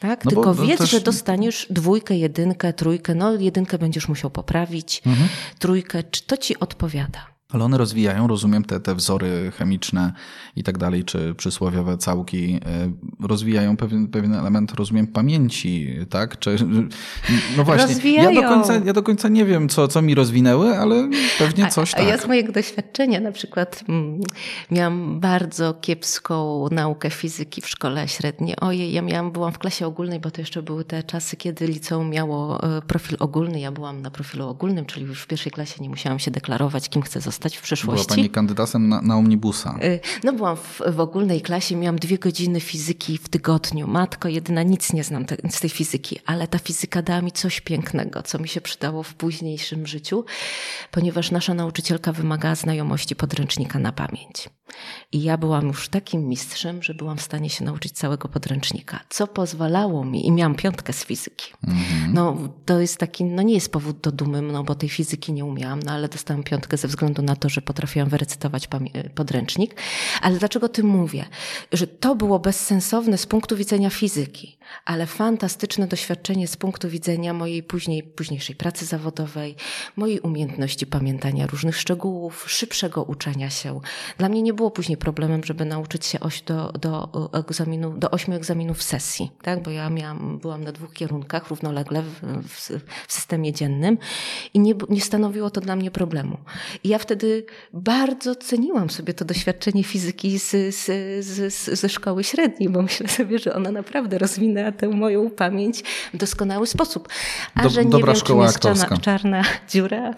Tak? 0.00 0.24
No 0.24 0.30
Tylko 0.30 0.54
wiedz, 0.54 0.78
też... 0.78 0.90
że 0.90 1.00
dostaniesz 1.00 1.66
dwójkę, 1.70 2.16
jedynkę, 2.16 2.72
trójkę. 2.72 3.14
No, 3.14 3.32
jedynkę 3.32 3.78
będziesz 3.78 4.08
musiał 4.08 4.30
poprawić, 4.30 5.02
mhm. 5.06 5.28
trójkę. 5.58 6.02
Czy 6.02 6.26
to 6.26 6.36
ci 6.36 6.58
odpowiada? 6.58 7.29
Ale 7.52 7.64
one 7.64 7.78
rozwijają, 7.78 8.26
rozumiem, 8.26 8.64
te, 8.64 8.80
te 8.80 8.94
wzory 8.94 9.52
chemiczne 9.58 10.12
i 10.56 10.62
tak 10.62 10.78
dalej, 10.78 11.04
czy 11.04 11.34
przysłowiowe 11.34 11.98
całki, 11.98 12.54
e, 12.54 12.92
rozwijają 13.26 13.76
pewien, 13.76 14.08
pewien 14.08 14.34
element, 14.34 14.72
rozumiem, 14.72 15.06
pamięci, 15.06 15.88
tak? 16.10 16.38
Czy, 16.38 16.56
no 17.56 17.64
właśnie, 17.64 17.86
rozwijają. 17.86 18.30
Ja 18.30 18.42
do, 18.42 18.48
końca, 18.48 18.74
ja 18.84 18.92
do 18.92 19.02
końca 19.02 19.28
nie 19.28 19.44
wiem, 19.44 19.68
co, 19.68 19.88
co 19.88 20.02
mi 20.02 20.14
rozwinęły, 20.14 20.78
ale 20.78 21.08
pewnie 21.38 21.68
coś 21.68 21.90
tak. 21.90 22.00
A 22.00 22.04
ja 22.04 22.18
z 22.18 22.26
mojego 22.26 22.52
doświadczenia 22.52 23.20
na 23.20 23.32
przykład 23.32 23.84
mm, 23.88 24.20
miałam 24.70 25.20
bardzo 25.20 25.74
kiepską 25.74 26.66
naukę 26.70 27.10
fizyki 27.10 27.60
w 27.60 27.68
szkole 27.68 28.08
średniej. 28.08 28.56
Ojej, 28.60 28.92
ja 28.92 29.02
miałam, 29.02 29.32
byłam 29.32 29.52
w 29.52 29.58
klasie 29.58 29.86
ogólnej, 29.86 30.20
bo 30.20 30.30
to 30.30 30.40
jeszcze 30.40 30.62
były 30.62 30.84
te 30.84 31.02
czasy, 31.02 31.36
kiedy 31.36 31.66
liceum 31.66 32.10
miało 32.10 32.62
e, 32.76 32.82
profil 32.82 33.16
ogólny. 33.20 33.60
Ja 33.60 33.72
byłam 33.72 34.02
na 34.02 34.10
profilu 34.10 34.48
ogólnym, 34.48 34.86
czyli 34.86 35.06
już 35.06 35.22
w 35.22 35.26
pierwszej 35.26 35.52
klasie 35.52 35.82
nie 35.82 35.88
musiałam 35.88 36.18
się 36.18 36.30
deklarować, 36.30 36.88
kim 36.88 37.02
chcę 37.02 37.20
zostać 37.20 37.39
w 37.48 37.62
przyszłości. 37.62 38.06
Była 38.06 38.16
Pani 38.16 38.30
kandydatem 38.30 38.88
na, 38.88 39.02
na 39.02 39.16
omnibusa. 39.16 39.78
Y, 39.82 40.00
no 40.24 40.32
byłam 40.32 40.56
w, 40.56 40.82
w, 40.92 41.00
ogólnej 41.00 41.40
klasie, 41.40 41.76
miałam 41.76 41.98
dwie 41.98 42.18
godziny 42.18 42.60
fizyki 42.60 43.18
w 43.18 43.28
tygodniu. 43.28 43.86
Matko 43.86 44.28
jedyna, 44.28 44.62
nic 44.62 44.92
nie 44.92 45.04
znam 45.04 45.24
te, 45.24 45.36
z 45.50 45.60
tej 45.60 45.70
fizyki, 45.70 46.18
ale 46.26 46.48
ta 46.48 46.58
fizyka 46.58 47.02
dała 47.02 47.22
mi 47.22 47.32
coś 47.32 47.60
pięknego, 47.60 48.22
co 48.22 48.38
mi 48.38 48.48
się 48.48 48.60
przydało 48.60 49.02
w 49.02 49.14
późniejszym 49.14 49.86
życiu, 49.86 50.24
ponieważ 50.90 51.30
nasza 51.30 51.54
nauczycielka 51.54 52.12
wymagała 52.12 52.54
znajomości 52.54 53.16
podręcznika 53.16 53.78
na 53.78 53.92
pamięć. 53.92 54.48
I 55.12 55.22
ja 55.22 55.36
byłam 55.38 55.66
już 55.66 55.88
takim 55.88 56.28
mistrzem, 56.28 56.82
że 56.82 56.94
byłam 56.94 57.16
w 57.16 57.22
stanie 57.22 57.50
się 57.50 57.64
nauczyć 57.64 57.92
całego 57.92 58.28
podręcznika, 58.28 59.00
co 59.08 59.26
pozwalało 59.26 60.04
mi, 60.04 60.26
i 60.26 60.32
miałam 60.32 60.54
piątkę 60.54 60.92
z 60.92 61.04
fizyki. 61.04 61.52
Mhm. 61.68 62.14
No 62.14 62.36
to 62.66 62.80
jest 62.80 62.98
taki, 62.98 63.24
no 63.24 63.42
nie 63.42 63.54
jest 63.54 63.72
powód 63.72 64.00
do 64.00 64.12
dumy, 64.12 64.42
no 64.42 64.64
bo 64.64 64.74
tej 64.74 64.88
fizyki 64.88 65.32
nie 65.32 65.44
umiałam, 65.44 65.80
no 65.82 65.92
ale 65.92 66.08
dostałam 66.08 66.42
piątkę 66.42 66.76
ze 66.76 66.88
względu 66.88 67.22
na 67.22 67.36
to, 67.36 67.48
że 67.48 67.62
potrafiłam 67.62 68.08
wyrecytować 68.08 68.68
podręcznik. 69.14 69.74
Ale 70.22 70.38
dlaczego 70.38 70.68
tym 70.68 70.86
mówię? 70.86 71.24
Że 71.72 71.86
to 71.86 72.14
było 72.14 72.38
bezsensowne 72.38 73.18
z 73.18 73.26
punktu 73.26 73.56
widzenia 73.56 73.90
fizyki, 73.90 74.58
ale 74.84 75.06
fantastyczne 75.06 75.86
doświadczenie 75.86 76.48
z 76.48 76.56
punktu 76.56 76.88
widzenia 76.88 77.34
mojej 77.34 77.62
później, 77.62 78.02
późniejszej 78.02 78.56
pracy 78.56 78.84
zawodowej, 78.84 79.56
mojej 79.96 80.20
umiejętności 80.20 80.86
pamiętania 80.86 81.46
różnych 81.46 81.76
szczegółów, 81.76 82.44
szybszego 82.48 83.02
uczenia 83.02 83.50
się. 83.50 83.80
Dla 84.18 84.28
mnie 84.28 84.42
nie 84.42 84.52
było 84.52 84.59
później 84.68 84.96
problemem, 84.96 85.44
żeby 85.44 85.64
nauczyć 85.64 86.06
się 86.06 86.20
oś 86.20 86.42
do, 86.42 86.72
do, 86.72 87.08
egzaminu, 87.32 87.98
do 87.98 88.10
ośmiu 88.10 88.34
egzaminów 88.34 88.78
w 88.78 88.82
sesji, 88.82 89.30
tak? 89.42 89.62
bo 89.62 89.70
ja 89.70 89.90
miałam, 89.90 90.38
byłam 90.38 90.64
na 90.64 90.72
dwóch 90.72 90.92
kierunkach 90.92 91.48
równolegle 91.48 92.02
w, 92.02 92.20
w, 92.48 92.70
w 93.06 93.12
systemie 93.12 93.52
dziennym 93.52 93.98
i 94.54 94.60
nie, 94.60 94.74
nie 94.88 95.00
stanowiło 95.00 95.50
to 95.50 95.60
dla 95.60 95.76
mnie 95.76 95.90
problemu. 95.90 96.38
I 96.84 96.88
ja 96.88 96.98
wtedy 96.98 97.46
bardzo 97.72 98.34
ceniłam 98.34 98.90
sobie 98.90 99.14
to 99.14 99.24
doświadczenie 99.24 99.84
fizyki 99.84 100.38
z, 100.38 100.74
z, 100.74 100.84
z, 101.24 101.80
ze 101.80 101.88
szkoły 101.88 102.24
średniej, 102.24 102.68
bo 102.68 102.82
myślę 102.82 103.08
sobie, 103.08 103.38
że 103.38 103.54
ona 103.54 103.70
naprawdę 103.70 104.18
rozwinęła 104.18 104.72
tę 104.72 104.88
moją 104.88 105.30
pamięć 105.30 105.82
w 106.14 106.16
doskonały 106.16 106.66
sposób. 106.66 107.08
A 107.54 107.62
Do, 107.62 107.68
że 107.68 107.84
nie 107.84 108.02
wiem, 108.02 108.14
czy 108.24 108.32
jest 108.32 108.58
czarna, 108.58 108.98
czarna 108.98 109.42
dziura, 109.68 110.14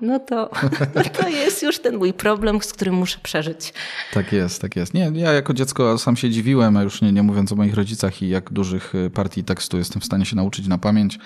no 0.00 0.20
to, 0.20 0.50
to 1.20 1.28
jest 1.28 1.62
już 1.62 1.78
ten 1.78 1.96
mój 1.96 2.12
problem, 2.12 2.62
z 2.62 2.72
którym 2.72 2.94
muszę 2.94 3.18
przeżyć. 3.22 3.74
Tak 4.12 4.32
jest, 4.32 4.60
tak 4.60 4.76
jest. 4.76 4.94
Nie, 4.94 5.10
ja 5.14 5.32
jako 5.32 5.54
dziecko 5.54 5.98
sam 5.98 6.16
się 6.16 6.30
dziwiłem, 6.30 6.76
a 6.76 6.82
już 6.82 7.02
nie, 7.02 7.12
nie 7.12 7.22
mówiąc 7.22 7.52
o 7.52 7.56
moich 7.56 7.74
rodzicach 7.74 8.22
i 8.22 8.28
jak 8.28 8.52
dużych 8.52 8.94
y, 8.94 9.10
partii 9.10 9.44
tekstu 9.44 9.78
jestem 9.78 10.02
w 10.02 10.04
stanie 10.04 10.24
się 10.24 10.36
nauczyć 10.36 10.66
na 10.66 10.78
pamięć. 10.78 11.18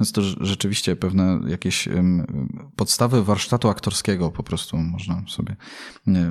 Więc 0.00 0.12
to 0.12 0.22
rzeczywiście 0.22 0.96
pewne 0.96 1.40
jakieś 1.46 1.88
podstawy 2.76 3.24
warsztatu 3.24 3.68
aktorskiego 3.68 4.30
po 4.30 4.42
prostu 4.42 4.76
można 4.76 5.22
sobie 5.28 5.56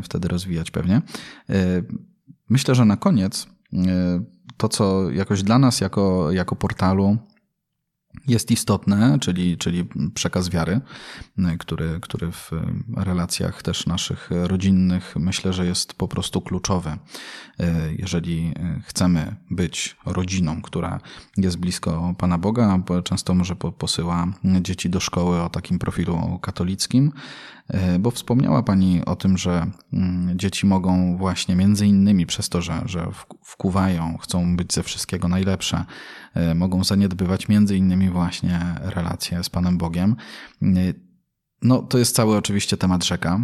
wtedy 0.04 0.28
rozwijać 0.28 0.72
pewnie. 0.72 1.02
Y, 1.50 1.54
myślę, 2.50 2.76
że 2.76 2.86
na 2.86 2.98
koniec 2.98 3.48
y, 3.74 3.78
to, 4.58 4.70
co 4.70 5.12
jakoś 5.12 5.44
dla 5.44 5.60
nas 5.60 5.82
jako, 5.82 6.32
jako 6.32 6.56
portalu 6.56 7.18
jest 8.28 8.52
istotne, 8.52 9.20
czyli, 9.20 9.58
czyli 9.58 9.86
przekaz 10.14 10.50
wiary, 10.50 10.82
który, 11.60 12.00
który 12.02 12.32
w 12.32 12.52
relacjach 12.98 13.62
też 13.62 13.86
naszych 13.86 14.30
rodzinnych 14.32 15.16
myślę, 15.20 15.54
że 15.54 15.66
jest 15.66 15.94
po 15.94 16.08
prostu 16.08 16.42
kluczowy. 16.42 16.98
Jeżeli 17.98 18.54
chcemy 18.84 19.36
być 19.52 19.96
rodziną, 20.06 20.62
która 20.62 21.00
jest 21.38 21.58
blisko 21.58 22.16
Pana 22.18 22.38
Boga, 22.38 22.78
bo 22.78 23.02
często 23.02 23.34
może 23.34 23.56
posyła 23.56 24.28
dzieci 24.62 24.90
do 24.90 25.00
szkoły 25.00 25.42
o 25.42 25.50
takim 25.50 25.80
profilu 25.80 26.40
katolickim, 26.42 27.12
bo 28.00 28.12
wspomniała 28.12 28.64
Pani 28.64 29.06
o 29.06 29.16
tym, 29.16 29.38
że 29.38 29.68
mm, 29.94 30.40
dzieci 30.40 30.68
mogą 30.68 31.18
właśnie 31.18 31.56
między 31.56 31.88
innymi 31.88 32.26
przez 32.26 32.50
to, 32.50 32.62
że, 32.62 32.82
że 32.86 33.08
wkuwają, 33.44 34.18
chcą 34.18 34.56
być 34.56 34.74
ze 34.74 34.84
wszystkiego 34.84 35.28
najlepsze, 35.28 35.86
mogą 36.56 36.84
zaniedbywać 36.84 37.48
między 37.48 37.78
innymi 37.78 38.10
właśnie 38.10 38.60
relacje 38.82 39.44
z 39.44 39.50
Panem 39.50 39.78
Bogiem. 39.78 40.16
No, 41.64 41.82
to 41.82 41.98
jest 41.98 42.16
cały 42.16 42.38
oczywiście 42.38 42.78
temat 42.78 43.04
rzeka, 43.04 43.40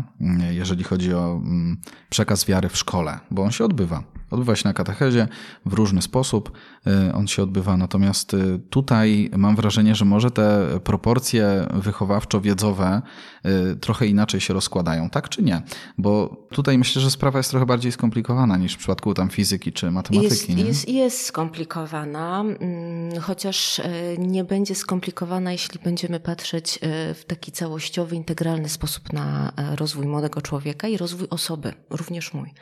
jeżeli 0.52 0.84
chodzi 0.84 1.14
o 1.14 1.42
mm, 1.44 1.78
przekaz 2.10 2.46
wiary 2.46 2.70
w 2.70 2.78
szkole, 2.78 3.20
bo 3.32 3.44
on 3.44 3.52
się 3.52 3.66
odbywa. 3.66 4.04
Odbywa 4.32 4.56
się 4.56 4.68
na 4.68 4.74
katechezie 4.74 5.28
w 5.66 5.74
różny 5.74 6.02
sposób, 6.02 6.52
y, 6.88 7.14
on 7.14 7.28
się 7.28 7.44
odbywa, 7.44 7.78
natomiast 7.78 8.34
y, 8.34 8.60
tutaj 8.70 9.30
mam 9.38 9.56
wrażenie, 9.56 9.96
że 9.96 10.06
może 10.06 10.32
te 10.32 10.68
proporcje 10.84 11.68
wychowawczo-wiedzowe 11.74 13.02
y, 13.46 13.76
trochę 13.76 14.08
inaczej 14.08 14.42
się 14.42 14.54
rozkładają, 14.54 15.10
tak 15.10 15.30
czy 15.30 15.44
nie? 15.44 15.62
Bo 15.98 16.38
tutaj 16.52 16.78
myślę, 16.78 17.02
że 17.02 17.12
sprawa 17.12 17.40
jest 17.40 17.50
trochę 17.50 17.66
bardziej 17.66 17.92
skomplikowana 17.92 18.58
niż 18.58 18.74
w 18.74 18.78
przypadku 18.78 19.14
tam 19.14 19.30
fizyki 19.30 19.74
czy 19.74 19.92
matematyki. 19.92 20.56
Jest, 20.56 20.68
jest, 20.68 20.90
jest 20.90 21.26
skomplikowana, 21.26 22.42
mm, 22.42 23.22
chociaż 23.22 23.82
nie 24.18 24.44
będzie 24.44 24.76
skomplikowana, 24.76 25.52
jeśli 25.52 25.80
będziemy 25.84 26.20
patrzeć 26.20 26.80
w 27.14 27.24
taki 27.28 27.52
całościowy, 27.52 28.09
integralny 28.16 28.70
sposób 28.70 29.14
na 29.14 29.54
rozwój 29.76 30.08
młodego 30.08 30.42
człowieka 30.42 30.88
i 30.88 30.98
rozwój 30.98 31.28
osoby, 31.30 31.74
również 31.90 32.34
mój. 32.34 32.54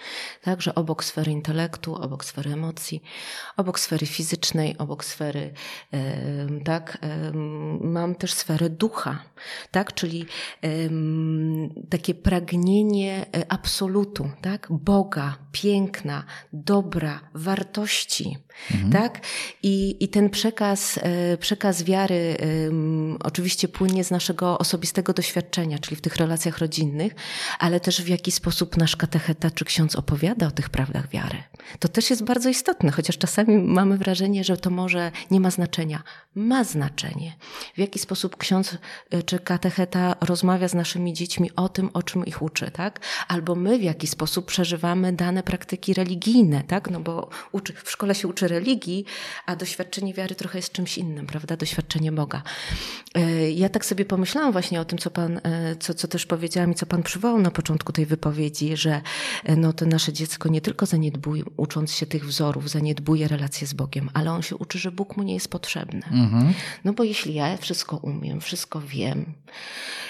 Także 0.41 0.75
obok 0.75 1.03
sfery 1.03 1.31
intelektu, 1.31 1.95
obok 1.95 2.25
sfery 2.25 2.53
emocji, 2.53 3.01
obok 3.57 3.79
sfery 3.79 4.05
fizycznej, 4.05 4.77
obok 4.77 5.05
sfery, 5.05 5.53
tak, 6.65 6.97
mam 7.81 8.15
też 8.15 8.33
sferę 8.33 8.69
ducha, 8.69 9.23
tak, 9.71 9.93
czyli 9.93 10.25
takie 11.89 12.15
pragnienie 12.15 13.25
e, 13.35 13.51
absolutu, 13.51 14.31
tak, 14.41 14.67
Boga, 14.69 15.37
piękna, 15.51 16.23
dobra, 16.53 17.19
wartości, 17.33 18.37
mhm. 18.71 18.91
tak, 18.91 19.19
i, 19.63 19.97
i 19.99 20.07
ten 20.07 20.29
przekaz, 20.29 20.99
e, 21.03 21.37
przekaz 21.37 21.83
wiary 21.83 22.37
oczywiście 23.23 23.67
płynie 23.67 24.03
z 24.03 24.11
naszego 24.11 24.57
osobistego 24.57 25.13
doświadczenia, 25.13 25.79
czyli 25.79 25.95
w 25.95 26.01
tych 26.01 26.15
relacjach 26.15 26.57
rodzinnych, 26.57 27.15
ale 27.59 27.79
też 27.79 28.01
w 28.01 28.07
jaki 28.07 28.31
sposób 28.31 28.77
nasz 28.77 28.95
katecheta 28.95 29.51
czy 29.51 29.65
ksiądz 29.65 29.95
opowiada 29.95 30.47
o 30.47 30.51
tych 30.51 30.69
prawdach 30.69 31.09
wiary. 31.09 31.43
To 31.79 31.87
też 31.87 32.09
jest 32.09 32.23
bardzo 32.23 32.49
istotne, 32.49 32.91
chociaż 32.91 33.17
czasami 33.17 33.57
mamy 33.57 33.97
wrażenie, 33.97 34.43
że 34.43 34.57
to 34.57 34.69
może 34.69 35.11
nie 35.31 35.39
ma 35.39 35.51
znaczenia. 35.51 36.03
Ma 36.35 36.63
znaczenie. 36.63 37.35
W 37.75 37.79
jaki 37.79 37.99
sposób 37.99 38.37
ksiądz 38.37 38.77
y, 39.13 39.23
czy 39.23 39.39
katecheta 39.39 40.15
rozmawia 40.21 40.67
z 40.67 40.73
naszymi 40.73 41.13
dziećmi 41.13 41.51
o 41.55 41.69
tym, 41.69 41.89
o 41.93 42.03
czym 42.03 42.25
ich 42.25 42.41
uczy, 42.41 42.71
tak? 42.71 42.99
Albo 43.27 43.55
my 43.55 43.79
w 43.79 43.83
jaki 43.83 44.07
sposób 44.07 44.45
przeżywamy 44.45 45.13
dane 45.13 45.43
praktyki 45.43 45.93
religijne, 45.93 46.63
tak? 46.63 46.89
No 46.89 46.99
bo 46.99 47.29
uczy, 47.51 47.73
w 47.83 47.91
szkole 47.91 48.15
się 48.15 48.27
uczy 48.27 48.46
religii, 48.47 49.05
a 49.45 49.55
doświadczenie 49.55 50.13
wiary 50.13 50.35
trochę 50.35 50.57
jest 50.57 50.71
czymś 50.71 50.97
innym, 50.97 51.27
prawda? 51.27 51.57
Doświadczenie 51.57 52.11
Boga. 52.11 52.41
Y, 53.17 53.51
ja 53.51 53.69
tak 53.69 53.85
sobie 53.85 54.05
pomyślałam 54.05 54.51
właśnie 54.51 54.81
o 54.81 54.85
tym, 54.85 54.97
co 54.97 55.11
pan, 55.11 55.37
y, 55.37 55.41
co, 55.79 55.93
co 55.93 56.07
też 56.07 56.25
powiedziałam 56.25 56.71
i 56.71 56.75
co 56.75 56.85
pan 56.85 57.03
przywołał 57.03 57.41
na 57.41 57.51
początku 57.51 57.93
tej 57.93 58.05
wypowiedzi, 58.05 58.77
że 58.77 59.01
no 59.57 59.73
to 59.73 59.85
nasze 59.85 60.13
dziecko 60.13 60.49
nie 60.49 60.61
tylko 60.61 60.85
zaniedbuje, 60.85 61.43
ucząc 61.57 61.93
się 61.93 62.05
tych 62.05 62.25
wzorów, 62.25 62.69
zaniedbuje 62.69 63.27
relacje 63.27 63.67
z 63.67 63.73
Bogiem, 63.73 64.09
ale 64.13 64.31
on 64.31 64.41
się 64.41 64.55
uczy, 64.55 64.79
że 64.79 64.91
Bóg 64.91 65.17
mu 65.17 65.23
nie 65.23 65.33
jest 65.33 65.47
potrzebny. 65.47 66.01
Mhm. 66.11 66.53
No 66.83 66.93
bo 66.93 67.03
jeśli 67.03 67.33
ja 67.33 67.57
wszystko 67.57 67.97
umiem, 67.97 68.41
wszystko 68.41 68.81
wiem, 68.81 69.33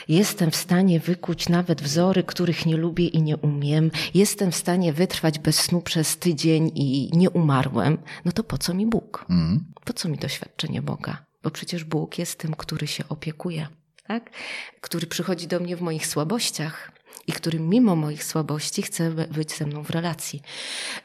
jestem 0.07 0.51
w 0.51 0.55
stanie 0.55 0.99
wykuć 0.99 1.49
nawet 1.49 1.81
wzory, 1.81 2.23
których 2.23 2.65
nie 2.65 2.77
lubię 2.77 3.07
i 3.07 3.21
nie 3.21 3.37
umiem, 3.37 3.91
jestem 4.13 4.51
w 4.51 4.55
stanie 4.55 4.93
wytrwać 4.93 5.39
bez 5.39 5.59
snu 5.59 5.81
przez 5.81 6.17
tydzień 6.17 6.71
i 6.75 7.09
nie 7.13 7.29
umarłem, 7.29 7.97
no 8.27 8.33
to 8.33 8.43
po 8.43 8.57
co 8.57 8.73
mi 8.73 8.87
Bóg? 8.87 9.25
Mhm. 9.29 9.65
Po 9.85 9.93
co 9.93 10.09
mi 10.09 10.17
doświadczenie 10.17 10.81
Boga? 10.81 11.25
Bo 11.43 11.51
przecież 11.51 11.83
Bóg 11.83 12.17
jest 12.17 12.39
tym, 12.39 12.53
który 12.53 12.87
się 12.87 13.03
opiekuje. 13.09 13.67
Tak? 14.07 14.29
który 14.81 15.07
przychodzi 15.07 15.47
do 15.47 15.59
mnie 15.59 15.75
w 15.77 15.81
moich 15.81 16.07
słabościach, 16.07 16.91
i 17.27 17.31
który 17.31 17.59
mimo 17.59 17.95
moich 17.95 18.23
słabości 18.23 18.81
chce 18.81 19.11
być 19.11 19.57
ze 19.57 19.65
mną 19.65 19.83
w 19.83 19.89
relacji. 19.89 20.41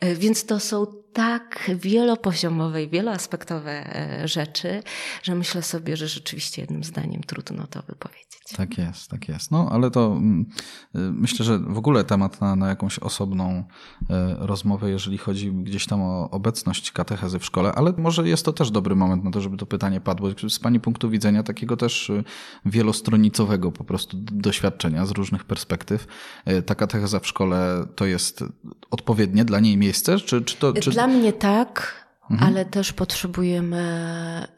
E, 0.00 0.14
więc 0.14 0.46
to 0.46 0.60
są 0.60 0.86
tak 1.12 1.70
wielopoziomowe 1.74 2.82
i 2.82 2.88
wieloaspektowe 2.88 3.96
e, 3.96 4.28
rzeczy, 4.28 4.82
że 5.22 5.34
myślę 5.34 5.62
sobie, 5.62 5.96
że 5.96 6.08
rzeczywiście 6.08 6.62
jednym 6.62 6.84
zdaniem 6.84 7.20
trudno 7.22 7.66
to 7.66 7.82
wypowiedzieć. 7.82 8.32
Tak 8.56 8.78
jest, 8.78 9.10
tak 9.10 9.28
jest. 9.28 9.50
No 9.50 9.68
ale 9.72 9.90
to 9.90 10.06
mm, 10.06 10.46
y, 10.94 10.98
myślę, 10.98 11.44
że 11.44 11.58
w 11.58 11.78
ogóle 11.78 12.04
temat 12.04 12.40
na, 12.40 12.56
na 12.56 12.68
jakąś 12.68 12.98
osobną 12.98 13.64
e, 14.10 14.36
rozmowę, 14.38 14.90
jeżeli 14.90 15.18
chodzi 15.18 15.52
gdzieś 15.52 15.86
tam 15.86 16.02
o 16.02 16.30
obecność 16.30 16.92
katechezy 16.92 17.38
w 17.38 17.44
szkole, 17.44 17.72
ale 17.72 17.92
może 17.96 18.28
jest 18.28 18.44
to 18.44 18.52
też 18.52 18.70
dobry 18.70 18.96
moment 18.96 19.24
na 19.24 19.30
to, 19.30 19.40
żeby 19.40 19.56
to 19.56 19.66
pytanie 19.66 20.00
padło 20.00 20.28
z 20.48 20.58
Pani 20.58 20.80
punktu 20.80 21.10
widzenia 21.10 21.42
takiego 21.42 21.76
też 21.76 22.10
y, 22.10 22.24
wielostronicowego 22.66 23.72
po 23.72 23.84
prostu 23.84 24.16
doświadczenia 24.20 25.06
z 25.06 25.10
różnych 25.10 25.44
perspektyw. 25.44 26.06
E, 26.44 26.62
ta 26.62 26.74
katecheza 26.74 27.20
w 27.20 27.26
szkole 27.26 27.86
to 27.94 28.06
jest 28.06 28.44
odpowiednie 28.90 29.44
dla 29.44 29.60
niej 29.60 29.76
miejsce? 29.76 30.18
Czy, 30.18 30.42
czy 30.42 30.56
to, 30.56 30.72
czy... 30.72 30.90
Dla 30.90 31.01
mnie 31.06 31.32
tak, 31.32 32.02
Mhm. 32.30 32.50
ale 32.50 32.64
też 32.64 32.92
potrzebujemy 32.92 33.78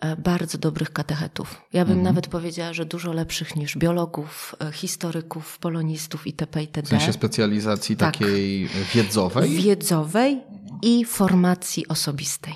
e, 0.01 0.17
bardzo 0.17 0.59
dobrych 0.59 0.93
katechetów. 0.93 1.63
Ja 1.73 1.85
bym 1.85 1.99
mhm. 1.99 2.05
nawet 2.05 2.27
powiedziała, 2.27 2.73
że 2.73 2.85
dużo 2.85 3.13
lepszych 3.13 3.57
niż 3.57 3.77
biologów, 3.79 4.55
e, 4.61 4.73
historyków, 4.73 5.59
polonistów 5.59 6.27
itp. 6.27 6.61
itd. 6.61 6.83
W 6.83 6.89
sensie 6.89 7.13
specjalizacji 7.13 7.97
tak. 7.97 8.13
takiej 8.13 8.69
wiedzowej? 8.95 9.51
Wiedzowej 9.51 10.41
i 10.83 11.05
formacji 11.05 11.89
osobistej. 11.89 12.55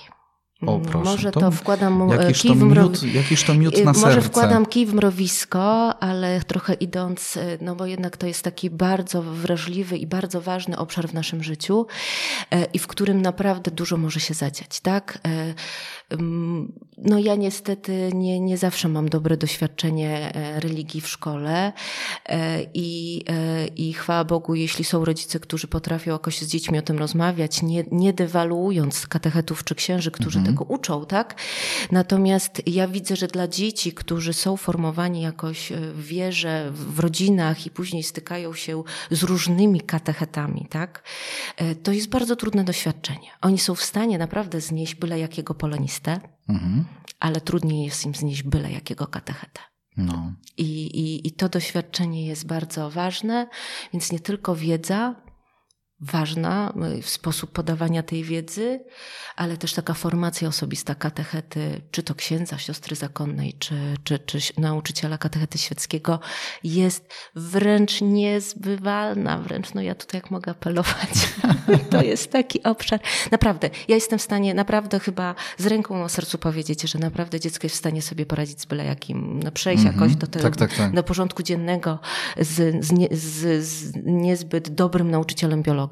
O, 0.67 0.75
Mm, 0.75 0.83
proszę. 0.87 1.11
Może 1.11 1.31
to, 1.33 1.51
wkładam 1.51 2.09
jakiś 2.09 2.43
kij 2.43 2.51
to 2.51 2.57
w 2.57 2.63
mro... 2.63 2.83
miód, 2.83 3.03
jakiś 3.03 3.45
to 3.45 3.55
miód 3.55 3.85
na 3.85 3.93
Może 3.93 4.01
serce. 4.13 4.21
wkładam 4.29 4.67
kij 4.67 4.87
w 4.87 4.95
mrowisko, 4.95 5.95
ale 6.03 6.41
trochę 6.41 6.75
idąc, 6.75 7.37
y, 7.37 7.59
no 7.61 7.77
bo 7.77 7.87
jednak 7.87 8.17
to 8.17 8.27
jest 8.27 8.43
taki 8.43 8.71
bardzo 8.71 9.23
wrażliwy 9.23 9.97
i 9.97 10.07
bardzo 10.07 10.41
ważny 10.41 10.79
obszar 10.79 11.09
w 11.09 11.15
naszym 11.15 11.43
życiu 11.43 11.87
e, 12.51 12.65
i 12.65 12.79
w 12.79 12.87
którym 12.87 13.23
naprawdę 13.23 13.71
dużo 13.71 13.97
może 13.97 14.21
się 14.21 14.35
zadziać, 14.35 14.81
tak? 14.81 15.19
E, 15.27 15.55
mm, 16.15 16.73
No 16.99 17.19
ja 17.19 17.35
niestety 17.35 18.11
nie, 18.15 18.41
nie 18.41 18.59
zawsze 18.59 18.89
mam 18.89 19.09
dobre 19.09 19.37
doświadczenie 19.37 20.35
e, 20.35 20.61
religii 20.61 21.01
w 21.01 21.09
szkole 21.09 21.73
e, 22.27 22.63
i, 22.75 23.23
e, 23.29 23.67
i 23.67 23.93
chwała 23.93 24.25
Bogu, 24.25 24.55
jeśli 24.55 24.85
są 24.85 25.05
rodzice, 25.05 25.41
którzy 25.41 25.67
potrafią 25.67 26.13
jakoś 26.13 26.39
z 26.39 26.47
dziećmi 26.47 26.79
o 26.79 26.83
tym 26.83 26.99
rozmawiać, 26.99 27.63
nie, 27.63 27.85
nie 27.93 28.13
dewaluując 28.13 29.07
katechetów 29.07 29.65
czy 29.65 29.75
księży, 29.75 30.11
którzy 30.11 30.39
tego 30.51 30.65
uczą, 30.65 31.07
tak? 31.07 31.35
Natomiast 31.93 32.63
ja 32.67 32.89
widzę, 32.89 33.17
że 33.17 33.27
dla 33.27 33.49
dzieci, 33.49 33.93
którzy 33.93 34.33
są 34.33 34.57
formowani 34.57 35.23
jakoś 35.23 35.73
e, 35.73 35.77
w 35.81 36.07
wierze, 36.07 36.71
w 36.73 36.99
rodzinach 36.99 37.67
i 37.67 37.71
później 37.71 38.03
stykają 38.03 38.55
się 38.55 38.83
z 39.11 39.23
różnymi 39.23 39.81
katechetami, 39.81 40.67
tak? 40.71 41.03
E, 41.57 41.75
To 41.75 41.93
jest 41.93 42.09
bardzo 42.09 42.37
trudne 42.37 42.65
doświadczenie. 42.65 43.29
Oni 43.43 43.59
są 43.59 43.75
w 43.75 43.83
stanie 43.83 44.19
naprawdę 44.19 44.61
znieść 44.61 44.95
byle 44.95 45.19
jakiego 45.19 45.55
polonistę, 45.55 46.21
Mhm. 46.49 46.85
ale 47.21 47.41
trudniej 47.41 47.85
jest 47.85 48.05
im 48.07 48.15
znieść 48.15 48.43
byle 48.43 48.73
jakiego 48.73 49.07
katechetę. 49.07 49.61
No. 49.97 50.33
I, 50.57 50.65
i, 50.87 51.27
I 51.29 51.33
to 51.33 51.49
doświadczenie 51.49 52.27
jest 52.27 52.47
bardzo 52.47 52.91
ważne, 52.91 53.49
więc 53.93 54.13
nie 54.13 54.21
tylko 54.21 54.57
wiedza, 54.57 55.15
ważna, 56.01 56.73
y, 56.99 57.03
sposób 57.03 57.53
podawania 57.53 58.03
tej 58.03 58.25
wiedzy, 58.25 58.81
ale 59.37 59.57
też 59.57 59.73
taka 59.75 59.95
formacja 59.95 60.49
osobista 60.49 60.95
katechety, 60.95 61.81
czy 61.91 62.03
to 62.03 62.15
księdza, 62.15 62.59
siostry 62.59 62.97
zakonnej, 62.97 63.55
czy, 63.59 63.75
czy, 64.05 64.19
czy 64.19 64.39
nauczyciela 64.59 65.19
katechety 65.19 65.59
świeckiego, 65.59 66.21
jest 66.65 67.15
wręcz 67.35 68.01
niezbywalna, 68.01 69.39
wręcz, 69.39 69.75
no 69.75 69.83
ja 69.83 69.95
tutaj 69.95 70.21
jak 70.21 70.31
mogę 70.31 70.53
apelować, 70.53 71.29
to 71.91 72.03
jest 72.03 72.33
taki 72.33 72.63
obszar. 72.63 73.01
Naprawdę, 73.31 73.71
ja 73.89 73.95
jestem 73.95 74.19
w 74.19 74.23
stanie 74.23 74.55
naprawdę 74.55 75.01
chyba 75.01 75.35
z 75.59 75.67
ręką 75.67 75.99
na 75.99 76.09
sercu 76.09 76.39
powiedzieć, 76.39 76.83
że 76.83 76.99
naprawdę 76.99 77.41
dziecko 77.41 77.67
jest 77.67 77.77
w 77.77 77.79
stanie 77.79 78.03
sobie 78.03 78.27
poradzić 78.27 78.61
z 78.61 78.67
byle 78.67 78.85
jakim, 78.85 79.41
no 79.45 79.53
przejść 79.53 79.85
Mhm. 79.85 80.01
jakoś 80.01 80.17
do 80.17 80.27
tego, 80.27 80.45
Tak, 80.45 80.57
tak, 80.57 80.75
tak. 80.75 80.95
do 80.95 81.03
porządku 81.03 81.43
dziennego 81.43 81.99
z, 82.41 82.85
z, 82.85 82.93
nie, 82.93 83.09
z, 83.11 83.65
z 83.65 83.93
niezbyt 84.05 84.69
dobrym 84.69 85.11
nauczycielem 85.11 85.63
biologii, 85.63 85.88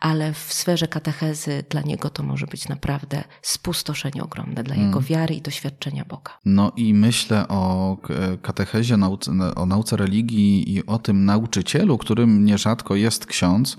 ale 0.00 0.32
w 0.32 0.52
sferze 0.52 0.88
katechezy 0.88 1.64
dla 1.70 1.80
niego 1.82 2.10
to 2.10 2.22
może 2.22 2.46
być 2.46 2.68
naprawdę 2.68 3.24
spustoszenie 3.42 4.22
ogromne 4.24 4.62
dla 4.62 4.74
Mm. 4.74 4.86
jego 4.86 5.00
wiary 5.00 5.34
i 5.34 5.42
doświadczenia 5.42 6.04
Boga. 6.04 6.38
No 6.44 6.72
i 6.76 6.94
myślę 6.94 7.48
o 7.48 7.96
k- 8.02 8.14
katechezie, 8.42 8.96
nauce, 8.96 9.32
o 9.54 9.66
nauce 9.66 9.96
religii 9.96 10.74
i 10.76 10.86
o 10.86 10.98
tym 10.98 11.24
nauczycielu, 11.24 11.98
którym 11.98 12.44
nierzadko 12.44 12.94
jest 12.96 13.26
ksiądz. 13.26 13.76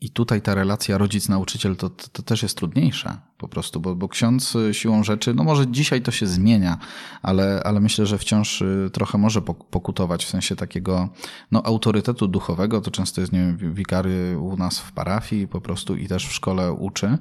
I 0.00 0.10
tutaj 0.10 0.42
ta 0.42 0.54
relacja 0.54 0.98
rodzic-nauczyciel 0.98 1.76
to, 1.76 1.90
to, 1.90 2.22
też 2.22 2.42
jest 2.42 2.56
trudniejsza 2.56 3.20
po 3.38 3.48
prostu, 3.48 3.80
bo, 3.80 3.96
bo 3.96 4.08
ksiądz 4.08 4.56
y, 4.56 4.74
siłą 4.74 5.04
rzeczy, 5.04 5.34
no 5.34 5.44
może 5.44 5.66
dzisiaj 5.66 6.02
to 6.02 6.10
się 6.10 6.26
zmienia, 6.26 6.78
ale, 7.22 7.62
ale 7.64 7.80
myślę, 7.80 8.06
że 8.06 8.18
wciąż 8.18 8.62
y, 8.62 8.90
trochę 8.92 9.18
może 9.18 9.40
pok- 9.40 9.64
pokutować 9.70 10.24
w 10.24 10.28
sensie 10.28 10.56
takiego 10.56 11.08
no, 11.52 11.62
autorytetu 11.62 12.28
duchowego. 12.28 12.80
To 12.80 12.90
często 12.90 13.20
jest, 13.20 13.32
nie 13.32 13.38
wiem, 13.38 13.74
wikary 13.74 14.38
u 14.38 14.56
nas 14.56 14.78
w 14.78 14.92
parafii 14.92 15.48
po 15.48 15.60
prostu 15.60 15.96
i 15.96 16.08
też 16.08 16.26
w 16.26 16.32
szkole 16.32 16.72
uczy 16.72 17.06
y, 17.06 17.18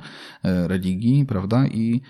religii, 0.67 1.25
prawda? 1.25 1.67
I 1.67 2.01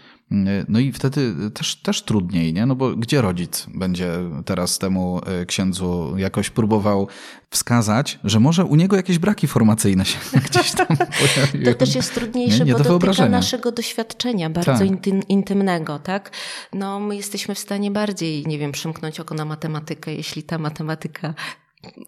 no 0.67 0.79
i 0.79 0.91
wtedy 0.91 1.33
też, 1.53 1.75
też 1.75 2.01
trudniej, 2.01 2.53
nie? 2.53 2.65
No 2.65 2.75
bo 2.75 2.95
gdzie 2.95 3.21
rodzic 3.21 3.65
będzie 3.75 4.11
teraz 4.45 4.79
temu 4.79 5.21
y, 5.41 5.45
księdzu 5.45 6.13
jakoś 6.17 6.49
próbował 6.49 7.07
wskazać, 7.49 8.19
że 8.23 8.39
może 8.39 8.65
u 8.65 8.75
niego 8.75 8.95
jakieś 8.95 9.19
braki 9.19 9.47
formacyjne 9.47 10.05
się 10.05 10.17
gdzieś 10.49 10.71
tam 10.71 10.87
pojawiły. 11.35 11.65
To 11.65 11.73
też 11.73 11.95
jest 11.95 12.13
trudniejsze, 12.13 12.59
Nie, 12.59 12.65
nie 12.65 12.71
bo 12.71 12.77
do 12.77 12.83
dotyka 12.83 12.89
wyobrażenia. 12.89 13.29
naszego 13.29 13.71
doświadczenia, 13.71 14.49
bardzo 14.49 14.71
Tak. 14.71 14.87
intym, 14.87 15.21
intymnego, 15.27 15.99
tak? 15.99 16.31
No, 16.73 16.99
my 16.99 17.15
jesteśmy 17.15 17.55
w 17.55 17.59
stanie 17.59 17.91
bardziej, 17.91 18.45
nie 18.47 18.57
wiem, 18.59 18.71
przymknąć 18.71 19.19
oko 19.19 19.35
na 19.35 19.45
matematykę, 19.45 20.13
jeśli 20.13 20.43
ta 20.43 20.57
matematyka 20.57 21.33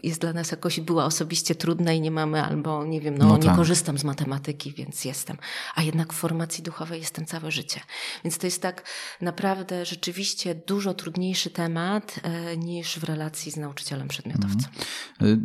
jest 0.03 0.21
dla 0.21 0.33
nas 0.33 0.51
jakoś 0.51 0.79
była 0.79 1.05
osobiście 1.05 1.55
trudna 1.55 1.93
i 1.93 2.01
nie 2.01 2.11
mamy, 2.11 2.43
albo 2.43 2.85
nie 2.85 3.01
wiem, 3.01 3.17
no, 3.17 3.27
No 3.27 3.37
nie 3.37 3.43
tak. 3.43 3.55
korzystam 3.55 3.97
z 3.97 4.03
matematyki, 4.03 4.73
więc 4.77 5.05
jestem. 5.05 5.37
A 5.75 5.83
jednak 5.83 6.13
w 6.13 6.15
formacji 6.15 6.63
duchowej 6.63 6.99
jestem 6.99 7.25
całe 7.25 7.51
życie. 7.51 7.79
Więc 8.23 8.37
to 8.37 8.47
jest 8.47 8.61
tak 8.61 8.83
naprawdę 9.21 9.85
rzeczywiście 9.85 10.55
dużo 10.55 10.93
trudniejszy 10.93 11.49
temat 11.49 12.19
e, 12.23 12.57
niż 12.57 12.99
w 12.99 13.03
relacji 13.03 13.51
z 13.51 13.57
nauczycielem 13.57 14.07
przedmiotowcem. 14.07 14.71
Y, 15.21 15.37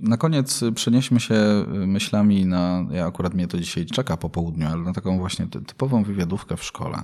Na 0.00 0.16
koniec 0.16 0.60
przenieśmy 0.74 1.20
się 1.20 1.34
myślami 1.68 2.46
na, 2.46 2.86
ja 2.90 3.06
akurat 3.06 3.34
mnie 3.34 3.48
to 3.48 3.58
dzisiaj 3.58 3.86
czeka 3.86 4.16
po 4.16 4.30
południu, 4.30 4.66
ale 4.66 4.82
na 4.82 4.92
taką 4.92 5.18
właśnie 5.18 5.46
ty- 5.46 5.62
typową 5.62 6.04
wywiadówkę 6.04 6.56
w 6.56 6.64
szkole. 6.64 7.02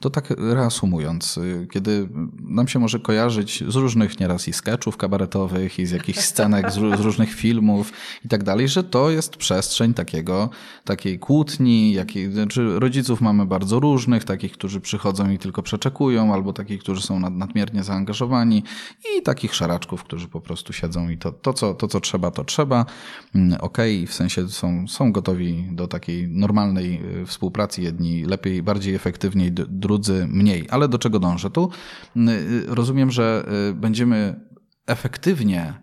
To 0.00 0.10
tak 0.10 0.30
reasumując, 0.38 1.36
y, 1.38 1.66
kiedy 1.72 2.08
nam 2.40 2.68
się 2.68 2.78
może 2.78 2.98
kojarzyć 3.00 3.64
z 3.68 3.74
różnych 3.74 4.20
nieraz 4.20 4.48
i 4.48 4.52
sketchów 4.52 4.96
kabaretowych 4.96 5.78
i 5.78 5.86
z 5.86 5.90
jakichś 5.90 6.18
scenek 6.24 6.70
z, 6.70 6.74
z 6.74 7.00
różnych 7.00 7.34
filmów 7.34 7.92
i 8.24 8.28
tak 8.28 8.42
dalej, 8.42 8.68
że 8.68 8.84
to 8.84 9.10
jest 9.10 9.36
przestrzeń 9.36 9.94
takiego, 9.94 10.50
takiej 10.84 11.18
kłótni, 11.18 11.92
jakiej, 11.92 12.32
znaczy 12.32 12.80
rodziców 12.80 13.20
mamy 13.20 13.46
bardzo 13.46 13.80
różnych, 13.80 14.24
takich, 14.24 14.52
którzy 14.52 14.80
przychodzą 14.80 15.30
i 15.30 15.38
tylko 15.38 15.62
przeczekują, 15.62 16.34
albo 16.34 16.52
takich, 16.52 16.80
którzy 16.80 17.02
są 17.02 17.20
nad, 17.20 17.34
nadmiernie 17.34 17.82
zaangażowani 17.82 18.62
i 19.18 19.22
takich 19.22 19.54
szaraczków, 19.54 20.04
którzy 20.04 20.28
po 20.28 20.40
prostu 20.40 20.72
siedzą 20.72 21.08
i 21.08 21.18
to, 21.18 21.32
to, 21.32 21.52
co, 21.52 21.74
to 21.74 21.88
co 21.88 22.00
trzeba, 22.00 22.30
to 22.30 22.44
trzeba. 22.44 22.86
Mm, 23.34 23.60
Okej, 23.60 24.06
w 24.06 24.14
sensie 24.14 24.48
są, 24.48 24.88
są 24.88 25.12
gotowi 25.12 25.64
do 25.70 25.88
takiej 25.88 26.28
normalnej 26.28 27.00
y, 27.22 27.26
współpracy, 27.26 27.82
jedni 27.82 28.24
lepiej, 28.24 28.62
bardziej 28.62 28.94
efektywniej, 28.94 29.52
drudzy 29.52 30.26
mniej. 30.30 30.66
Ale 30.70 30.88
do 30.88 30.98
czego 30.98 31.18
dążę? 31.18 31.50
Tu 31.50 31.70
y, 32.16 32.20
y, 32.30 32.64
rozumiem, 32.68 33.10
że 33.10 33.44
y, 33.70 33.74
będziemy 33.74 34.40
efektywnie 34.86 35.74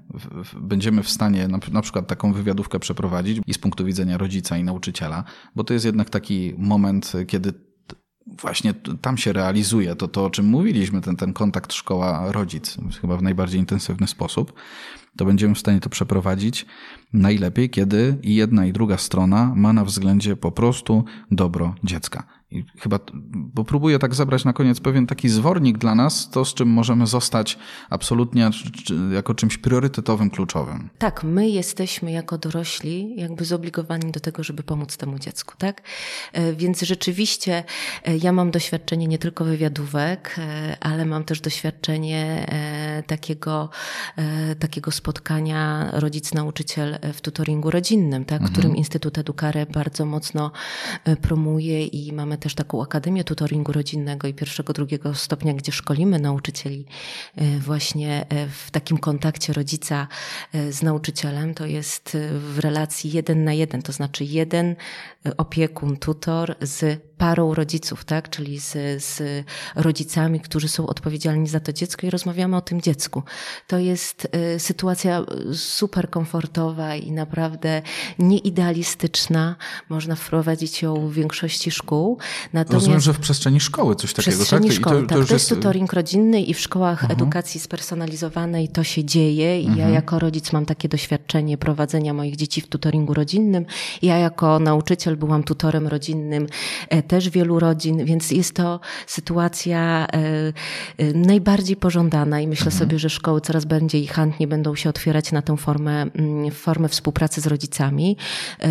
będziemy 0.61 1.03
w 1.03 1.09
stanie 1.09 1.47
na, 1.47 1.59
na 1.71 1.81
przykład 1.81 2.07
taką 2.07 2.33
wywiadówkę 2.33 2.79
przeprowadzić 2.79 3.39
i 3.47 3.53
z 3.53 3.57
punktu 3.57 3.85
widzenia 3.85 4.17
rodzica 4.17 4.57
i 4.57 4.63
nauczyciela, 4.63 5.23
bo 5.55 5.63
to 5.63 5.73
jest 5.73 5.85
jednak 5.85 6.09
taki 6.09 6.53
moment, 6.57 7.13
kiedy 7.27 7.53
właśnie 8.41 8.73
tam 9.01 9.17
się 9.17 9.33
realizuje 9.33 9.95
to, 9.95 10.07
to 10.07 10.25
o 10.25 10.29
czym 10.29 10.45
mówiliśmy, 10.45 11.01
ten, 11.01 11.15
ten 11.15 11.33
kontakt 11.33 11.73
szkoła-rodzic, 11.73 12.77
chyba 13.01 13.17
w 13.17 13.23
najbardziej 13.23 13.59
intensywny 13.59 14.07
sposób, 14.07 14.53
to 15.17 15.25
będziemy 15.25 15.55
w 15.55 15.59
stanie 15.59 15.79
to 15.79 15.89
przeprowadzić 15.89 16.65
najlepiej, 17.13 17.69
kiedy 17.69 18.17
i 18.23 18.35
jedna 18.35 18.65
i 18.65 18.73
druga 18.73 18.97
strona 18.97 19.53
ma 19.55 19.73
na 19.73 19.85
względzie 19.85 20.35
po 20.35 20.51
prostu 20.51 21.03
dobro 21.31 21.75
dziecka. 21.83 22.38
I 22.51 22.65
chyba, 22.79 22.99
bo 23.33 23.63
próbuję 23.63 23.99
tak 23.99 24.15
zebrać 24.15 24.45
na 24.45 24.53
koniec 24.53 24.79
pewien 24.79 25.07
taki 25.07 25.29
zwornik 25.29 25.77
dla 25.77 25.95
nas, 25.95 26.29
to 26.29 26.45
z 26.45 26.53
czym 26.53 26.69
możemy 26.69 27.07
zostać 27.07 27.57
absolutnie 27.89 28.49
jako 29.13 29.33
czymś 29.33 29.57
priorytetowym, 29.57 30.29
kluczowym. 30.29 30.89
Tak, 30.97 31.23
my 31.23 31.49
jesteśmy 31.49 32.11
jako 32.11 32.37
dorośli 32.37 33.13
jakby 33.17 33.45
zobligowani 33.45 34.11
do 34.11 34.19
tego, 34.19 34.43
żeby 34.43 34.63
pomóc 34.63 34.97
temu 34.97 35.19
dziecku, 35.19 35.53
tak? 35.57 35.81
E, 36.33 36.53
Więc 36.53 36.81
rzeczywiście 36.81 37.63
e, 38.05 38.17
ja 38.17 38.31
mam 38.31 38.51
doświadczenie 38.51 39.07
nie 39.07 39.17
tylko 39.17 39.45
wywiadówek, 39.45 40.35
e, 40.37 40.77
ale 40.79 41.05
mam 41.05 41.23
też 41.23 41.41
doświadczenie 41.41 42.19
takiego, 43.07 43.69
takiego 44.59 44.91
spotkania 44.91 45.89
rodzic-nauczyciel 45.93 46.99
w 47.13 47.21
tutoringu 47.21 47.71
rodzinnym, 47.71 48.25
tak? 48.25 48.43
którym 48.43 48.75
Instytut 48.75 49.17
Edukare 49.17 49.65
bardzo 49.65 50.05
mocno 50.05 50.51
promuje 51.21 51.85
i 51.85 52.13
mamy 52.13 52.38
też 52.39 52.55
taką 52.55 52.83
Akademię 52.83 53.23
Tutoringu 53.23 53.71
Rodzinnego 53.71 54.27
i 54.27 54.33
pierwszego, 54.33 54.73
drugiego 54.73 55.15
stopnia, 55.15 55.53
gdzie 55.53 55.71
szkolimy 55.71 56.19
nauczycieli 56.19 56.85
e, 57.35 57.59
właśnie 57.59 58.25
e, 58.29 58.47
w 58.47 58.71
takim 58.71 58.97
kontakcie 58.97 59.53
rodzica 59.53 60.07
e, 60.53 60.71
z 60.71 60.83
nauczycielem. 60.83 61.53
To 61.53 61.65
jest 61.65 62.17
w 62.31 62.59
relacji 62.59 63.11
jeden 63.11 63.43
na 63.43 63.53
jeden, 63.53 63.81
to 63.81 63.91
znaczy 63.91 64.23
jeden 64.23 64.75
opiekun, 65.37 65.97
tutor 65.97 66.55
z 66.61 67.08
parą 67.19 67.53
rodziców, 67.53 68.05
tak? 68.05 68.29
czyli 68.29 68.59
z, 68.59 69.03
z 69.03 69.21
rodzicami, 69.75 70.39
którzy 70.39 70.67
są 70.67 70.87
odpowiedzialni 70.87 71.47
za 71.47 71.59
to 71.59 71.73
dziecko 71.73 72.07
i 72.07 72.09
rozmawiamy 72.09 72.57
o 72.57 72.61
tym 72.61 72.81
dziecku. 72.81 73.23
To 73.67 73.77
jest 73.77 74.27
e, 74.31 74.59
sytuacja 74.59 75.25
super 75.53 76.09
komfortowa 76.09 76.95
i 76.95 77.11
naprawdę 77.11 77.81
nieidealistyczna. 78.19 79.55
Można 79.89 80.15
wprowadzić 80.15 80.81
ją 80.81 81.07
w 81.07 81.13
większości 81.13 81.71
szkół. 81.71 82.17
Natomiast 82.53 82.73
Rozumiem, 82.73 82.99
że 82.99 83.13
w 83.13 83.19
przestrzeni 83.19 83.59
szkoły 83.59 83.95
coś 83.95 84.13
takiego, 84.13 84.37
przestrzeni 84.37 84.67
tak? 84.67 84.73
I 84.73 84.75
szkoły, 84.75 85.01
tak. 85.01 85.09
To, 85.09 85.17
już 85.17 85.29
jest 85.29 85.49
tutoring 85.49 85.93
rodzinny 85.93 86.41
i 86.41 86.53
w 86.53 86.59
szkołach 86.59 87.11
edukacji 87.11 87.59
spersonalizowanej 87.59 88.67
to 88.69 88.83
się 88.83 89.03
dzieje. 89.05 89.61
I 89.61 89.75
ja 89.75 89.89
jako 89.89 90.19
rodzic 90.19 90.53
mam 90.53 90.65
takie 90.65 90.89
doświadczenie 90.89 91.57
prowadzenia 91.57 92.13
moich 92.13 92.35
dzieci 92.35 92.61
w 92.61 92.67
tutoringu 92.67 93.13
rodzinnym. 93.13 93.65
Ja 94.01 94.17
jako 94.17 94.59
nauczyciel 94.59 95.17
byłam 95.17 95.43
tutorem 95.43 95.87
rodzinnym 95.87 96.47
e, 96.89 97.08
też 97.09 97.29
wielu 97.29 97.59
rodzin, 97.59 98.05
więc 98.05 98.31
jest 98.31 98.55
to 98.55 98.79
sytuacja 99.07 100.07
najbardziej 101.13 101.75
pożądana 101.75 102.41
i 102.41 102.47
myślę 102.47 102.65
mhm. 102.65 102.79
sobie, 102.79 102.99
że 102.99 103.09
szkoły 103.09 103.41
coraz 103.41 103.65
bardziej 103.65 104.07
chętnie 104.07 104.47
będą 104.47 104.75
się 104.75 104.89
otwierać 104.89 105.31
na 105.31 105.41
tę 105.41 105.57
formę, 105.57 106.01
mm, 106.01 106.51
formę 106.51 106.89
współpracy 106.89 107.41
z 107.41 107.47
rodzicami. 107.47 108.17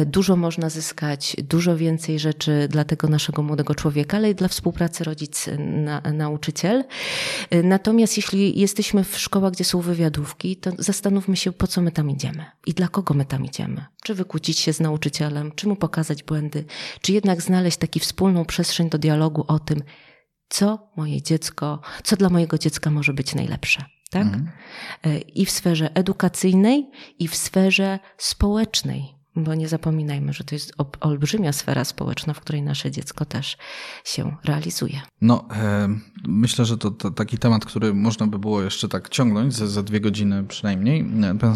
Dużo 0.07 0.36
można 0.36 0.70
zyskać, 0.70 1.36
dużo 1.43 1.76
więcej 1.76 2.18
rzeczy 2.18 2.68
dla 2.70 2.84
tego 2.84 3.09
naszego 3.09 3.43
młodego 3.43 3.74
człowieka, 3.74 4.16
ale 4.16 4.30
i 4.30 4.34
dla 4.34 4.49
współpracy 4.49 5.05
rodzic-nauczyciel. 5.05 6.84
Natomiast 7.64 8.16
jeśli 8.16 8.61
jesteśmy 8.61 9.05
w 9.05 9.18
szkołach, 9.18 9.53
gdzie 9.53 9.64
są 9.64 9.80
wywiadówki, 9.80 10.57
to 10.57 10.70
zastanówmy 10.78 11.36
się, 11.36 11.53
po 11.53 11.66
co 11.66 11.80
my 11.80 11.93
tam 11.93 12.11
idziemy 12.11 12.45
i 12.66 12.74
dla 12.74 12.89
kogo 12.89 13.14
my 13.14 13.24
tam 13.24 13.45
idziemy. 13.45 13.84
Czy 14.03 14.14
wykłócić 14.14 14.59
się 14.59 14.72
z 14.72 14.80
nauczycielem, 14.80 15.53
czy 15.55 15.68
mu 15.68 15.76
pokazać 15.76 16.22
błędy, 16.22 16.64
czy 17.01 17.12
jednak 17.12 17.43
znaleźć 17.43 17.76
taką 17.76 18.01
wspólną 18.28 18.44
przestrzeń 18.44 18.90
do 18.90 18.98
dialogu 18.98 19.44
o 19.48 19.58
tym, 19.58 19.82
co 20.48 20.90
moje 20.96 21.22
dziecko, 21.22 21.80
co 22.02 22.16
dla 22.16 22.28
mojego 22.28 22.58
dziecka 22.58 22.90
może 22.90 23.12
być 23.12 23.34
najlepsze. 23.34 23.84
Tak? 24.10 24.22
Mhm. 24.26 24.50
I 25.34 25.46
w 25.46 25.50
sferze 25.50 25.90
edukacyjnej, 25.94 26.90
i 27.18 27.28
w 27.28 27.36
sferze 27.36 27.98
społecznej 28.18 29.17
bo 29.39 29.55
nie 29.55 29.68
zapominajmy, 29.68 30.32
że 30.32 30.45
to 30.45 30.55
jest 30.55 30.72
olbrzymia 31.01 31.53
sfera 31.53 31.84
społeczna, 31.84 32.34
w 32.34 32.41
której 32.41 32.62
nasze 32.62 32.91
dziecko 32.91 33.24
też 33.24 33.57
się 34.05 34.36
realizuje. 34.45 35.01
No, 35.20 35.49
e, 35.57 35.89
myślę, 36.28 36.64
że 36.64 36.78
to, 36.78 36.91
to, 36.91 37.11
taki 37.11 37.39
temat, 37.39 37.64
który 37.64 37.95
można 37.95 38.26
by 38.26 38.39
było 38.39 38.62
jeszcze 38.62 38.89
tak 38.89 39.09
ciągnąć 39.09 39.55
za, 39.55 39.66
za 39.66 39.82
dwie 39.82 40.01
godziny 40.01 40.45
przynajmniej. 40.45 41.05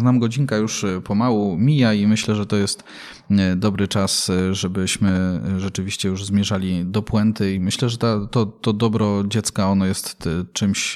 Nam 0.03 0.19
godzinka 0.19 0.57
już 0.57 0.83
e, 0.83 1.01
pomału 1.01 1.57
mija 1.57 1.93
i 1.93 2.07
myślę, 2.07 2.35
że 2.35 2.45
to 2.45 2.55
jest 2.55 2.83
e, 3.31 3.55
dobry 3.55 3.87
czas, 3.87 4.29
e, 4.29 4.55
żebyśmy 4.55 5.41
rzeczywiście 5.57 6.09
już 6.09 6.25
zmierzali 6.25 6.85
do 6.85 7.01
puenty 7.01 7.53
i 7.53 7.59
myślę, 7.59 7.89
że 7.89 7.97
ta, 7.97 8.27
to, 8.31 8.45
to 8.45 8.73
dobro 8.73 9.23
dziecka, 9.27 9.69
ono 9.69 9.85
jest 9.85 10.29
czymś 10.53 10.95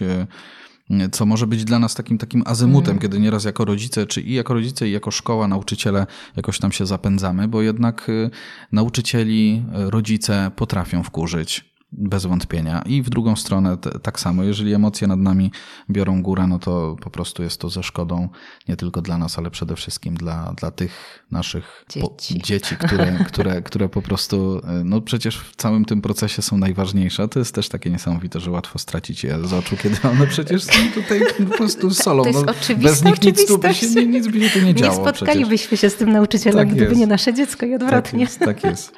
co 1.12 1.26
może 1.26 1.48
być 1.48 1.66
dla 1.66 1.80
nas 1.80 1.96
takim 1.96 2.18
takim 2.18 2.44
azymutem, 2.46 2.92
mm. 2.92 3.02
kiedy 3.02 3.20
nieraz 3.20 3.44
jako 3.44 3.66
rodzice, 3.66 4.06
czy 4.06 4.22
i 4.22 4.34
jako 4.34 4.54
rodzice, 4.54 4.90
i 4.90 4.92
jako 4.92 5.12
szkoła, 5.12 5.48
nauczyciele 5.48 6.08
jakoś 6.36 6.60
tam 6.60 6.72
się 6.72 6.86
zapędzamy, 6.86 7.48
bo 7.48 7.62
jednak 7.62 8.10
y, 8.10 8.30
nauczycieli, 8.72 9.64
y, 9.88 9.92
rodzice 9.92 10.52
potrafią 10.56 11.04
wkurzyć 11.04 11.77
bez 11.92 12.26
wątpienia. 12.26 12.82
I 12.86 13.02
w 13.02 13.10
drugą 13.10 13.36
stronę 13.36 13.78
tak 14.02 14.20
samo. 14.20 14.44
Jeżeli 14.44 14.74
emocje 14.74 15.08
nad 15.08 15.20
nami 15.20 15.52
biorą 15.90 16.22
górę, 16.22 16.48
no 16.48 16.60
to 16.60 16.96
po 17.02 17.10
prostu 17.10 17.44
jest 17.44 17.62
to 17.62 17.70
ze 17.70 17.84
szkodą 17.84 18.30
nie 18.68 18.76
tylko 18.76 19.02
dla 19.02 19.18
nas, 19.18 19.40
ale 19.40 19.52
przede 19.52 19.76
wszystkim 19.76 20.16
dla, 20.16 20.54
dla 20.58 20.72
tych 20.72 21.24
naszych 21.32 21.86
dzieci, 21.90 22.42
dzieci 22.42 22.76
które, 22.76 23.20
które, 23.28 23.62
które 23.62 23.90
po 23.90 24.02
prostu, 24.02 24.62
no 24.84 25.02
przecież 25.02 25.40
w 25.40 25.56
całym 25.56 25.86
tym 25.86 26.02
procesie 26.02 26.42
są 26.42 26.58
najważniejsze. 26.58 27.28
To 27.28 27.40
jest 27.40 27.56
też 27.56 27.70
takie 27.70 27.90
niesamowite, 27.90 28.40
że 28.40 28.52
łatwo 28.52 28.80
stracić 28.80 29.24
je 29.24 29.48
z 29.48 29.54
oczu, 29.54 29.78
kiedy 29.78 29.98
one 30.12 30.28
przecież 30.28 30.64
są 30.64 30.92
tutaj 30.94 31.22
po 31.50 31.58
prostu 31.58 31.92
solą. 31.92 32.24
To 32.24 32.30
jest 32.30 32.46
no, 32.46 32.76
bez 32.76 33.04
nich 33.04 33.22
nic 33.22 33.48
tu 33.48 33.58
by 33.58 33.74
się, 33.74 34.06
nic 34.06 34.28
by 34.28 34.50
się 34.50 34.60
tu 34.60 34.66
nie 34.66 34.76
działo. 34.76 34.94
Nie 34.94 35.02
spotkalibyśmy 35.02 35.68
przecież. 35.68 35.82
się 35.82 35.90
z 35.90 35.96
tym 35.96 36.12
nauczycielem, 36.12 36.68
tak 36.68 36.76
gdyby 36.76 36.90
jest. 36.90 37.00
nie 37.00 37.08
nasze 37.08 37.34
dziecko 37.34 37.66
i 37.66 37.76
odwrotnie. 37.76 38.02
Tak 38.12 38.20
jest. 38.20 38.40
Tak 38.40 38.64
jest. 38.64 38.94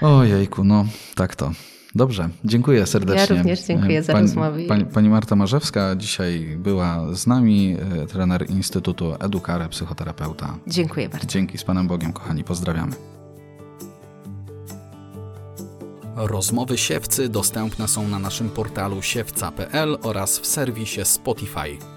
Ojejku, 0.00 0.64
no 0.64 0.84
tak 1.14 1.36
to. 1.36 1.52
Dobrze, 1.96 2.28
dziękuję 2.44 2.86
serdecznie. 2.86 3.20
Ja 3.20 3.26
również 3.26 3.62
dziękuję 3.66 4.02
za 4.02 4.12
pani, 4.12 4.26
rozmowę. 4.26 4.62
Pani, 4.68 4.84
pani, 4.84 5.08
Marta 5.08 5.36
Marzewska 5.36 5.96
dzisiaj 5.96 6.56
była 6.58 7.14
z 7.14 7.26
nami, 7.26 7.76
e, 8.02 8.06
trener 8.06 8.50
Instytutu 8.50 9.14
Edukare, 9.20 9.68
psychoterapeuta. 9.68 10.58
Dziękuję 10.66 11.08
bardzo. 11.08 11.26
Dzięki 11.26 11.58
z 11.58 11.64
Panem 11.64 11.88
Bogiem, 11.88 12.12
kochani, 12.12 12.44
pozdrawiamy. 12.44 12.92
Rozmowy 16.16 16.78
siewcy 16.78 17.28
dostępne 17.28 17.88
są 17.88 18.08
na 18.08 18.18
naszym 18.18 18.50
portalu 18.50 19.02
siewca.pl 19.02 19.98
oraz 20.02 20.38
w 20.38 20.46
serwisie 20.46 21.04
Spotify. 21.04 21.95